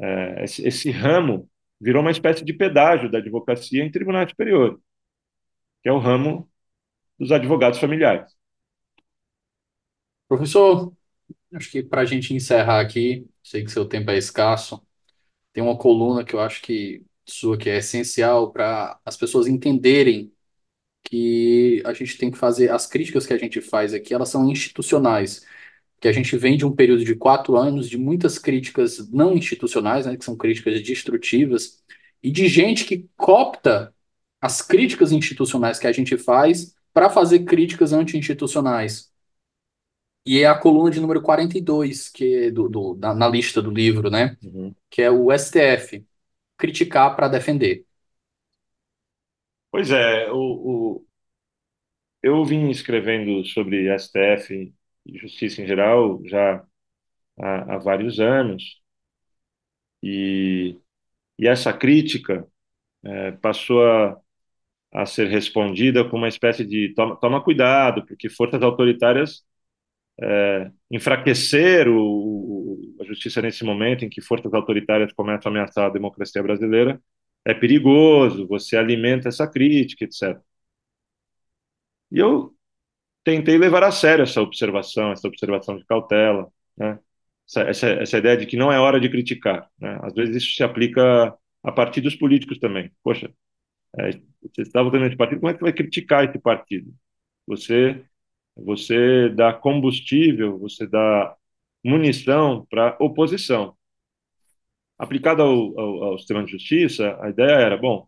É, 0.00 0.44
esse, 0.44 0.66
esse, 0.66 0.90
ramo 0.90 1.48
virou 1.80 2.02
uma 2.02 2.10
espécie 2.10 2.44
de 2.44 2.52
pedágio 2.52 3.10
da 3.10 3.18
advocacia 3.18 3.84
em 3.84 3.90
tribunais 3.90 4.30
superiores, 4.30 4.78
que 5.82 5.88
é 5.88 5.92
o 5.92 5.98
ramo 5.98 6.50
dos 7.18 7.32
advogados 7.32 7.78
familiares. 7.78 8.34
Professor, 10.28 10.92
acho 11.54 11.70
que 11.70 11.82
para 11.82 12.02
a 12.02 12.04
gente 12.04 12.34
encerrar 12.34 12.80
aqui, 12.80 13.26
sei 13.42 13.64
que 13.64 13.70
seu 13.70 13.86
tempo 13.86 14.10
é 14.10 14.18
escasso, 14.18 14.82
tem 15.52 15.62
uma 15.62 15.76
coluna 15.78 16.24
que 16.24 16.34
eu 16.34 16.40
acho 16.40 16.62
que 16.62 17.04
sua 17.26 17.58
que 17.58 17.70
é 17.70 17.78
essencial 17.78 18.52
para 18.52 19.00
as 19.04 19.16
pessoas 19.16 19.46
entenderem 19.46 20.32
que 21.04 21.82
a 21.84 21.92
gente 21.94 22.18
tem 22.18 22.30
que 22.30 22.38
fazer 22.38 22.70
as 22.70 22.86
críticas 22.86 23.26
que 23.26 23.32
a 23.32 23.38
gente 23.38 23.60
faz 23.60 23.94
aqui, 23.94 24.14
elas 24.14 24.28
são 24.28 24.48
institucionais, 24.50 25.46
que 26.00 26.08
a 26.08 26.12
gente 26.12 26.36
vem 26.36 26.56
de 26.56 26.66
um 26.66 26.74
período 26.74 27.04
de 27.04 27.14
quatro 27.16 27.56
anos 27.56 27.88
de 27.88 27.98
muitas 27.98 28.38
críticas 28.38 29.10
não 29.10 29.34
institucionais, 29.36 30.06
né, 30.06 30.16
que 30.16 30.24
são 30.24 30.36
críticas 30.36 30.82
destrutivas, 30.82 31.82
e 32.22 32.30
de 32.30 32.48
gente 32.48 32.84
que 32.84 33.08
copta 33.16 33.94
as 34.40 34.62
críticas 34.62 35.12
institucionais 35.12 35.78
que 35.78 35.86
a 35.86 35.92
gente 35.92 36.16
faz 36.16 36.74
para 36.92 37.10
fazer 37.10 37.44
críticas 37.44 37.92
anti-institucionais. 37.92 39.10
E 40.24 40.40
é 40.42 40.46
a 40.46 40.58
coluna 40.58 40.90
de 40.90 41.00
número 41.00 41.22
42, 41.22 42.08
que 42.08 42.34
é 42.46 42.50
do, 42.50 42.68
do, 42.68 42.94
na, 42.96 43.14
na 43.14 43.28
lista 43.28 43.62
do 43.62 43.70
livro, 43.70 44.10
né? 44.10 44.36
Uhum. 44.42 44.74
Que 44.88 45.02
é 45.02 45.10
o 45.10 45.30
STF 45.32 46.04
criticar 46.56 47.16
para 47.16 47.28
defender. 47.28 47.84
Pois 49.70 49.90
é, 49.90 50.30
o, 50.30 50.36
o, 50.36 51.06
eu 52.22 52.44
vim 52.44 52.68
escrevendo 52.68 53.44
sobre 53.46 53.88
STF 53.98 54.74
e 55.06 55.18
justiça 55.18 55.62
em 55.62 55.66
geral 55.66 56.20
já 56.26 56.62
há, 57.38 57.74
há 57.74 57.78
vários 57.78 58.20
anos, 58.20 58.80
e, 60.02 60.78
e 61.38 61.48
essa 61.48 61.72
crítica 61.72 62.46
é, 63.04 63.32
passou 63.32 63.84
a, 63.86 64.20
a 64.92 65.06
ser 65.06 65.28
respondida 65.28 66.04
com 66.08 66.16
uma 66.16 66.28
espécie 66.28 66.64
de 66.64 66.92
toma, 66.94 67.16
toma 67.16 67.42
cuidado, 67.42 68.04
porque 68.06 68.28
forças 68.28 68.62
autoritárias 68.62 69.44
é, 70.20 70.70
enfraquecer 70.90 71.88
o, 71.88 72.78
a 73.00 73.04
justiça 73.04 73.42
nesse 73.42 73.64
momento 73.64 74.04
em 74.04 74.10
que 74.10 74.20
forças 74.20 74.52
autoritárias 74.54 75.12
começam 75.12 75.50
a 75.50 75.54
ameaçar 75.54 75.86
a 75.86 75.90
democracia 75.90 76.42
brasileira 76.42 77.00
é 77.44 77.54
perigoso, 77.54 78.46
você 78.46 78.76
alimenta 78.76 79.28
essa 79.28 79.48
crítica, 79.50 80.04
etc. 80.04 80.40
E 82.10 82.18
eu 82.18 82.54
tentei 83.24 83.58
levar 83.58 83.84
a 83.84 83.92
sério 83.92 84.22
essa 84.24 84.42
observação, 84.42 85.12
essa 85.12 85.28
observação 85.28 85.76
de 85.78 85.84
cautela, 85.86 86.48
né? 86.76 86.98
essa, 87.48 87.62
essa, 87.62 87.88
essa 88.02 88.18
ideia 88.18 88.36
de 88.36 88.46
que 88.46 88.56
não 88.56 88.72
é 88.72 88.78
hora 88.80 89.00
de 89.00 89.08
criticar. 89.10 89.70
Né? 89.78 89.98
Às 90.02 90.14
vezes 90.14 90.36
isso 90.36 90.54
se 90.54 90.62
aplica 90.62 91.34
a 91.62 91.72
partidos 91.72 92.14
políticos 92.16 92.58
também. 92.58 92.90
Poxa, 93.02 93.32
é, 93.98 94.10
você 94.42 94.62
está 94.62 94.82
votando 94.82 95.04
nesse 95.04 95.16
partido, 95.16 95.40
como 95.40 95.50
é 95.50 95.54
que 95.54 95.62
vai 95.62 95.72
criticar 95.72 96.24
esse 96.24 96.38
partido? 96.38 96.92
Você, 97.46 98.04
você 98.56 99.28
dá 99.30 99.52
combustível, 99.52 100.58
você 100.58 100.86
dá 100.86 101.36
munição 101.84 102.66
para 102.70 102.96
oposição. 103.00 103.76
Aplicado 104.98 105.42
ao, 105.42 105.80
ao, 105.80 106.04
ao, 106.04 106.18
sistema 106.18 106.44
de 106.44 106.52
justiça, 106.52 107.18
a 107.22 107.30
ideia 107.30 107.52
era, 107.52 107.76
bom, 107.76 108.06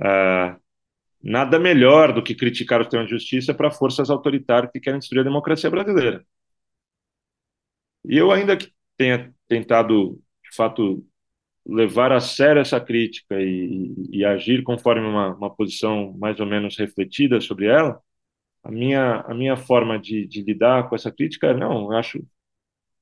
uh, 0.00 0.60
nada 1.22 1.58
melhor 1.58 2.12
do 2.12 2.22
que 2.22 2.34
criticar 2.34 2.80
o 2.80 2.84
sistema 2.84 3.04
de 3.04 3.10
justiça 3.10 3.54
para 3.54 3.70
forças 3.70 4.10
autoritárias 4.10 4.72
que 4.72 4.80
querem 4.80 5.00
destruir 5.00 5.20
a 5.22 5.24
democracia 5.24 5.70
brasileira. 5.70 6.24
E 8.04 8.16
eu 8.16 8.30
ainda 8.30 8.56
que 8.56 8.72
tenha 8.96 9.32
tentado, 9.48 10.20
de 10.44 10.56
fato, 10.56 11.04
levar 11.66 12.12
a 12.12 12.20
sério 12.20 12.60
essa 12.60 12.80
crítica 12.80 13.40
e, 13.40 13.94
e, 14.10 14.24
agir 14.24 14.62
conforme 14.64 15.06
uma, 15.06 15.34
uma, 15.34 15.54
posição 15.54 16.12
mais 16.18 16.40
ou 16.40 16.46
menos 16.46 16.76
refletida 16.76 17.40
sobre 17.40 17.66
ela, 17.66 18.00
a 18.64 18.70
minha, 18.70 19.20
a 19.22 19.34
minha 19.34 19.56
forma 19.56 19.98
de, 19.98 20.26
de 20.26 20.42
lidar 20.42 20.88
com 20.88 20.94
essa 20.96 21.12
crítica 21.12 21.54
não, 21.54 21.92
acho 21.92 22.24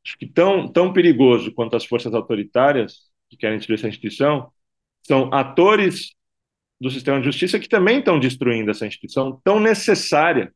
acho 0.05 0.17
que 0.19 0.27
tão, 0.27 0.71
tão 0.71 0.93
perigoso 0.93 1.53
quanto 1.53 1.77
as 1.77 1.85
forças 1.85 2.15
autoritárias 2.15 3.11
que 3.29 3.37
querem 3.37 3.59
destruir 3.59 3.79
essa 3.79 3.89
instituição 3.89 4.51
são 5.03 5.33
atores 5.33 6.15
do 6.81 6.91
sistema 6.91 7.19
de 7.19 7.27
justiça 7.27 7.59
que 7.59 7.69
também 7.69 7.99
estão 7.99 8.19
destruindo 8.19 8.71
essa 8.71 8.87
instituição 8.87 9.41
tão 9.45 9.61
necessária 9.61 10.53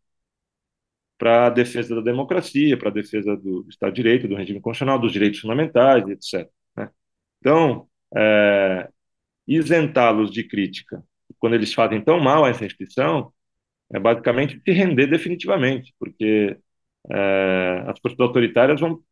para 1.18 1.46
a 1.46 1.50
defesa 1.50 1.94
da 1.94 2.00
democracia, 2.00 2.76
para 2.76 2.88
a 2.88 2.92
defesa 2.92 3.36
do 3.36 3.66
Estado 3.68 3.92
de 3.92 4.02
Direito, 4.02 4.28
do 4.28 4.34
regime 4.34 4.60
constitucional, 4.60 4.98
dos 4.98 5.12
direitos 5.12 5.40
fundamentais, 5.40 6.08
etc. 6.08 6.50
Né? 6.76 6.90
Então, 7.40 7.88
é, 8.16 8.88
isentá-los 9.46 10.30
de 10.30 10.44
crítica 10.44 11.02
quando 11.38 11.54
eles 11.54 11.74
fazem 11.74 12.00
tão 12.00 12.20
mal 12.20 12.44
a 12.44 12.48
essa 12.50 12.64
instituição 12.64 13.32
é 13.92 13.98
basicamente 14.00 14.60
se 14.64 14.72
render 14.72 15.06
definitivamente, 15.06 15.94
porque 15.98 16.56
é, 17.10 17.84
as 17.86 17.98
forças 18.00 18.18
autoritárias 18.20 18.80
vão 18.80 19.02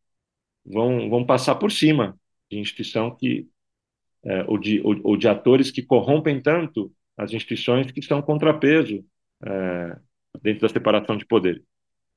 vão, 0.65 1.09
vão 1.09 1.25
passar 1.25 1.55
por 1.55 1.71
cima 1.71 2.17
de 2.49 2.59
instituição 2.59 3.15
que 3.15 3.47
é, 4.25 4.43
ou, 4.47 4.57
de, 4.57 4.81
ou, 4.81 4.99
ou, 5.03 5.17
de 5.17 5.27
atores 5.27 5.69
que 5.69 5.83
corrompem 5.83 6.41
tanto 6.41 6.91
as 7.17 7.33
instituições 7.33 7.91
que 7.91 8.01
são 8.01 8.21
contrapeso 8.21 9.05
é, 9.45 9.97
dentro 10.41 10.61
da 10.61 10.69
separação 10.69 11.17
de 11.17 11.25
poder. 11.25 11.61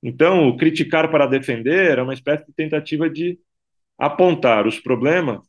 Então, 0.03 0.57
criticar 0.57 1.11
para 1.11 1.26
defender 1.26 1.99
é 1.99 2.03
uma 2.03 2.14
espécie 2.14 2.47
de 2.47 2.53
tentativa 2.53 3.11
de 3.11 3.39
apontar 3.99 4.66
os 4.66 4.78
problemas 4.78 5.41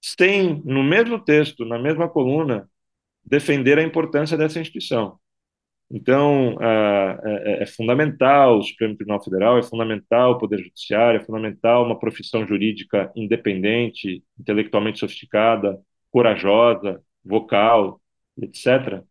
sem, 0.00 0.62
no 0.64 0.82
mesmo 0.82 1.18
texto, 1.22 1.64
na 1.64 1.78
mesma 1.78 2.08
coluna, 2.08 2.68
defender 3.24 3.78
a 3.78 3.82
importância 3.82 4.36
dessa 4.36 4.60
instituição. 4.60 5.18
Então, 5.90 6.56
é, 6.60 7.62
é, 7.62 7.66
fundamental 7.66 8.58
o 8.58 8.62
Supremo 8.62 8.94
Tribunal 8.96 9.22
Federal, 9.24 9.58
é 9.58 9.62
fundamental 9.62 10.32
o 10.32 10.38
Poder 10.38 10.58
Judiciário, 10.58 11.20
é 11.20 11.24
fundamental 11.24 11.84
uma 11.84 11.98
profissão 11.98 12.46
jurídica 12.46 13.10
independente, 13.16 14.22
intelectualmente 14.38 14.98
sofisticada, 14.98 15.80
corajosa, 16.10 17.02
vocal, 17.24 18.00
etc. 18.40 19.02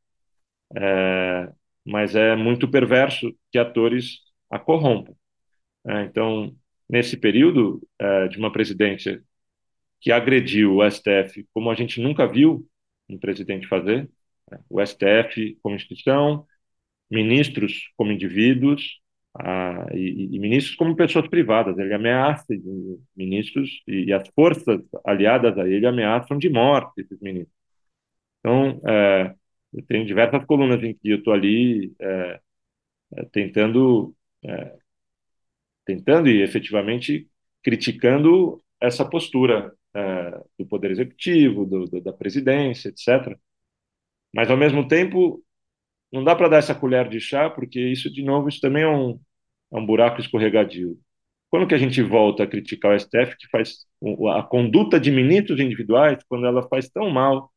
É, 0.76 1.52
mas 1.86 2.16
é 2.16 2.36
muito 2.36 2.70
perverso 2.70 3.34
que 3.52 3.58
atores 3.58 4.20
a 4.50 4.60
corrompam. 4.60 5.16
É, 5.88 6.04
então, 6.04 6.56
nesse 6.90 7.18
período 7.18 7.82
é, 8.00 8.28
de 8.28 8.38
uma 8.38 8.52
presidência 8.52 9.24
que 10.00 10.12
agrediu 10.12 10.76
o 10.78 10.90
STF 10.90 11.48
como 11.54 11.70
a 11.72 11.76
gente 11.76 12.02
nunca 12.02 12.28
viu 12.28 12.66
um 13.10 13.18
presidente 13.18 13.68
fazer, 13.68 14.10
né, 14.52 14.60
o 14.70 14.82
STF 14.86 15.58
como 15.62 15.76
instituição, 15.76 16.46
ministros 17.10 17.92
como 17.98 18.12
indivíduos 18.12 19.00
ah, 19.40 19.88
e, 19.94 20.36
e, 20.36 20.40
ministros 20.40 20.76
como 20.76 20.96
pessoas 20.96 21.28
privadas. 21.28 21.78
Ele 21.78 21.94
ameaça 21.94 22.46
ministros 23.16 23.70
e, 23.88 24.06
e, 24.06 24.14
as 24.14 24.28
forças 24.36 24.82
aliadas 25.06 25.58
a 25.58 25.68
ele 25.68 25.86
ameaçam 25.88 26.38
de 26.38 26.50
morte 26.50 27.02
esses 27.02 27.20
ministros. 27.22 27.56
Então, 28.40 28.82
é, 28.88 29.36
eu 29.74 29.84
tenho 29.86 30.06
diversas 30.06 30.46
colunas 30.46 30.84
em 30.84 30.94
que 30.94 31.10
eu 31.10 31.18
estou 31.20 31.34
ali 31.34 31.94
é, 32.00 32.40
é, 33.16 33.26
tentando, 33.26 34.16
é, 34.44 34.78
tentando 35.86 36.30
e 36.30 36.42
efetivamente 36.42 37.30
criticando 37.64 38.62
essa 38.80 39.08
postura 39.10 39.74
é, 39.96 40.44
do 40.60 40.66
poder 40.68 40.92
executivo, 40.92 41.66
do, 41.66 41.86
do, 41.86 42.02
da 42.02 42.14
presidência, 42.14 42.90
etc. 42.90 43.38
Mas 44.34 44.50
ao 44.52 44.58
mesmo 44.58 44.88
tempo 44.88 45.44
não 46.12 46.24
dá 46.24 46.36
para 46.36 46.50
dar 46.50 46.58
essa 46.58 46.76
colher 46.76 47.10
de 47.10 47.20
chá, 47.20 47.50
porque 47.50 47.80
isso, 47.80 48.12
de 48.12 48.24
novo, 48.24 48.50
isso 48.50 48.62
também 48.62 48.84
é 48.84 48.88
um, 48.90 49.20
é 49.72 49.78
um 49.78 49.86
buraco 49.86 50.22
escorregadio. 50.22 51.00
Quando 51.50 51.68
que 51.68 51.76
a 51.76 51.78
gente 51.78 52.02
volta 52.02 52.44
a 52.44 52.48
criticar 52.48 52.94
o 52.94 53.00
STF, 53.00 53.38
que 53.38 53.48
faz 53.50 53.86
a 54.36 54.44
conduta 54.44 55.00
de 55.00 55.12
ministros 55.12 55.60
individuais, 55.60 56.24
quando 56.30 56.46
ela 56.46 56.68
faz 56.68 56.90
tão 56.90 57.10
mal 57.10 57.52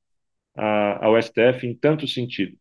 a, 0.57 1.07
ao 1.07 1.21
STF 1.21 1.67
em 1.67 1.75
tanto 1.75 2.07
sentido? 2.09 2.57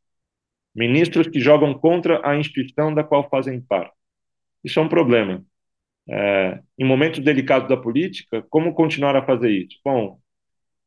Ministros 0.75 1.27
que 1.27 1.39
jogam 1.39 1.73
contra 1.73 2.21
a 2.27 2.37
instituição 2.37 2.93
da 2.93 3.03
qual 3.03 3.29
fazem 3.29 3.61
parte. 3.61 3.93
Isso 4.63 4.79
é 4.79 4.83
um 4.83 4.89
problema. 4.89 5.45
É, 6.11 6.59
em 6.77 6.85
momentos 6.85 7.19
delicados 7.19 7.69
da 7.69 7.77
política, 7.77 8.43
como 8.49 8.73
continuar 8.73 9.15
a 9.15 9.25
fazer 9.25 9.51
isso? 9.51 9.77
Bom, 9.85 10.19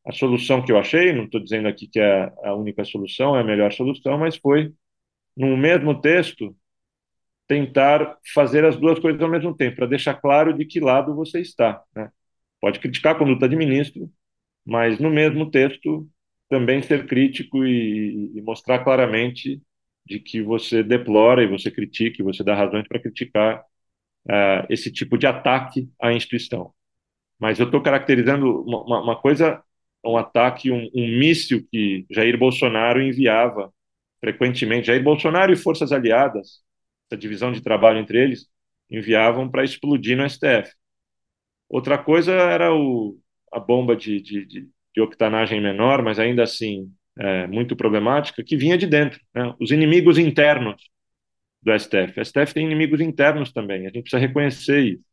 a 0.05 0.11
solução 0.11 0.63
que 0.63 0.71
eu 0.71 0.77
achei, 0.77 1.13
não 1.13 1.25
estou 1.25 1.41
dizendo 1.41 1.67
aqui 1.67 1.87
que 1.87 1.99
é 1.99 2.31
a 2.43 2.55
única 2.55 2.83
solução, 2.85 3.35
é 3.37 3.41
a 3.41 3.43
melhor 3.43 3.71
solução, 3.71 4.17
mas 4.17 4.35
foi 4.37 4.73
no 5.37 5.57
mesmo 5.57 5.99
texto, 6.01 6.55
tentar 7.47 8.17
fazer 8.33 8.65
as 8.65 8.77
duas 8.77 8.99
coisas 8.99 9.21
ao 9.21 9.29
mesmo 9.29 9.55
tempo, 9.55 9.77
para 9.77 9.85
deixar 9.87 10.15
claro 10.15 10.53
de 10.53 10.65
que 10.65 10.79
lado 10.79 11.15
você 11.15 11.41
está. 11.41 11.81
Né? 11.95 12.09
Pode 12.61 12.79
criticar 12.79 13.15
a 13.15 13.17
conduta 13.19 13.47
de 13.47 13.55
ministro, 13.55 14.09
mas 14.65 14.99
no 14.99 15.09
mesmo 15.09 15.49
texto 15.51 16.07
também 16.49 16.81
ser 16.81 17.07
crítico 17.07 17.65
e, 17.65 18.31
e 18.35 18.41
mostrar 18.41 18.83
claramente 18.83 19.61
de 20.05 20.19
que 20.19 20.41
você 20.41 20.83
deplora 20.83 21.43
e 21.43 21.47
você 21.47 21.71
critica 21.71 22.21
e 22.21 22.25
você 22.25 22.43
dá 22.43 22.55
razões 22.55 22.87
para 22.87 22.99
criticar 22.99 23.63
uh, 24.29 24.65
esse 24.69 24.91
tipo 24.91 25.17
de 25.17 25.27
ataque 25.27 25.89
à 26.01 26.13
instituição. 26.13 26.73
Mas 27.39 27.59
eu 27.59 27.65
estou 27.65 27.81
caracterizando 27.81 28.61
uma, 28.63 29.01
uma, 29.01 29.15
coisa, 29.21 29.61
um 30.05 30.17
ataque, 30.17 30.71
um, 30.71 30.89
um 30.95 31.07
míssil 31.19 31.65
que 31.71 32.05
Jair 32.09 32.37
Bolsonaro 32.37 33.01
enviava 33.01 33.73
frequentemente, 34.21 34.87
Jair 34.87 35.03
Bolsonaro 35.03 35.51
e 35.51 35.57
forças 35.57 35.91
aliadas, 35.91 36.61
essa 37.09 37.19
divisão 37.19 37.51
de 37.51 37.61
trabalho 37.61 37.99
entre 37.99 38.17
eles, 38.17 38.47
enviavam 38.89 39.49
para 39.49 39.63
explodir 39.63 40.15
no 40.15 40.29
STF. 40.29 40.71
Outra 41.67 41.97
coisa 41.97 42.31
era 42.31 42.73
o, 42.73 43.19
a 43.51 43.59
bomba 43.59 43.95
de, 43.95 44.21
de, 44.21 44.45
de, 44.45 44.69
de 44.95 45.01
octanagem 45.01 45.59
menor, 45.59 46.01
mas 46.01 46.19
ainda 46.19 46.43
assim 46.43 46.89
é, 47.17 47.47
muito 47.47 47.75
problemática, 47.75 48.43
que 48.43 48.55
vinha 48.55 48.77
de 48.77 48.87
dentro. 48.87 49.19
Né? 49.33 49.53
Os 49.59 49.71
inimigos 49.71 50.17
internos 50.17 50.81
do 51.63 51.71
STF. 51.71 52.19
O 52.19 52.25
STF 52.25 52.53
tem 52.53 52.65
inimigos 52.65 53.01
internos 53.01 53.51
também, 53.51 53.81
a 53.81 53.89
gente 53.89 54.03
precisa 54.03 54.19
reconhecer 54.19 54.81
isso. 54.81 55.03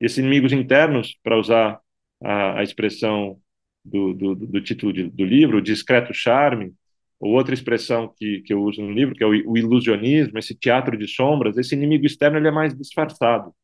Esses 0.00 0.18
inimigos 0.18 0.52
internos, 0.52 1.18
para 1.22 1.38
usar 1.38 1.80
a, 2.22 2.60
a 2.60 2.62
expressão 2.62 3.40
do, 3.84 4.12
do, 4.14 4.34
do 4.34 4.60
título 4.60 4.92
de, 4.92 5.04
do 5.10 5.24
livro, 5.24 5.62
discreto 5.62 6.12
charme, 6.12 6.74
ou 7.18 7.32
outra 7.32 7.54
expressão 7.54 8.12
que, 8.18 8.42
que 8.42 8.52
eu 8.52 8.62
uso 8.62 8.82
no 8.82 8.92
livro, 8.92 9.14
que 9.14 9.24
é 9.24 9.26
o, 9.26 9.30
o 9.52 9.56
ilusionismo, 9.58 10.38
esse 10.38 10.54
teatro 10.54 10.96
de 10.98 11.08
sombras, 11.08 11.56
esse 11.56 11.74
inimigo 11.74 12.04
externo 12.06 12.38
ele 12.38 12.48
é 12.48 12.50
mais 12.50 12.76
disfarçado, 12.76 13.54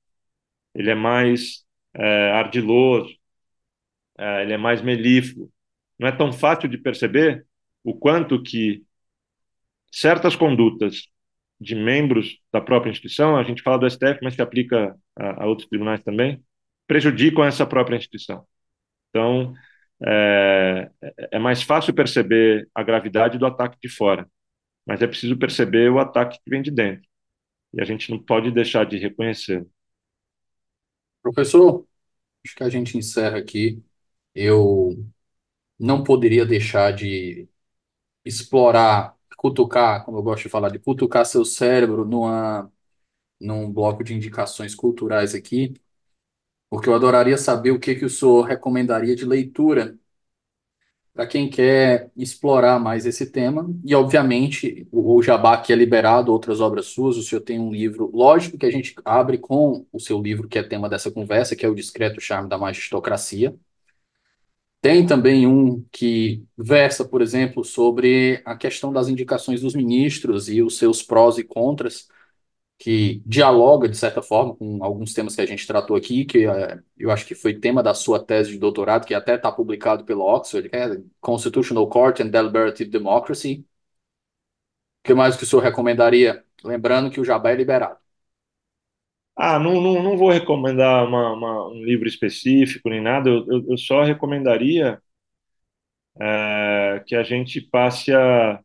ele 0.75 0.91
é 0.91 0.95
mais 0.95 1.64
é, 1.95 2.31
ardiloso, 2.33 3.14
é, 4.18 4.43
ele 4.43 4.53
é 4.55 4.59
mais 4.59 4.83
melífluo. 4.83 5.51
Não 5.99 6.09
é 6.09 6.12
tão 6.12 6.33
fácil 6.33 6.68
de 6.68 6.79
perceber 6.79 7.47
o 7.85 7.95
quanto 7.95 8.43
que 8.43 8.85
certas 9.91 10.35
condutas 10.35 11.07
de 11.63 11.75
membros 11.75 12.39
da 12.53 12.61
própria 12.61 12.91
instituição, 12.91 13.37
a 13.37 13.45
gente 13.45 13.63
fala 13.63 13.79
do 13.79 13.91
STF, 13.91 14.19
mas 14.23 14.35
se 14.35 14.43
aplica 14.43 14.97
a, 15.17 15.45
a 15.45 15.47
outros 15.47 15.69
tribunais 15.69 16.03
também, 16.03 16.43
prejudicam 16.87 17.45
essa 17.45 17.67
própria 17.67 17.97
instituição. 17.97 18.47
Então, 19.11 19.55
é, 20.05 20.91
é 21.33 21.39
mais 21.39 21.63
fácil 21.63 21.95
perceber 21.95 22.69
a 22.74 22.82
gravidade 22.82 23.39
do 23.39 23.47
ataque 23.47 23.78
de 23.82 23.89
fora, 23.89 24.28
mas 24.86 25.03
é 25.03 25.07
preciso 25.07 25.39
perceber 25.39 25.91
o 25.91 25.99
ataque 25.99 26.39
que 26.43 26.51
vem 26.51 26.62
de 26.62 26.70
dentro. 26.70 27.09
E 27.74 27.81
a 27.81 27.85
gente 27.85 28.11
não 28.11 28.19
pode 28.23 28.51
deixar 28.51 28.85
de 28.86 28.99
reconhecer. 28.99 29.66
Professor, 31.23 31.86
acho 32.45 32.55
que 32.57 32.65
a 32.65 32.69
gente 32.69 32.99
encerra 32.99 33.39
aqui. 33.39 33.82
Eu 34.35 34.97
não 35.78 36.05
poderia 36.05 36.47
deixar 36.47 36.93
de 36.93 37.49
explorar, 38.24 39.16
cutucar, 39.43 40.05
como 40.05 40.19
eu 40.19 40.23
gosto 40.23 40.44
de 40.44 40.48
falar, 40.51 40.70
de 40.70 40.78
cutucar 40.78 41.27
seu 41.27 41.44
cérebro 41.44 42.05
numa, 42.06 42.73
num 43.40 43.73
bloco 43.73 44.05
de 44.05 44.14
indicações 44.14 44.74
culturais 44.74 45.35
aqui 45.35 45.74
porque 46.69 46.89
eu 46.89 46.94
adoraria 46.94 47.39
saber 47.39 47.70
o 47.70 47.78
que 47.78 47.94
que 47.94 48.05
o 48.05 48.10
senhor 48.10 48.43
recomendaria 48.43 49.14
de 49.14 49.24
leitura 49.24 49.97
para 51.12 51.27
quem 51.27 51.48
quer 51.51 52.10
explorar 52.16 52.78
mais 52.78 53.05
esse 53.05 53.27
tema. 53.31 53.69
E, 53.85 53.94
obviamente, 53.94 54.89
o, 54.90 55.23
Jabá 55.23 55.59
que 55.60 55.73
é 55.73 55.77
liberado, 55.77 56.32
outras 56.32 56.60
obras 56.60 56.86
suas, 56.86 57.16
o 57.16 57.23
senhor 57.23 57.43
tem 57.43 57.59
um 57.60 57.70
livro, 57.70 58.10
lógico 58.14 58.56
que 58.59 58.64
a 58.66 58.70
gente 58.70 58.94
abre 59.05 59.36
com 59.39 59.86
o 59.93 60.01
seu 60.01 60.20
livro, 60.23 60.48
que 60.48 60.59
é 60.59 60.62
tema 60.62 60.89
dessa 60.89 61.10
conversa, 61.10 61.55
que 61.55 61.66
é 61.66 61.69
O 61.69 61.74
Discreto 61.74 62.20
Charme 62.20 62.48
da 62.48 62.56
Magistocracia. 62.59 63.55
Tem 64.83 65.07
também 65.07 65.47
um 65.47 65.85
que 65.93 66.45
versa, 66.59 67.05
por 67.07 67.23
exemplo, 67.23 67.65
sobre 67.65 68.43
a 68.45 68.57
questão 68.57 68.93
das 68.93 69.09
indicações 69.09 69.63
dos 69.63 69.75
ministros 69.77 70.49
e 70.49 70.63
os 70.63 70.79
seus 70.79 71.03
prós 71.03 71.39
e 71.39 71.45
contras 71.45 72.09
que 72.79 73.23
dialoga, 73.27 73.89
de 73.89 73.97
certa 73.97 74.23
forma, 74.23 74.57
com 74.57 74.85
alguns 74.85 75.15
temas 75.15 75.37
que 75.37 75.43
a 75.43 75.47
gente 75.47 75.67
tratou 75.67 75.97
aqui, 75.97 76.25
que 76.27 76.47
é, 76.47 76.81
eu 76.99 77.11
acho 77.13 77.27
que 77.27 77.35
foi 77.35 77.59
tema 77.61 77.83
da 77.83 77.95
sua 77.95 78.25
tese 78.25 78.53
de 78.53 78.59
doutorado, 78.59 79.07
que 79.07 79.15
até 79.15 79.37
está 79.37 79.53
publicado 79.53 80.05
pelo 80.05 80.23
Oxford, 80.25 80.69
que 80.71 80.77
é 80.77 81.03
Constitutional 81.21 81.89
Court 81.89 82.21
and 82.21 82.29
Deliberative 82.29 82.91
Democracy. 82.91 83.67
O 85.01 85.09
que 85.09 85.15
mais 85.15 85.37
que 85.37 85.45
o 85.45 85.47
senhor 85.47 85.63
recomendaria? 85.63 86.45
Lembrando 86.65 87.11
que 87.11 87.21
o 87.21 87.25
Jabá 87.25 87.51
é 87.51 87.57
liberado. 87.57 88.02
Ah, 89.37 89.59
não, 89.59 89.81
não, 89.81 90.03
não 90.03 90.17
vou 90.17 90.31
recomendar 90.31 91.07
uma, 91.07 91.33
uma, 91.33 91.69
um 91.69 91.83
livro 91.85 92.07
específico 92.07 92.89
nem 92.91 93.01
nada, 93.01 93.29
eu, 93.31 93.47
eu, 93.49 93.67
eu 93.71 93.79
só 93.79 94.03
recomendaria 94.03 95.01
é, 96.21 97.03
que 97.07 97.15
a 97.17 97.23
gente 97.23 97.61
passe 97.61 98.13
a 98.13 98.61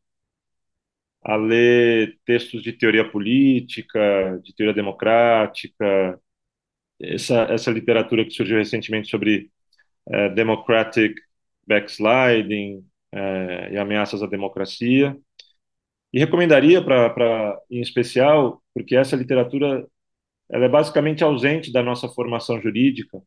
a 1.23 1.35
ler 1.35 2.17
textos 2.25 2.63
de 2.63 2.71
teoria 2.73 3.09
política, 3.09 4.39
de 4.43 4.55
teoria 4.55 4.73
democrática, 4.73 6.19
essa, 7.01 7.41
essa 7.51 7.71
literatura 7.71 8.25
que 8.25 8.31
surgiu 8.31 8.57
recentemente 8.57 9.09
sobre 9.09 9.51
é, 10.09 10.29
democratic 10.29 11.15
backsliding 11.67 12.85
é, 13.13 13.73
e 13.73 13.77
ameaças 13.77 14.23
à 14.23 14.27
democracia. 14.27 15.17
E 16.13 16.19
recomendaria, 16.19 16.81
para, 16.83 17.59
em 17.69 17.81
especial, 17.81 18.61
porque 18.73 18.95
essa 18.95 19.15
literatura 19.15 19.85
ela 20.49 20.65
é 20.65 20.69
basicamente 20.69 21.23
ausente 21.23 21.71
da 21.71 21.83
nossa 21.83 22.07
formação 22.09 22.61
jurídica, 22.61 23.21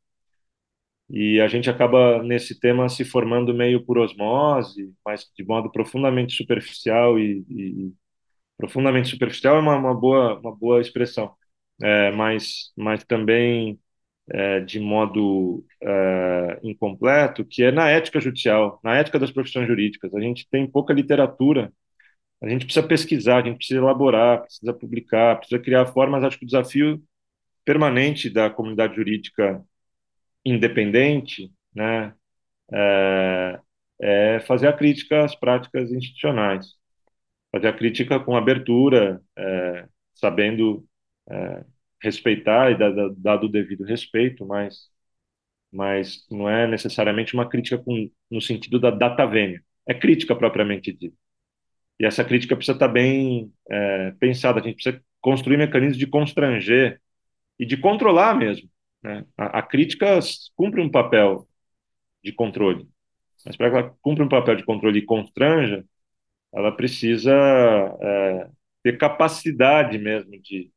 e 1.09 1.41
a 1.41 1.49
gente 1.49 1.69
acaba 1.69 2.23
nesse 2.23 2.59
tema 2.61 2.89
se 2.89 3.05
formando 3.05 3.53
meio 3.55 3.85
por 3.85 3.99
osmose, 3.99 4.93
mas 5.05 5.27
de 5.37 5.45
modo 5.45 5.71
profundamente 5.71 6.35
superficial 6.35 7.19
e, 7.19 7.45
e 7.49 7.93
profundamente 8.57 9.09
superficial 9.11 9.57
é 9.57 9.61
uma, 9.61 9.77
uma, 9.77 9.95
boa 9.95 10.39
uma 10.41 10.57
boa 10.57 10.81
expressão, 10.81 11.35
é, 11.83 12.13
mas 12.13 12.73
mas 12.77 13.05
também 13.05 13.81
é, 14.33 14.61
de 14.61 14.81
modo 14.81 15.65
é, 15.83 16.61
incompleto, 16.63 17.45
que 17.45 17.63
é 17.65 17.73
na 17.73 17.91
ética 17.91 18.21
judicial, 18.21 18.81
na 18.85 18.97
ética 18.97 19.19
das 19.19 19.31
profissões 19.33 19.69
jurídicas. 19.69 20.15
A 20.15 20.21
gente 20.21 20.49
tem 20.51 20.71
pouca 20.71 20.93
literatura, 20.95 21.73
a 22.43 22.49
gente 22.49 22.65
precisa 22.67 22.87
pesquisar, 22.87 23.39
a 23.39 23.47
gente 23.47 23.59
precisa 23.59 23.81
elaborar, 23.81 24.43
precisa 24.43 24.73
publicar, 24.75 25.37
precisa 25.39 25.61
criar 25.63 25.87
formas. 25.87 26.25
Acho 26.25 26.39
que 26.39 26.45
o 26.45 26.47
desafio 26.47 27.03
permanente 27.65 28.31
da 28.31 28.51
comunidade 28.51 28.97
jurídica 28.97 29.65
independente, 30.45 31.53
né, 31.75 32.15
é, 32.73 33.61
é 34.01 34.41
fazer 34.41 34.69
a 34.69 34.73
crítica 34.73 35.25
às 35.25 35.35
práticas 35.35 35.93
institucionais, 35.93 36.75
fazer 37.53 37.69
a 37.69 37.73
crítica 37.73 38.21
com 38.21 38.37
abertura, 38.37 39.21
é, 39.37 39.89
sabendo 40.15 40.87
é, 41.31 41.65
respeitar 42.03 42.71
e 42.73 42.79
dado, 42.79 43.15
dado 43.17 43.47
o 43.47 43.49
devido 43.51 43.85
respeito, 43.85 44.47
mas 44.47 44.91
mas 45.73 46.27
não 46.31 46.49
é 46.49 46.67
necessariamente 46.67 47.35
uma 47.35 47.49
crítica 47.49 47.79
com, 47.79 48.11
no 48.31 48.41
sentido 48.41 48.81
da 48.81 48.91
data 48.91 49.25
vênia. 49.27 49.63
É 49.87 49.95
crítica 49.95 50.35
propriamente 50.35 50.93
dita. 50.93 51.17
E 52.01 52.07
essa 52.07 52.25
crítica 52.25 52.57
precisa 52.57 52.75
estar 52.77 52.89
bem 52.89 53.53
é, 53.71 54.13
pensada. 54.21 54.61
A 54.61 54.63
gente 54.63 54.77
precisa 54.77 55.03
construir 55.21 55.59
mecanismos 55.59 55.99
de 55.99 56.07
constranger 56.07 57.01
e 57.61 57.67
de 57.67 57.77
controlar 57.77 58.35
mesmo. 58.35 58.69
Né? 59.03 59.25
A, 59.37 59.59
a 59.59 59.63
crítica 59.63 60.19
cumpre 60.57 60.81
um 60.81 60.91
papel 60.91 61.47
de 62.25 62.33
controle, 62.33 62.89
mas 63.45 63.57
para 63.57 63.71
que 63.71 63.77
ela 63.77 63.97
cumpra 64.03 64.25
um 64.25 64.29
papel 64.29 64.57
de 64.57 64.65
controle 64.65 64.99
e 65.01 65.05
constranja, 65.05 65.85
ela 66.53 66.73
precisa 66.73 67.33
é, 68.03 68.51
ter 68.83 68.99
capacidade 68.99 69.99
mesmo 69.99 70.33
de, 70.41 70.73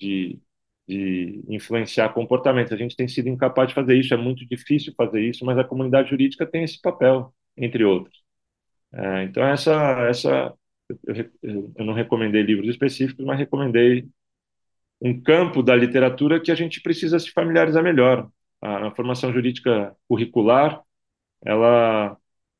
de, 0.00 0.40
de 0.88 1.44
influenciar 1.48 2.10
comportamentos. 2.10 2.72
A 2.72 2.76
gente 2.76 2.96
tem 2.96 3.08
sido 3.08 3.28
incapaz 3.28 3.68
de 3.68 3.74
fazer 3.74 3.96
isso, 3.96 4.14
é 4.14 4.16
muito 4.16 4.46
difícil 4.46 4.94
fazer 4.96 5.20
isso, 5.22 5.44
mas 5.44 5.58
a 5.58 5.64
comunidade 5.64 6.10
jurídica 6.10 6.46
tem 6.46 6.64
esse 6.64 6.80
papel, 6.80 7.34
entre 7.56 7.84
outros. 7.84 8.22
É, 8.92 9.24
então, 9.24 9.44
essa, 9.44 9.72
essa 10.08 10.54
eu, 11.42 11.72
eu 11.76 11.84
não 11.84 11.92
recomendei 11.92 12.42
livros 12.42 12.68
específicos, 12.68 13.24
mas 13.24 13.38
recomendei 13.38 14.08
um 15.00 15.20
campo 15.20 15.62
da 15.62 15.76
literatura 15.76 16.40
que 16.40 16.50
a 16.50 16.54
gente 16.54 16.80
precisa 16.80 17.18
se 17.18 17.30
familiarizar 17.30 17.82
melhor. 17.82 18.28
A, 18.60 18.88
a 18.88 18.94
formação 18.94 19.32
jurídica 19.32 19.96
curricular, 20.08 20.82
ela 21.44 22.16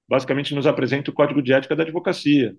basicamente 0.08 0.54
nos 0.54 0.66
apresenta 0.66 1.10
o 1.10 1.14
código 1.14 1.42
de 1.42 1.52
ética 1.52 1.76
da 1.76 1.82
advocacia, 1.82 2.56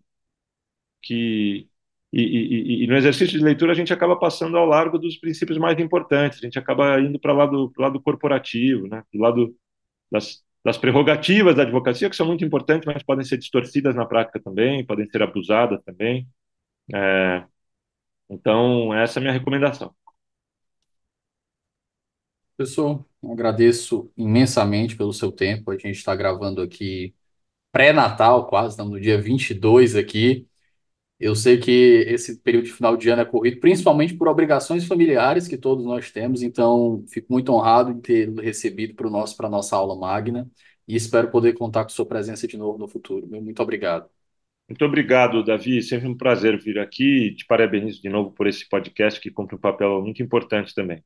que 1.02 1.68
e, 2.12 2.22
e, 2.22 2.84
e, 2.86 2.88
no 2.88 2.96
exercício 2.98 3.38
de 3.38 3.44
leitura 3.44 3.72
a 3.72 3.76
gente 3.76 3.94
acaba 3.94 4.18
passando 4.18 4.58
ao 4.58 4.66
largo 4.66 4.98
dos 4.98 5.18
princípios 5.18 5.60
mais 5.60 5.80
importantes, 5.80 6.40
a 6.40 6.42
gente 6.42 6.58
acaba 6.58 7.00
indo 7.00 7.20
para 7.20 7.34
o 7.34 7.38
lado, 7.38 7.74
lado 7.78 8.02
corporativo, 8.02 8.88
né? 8.88 9.04
do 9.14 9.20
lado 9.20 9.56
das, 10.12 10.44
das 10.66 10.78
prerrogativas 10.78 11.56
da 11.56 11.64
advocacia, 11.64 12.10
que 12.10 12.16
são 12.16 12.26
muito 12.28 12.44
importantes, 12.44 12.86
mas 12.88 13.04
podem 13.04 13.26
ser 13.26 13.38
distorcidas 13.38 13.96
na 13.96 14.06
prática 14.06 14.40
também, 14.42 14.86
podem 14.86 15.08
ser 15.10 15.22
abusadas 15.22 15.82
também. 15.84 16.28
É, 16.94 17.46
então, 18.30 18.94
essa 18.94 19.20
é 19.20 19.22
a 19.22 19.24
minha 19.24 19.34
recomendação. 19.34 19.94
Pessoal, 22.58 23.06
agradeço 23.24 24.12
imensamente 24.18 24.96
pelo 24.98 25.14
seu 25.14 25.32
tempo. 25.32 25.72
A 25.72 25.76
gente 25.78 25.92
está 25.98 26.14
gravando 26.16 26.62
aqui 26.62 27.16
pré-natal, 27.72 28.48
quase, 28.48 28.72
estamos 28.72 28.94
no 28.94 29.02
dia 29.02 29.22
22 29.22 29.96
aqui. 29.96 30.48
Eu 31.20 31.36
sei 31.36 31.60
que 31.60 31.72
esse 32.08 32.40
período 32.40 32.66
de 32.66 32.74
final 32.74 32.98
de 32.98 33.10
ano 33.10 33.22
é 33.24 33.26
corrido, 33.26 33.60
principalmente 33.60 34.16
por 34.16 34.28
obrigações 34.28 34.86
familiares 34.88 35.48
que 35.48 35.58
todos 35.58 35.86
nós 35.86 36.12
temos, 36.12 36.44
então 36.44 37.06
fico 37.10 37.32
muito 37.34 37.52
honrado 37.54 37.92
em 37.92 38.02
ter 38.02 38.30
recebido 38.40 38.96
para 38.96 39.10
nosso, 39.10 39.36
a 39.46 39.50
nossa 39.50 39.76
aula 39.78 39.96
magna 39.98 40.50
e 40.88 40.96
espero 40.96 41.32
poder 41.32 41.54
contar 41.54 41.84
com 41.86 41.90
sua 41.92 42.06
presença 42.06 42.48
de 42.48 42.58
novo 42.58 42.78
no 42.80 42.88
futuro. 42.88 43.28
Muito 43.28 43.62
obrigado. 43.64 44.10
Muito 44.70 44.86
obrigado, 44.86 45.44
Davi. 45.44 45.82
Sempre 45.84 46.08
um 46.08 46.16
prazer 46.18 46.58
vir 46.62 46.80
aqui. 46.80 47.36
Te 47.36 47.46
parabenizo 47.46 48.02
de 48.02 48.08
novo 48.10 48.32
por 48.32 48.48
esse 48.48 48.68
podcast 48.70 49.20
que 49.20 49.32
cumpre 49.32 49.56
um 49.56 49.60
papel 49.60 50.02
muito 50.02 50.22
importante 50.24 50.74
também. 50.74 51.04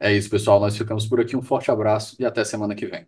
É 0.00 0.12
isso, 0.12 0.28
pessoal. 0.30 0.58
Nós 0.60 0.76
ficamos 0.76 1.06
por 1.06 1.20
aqui. 1.20 1.36
Um 1.36 1.42
forte 1.42 1.70
abraço 1.70 2.16
e 2.20 2.24
até 2.24 2.44
semana 2.44 2.74
que 2.74 2.86
vem. 2.86 3.06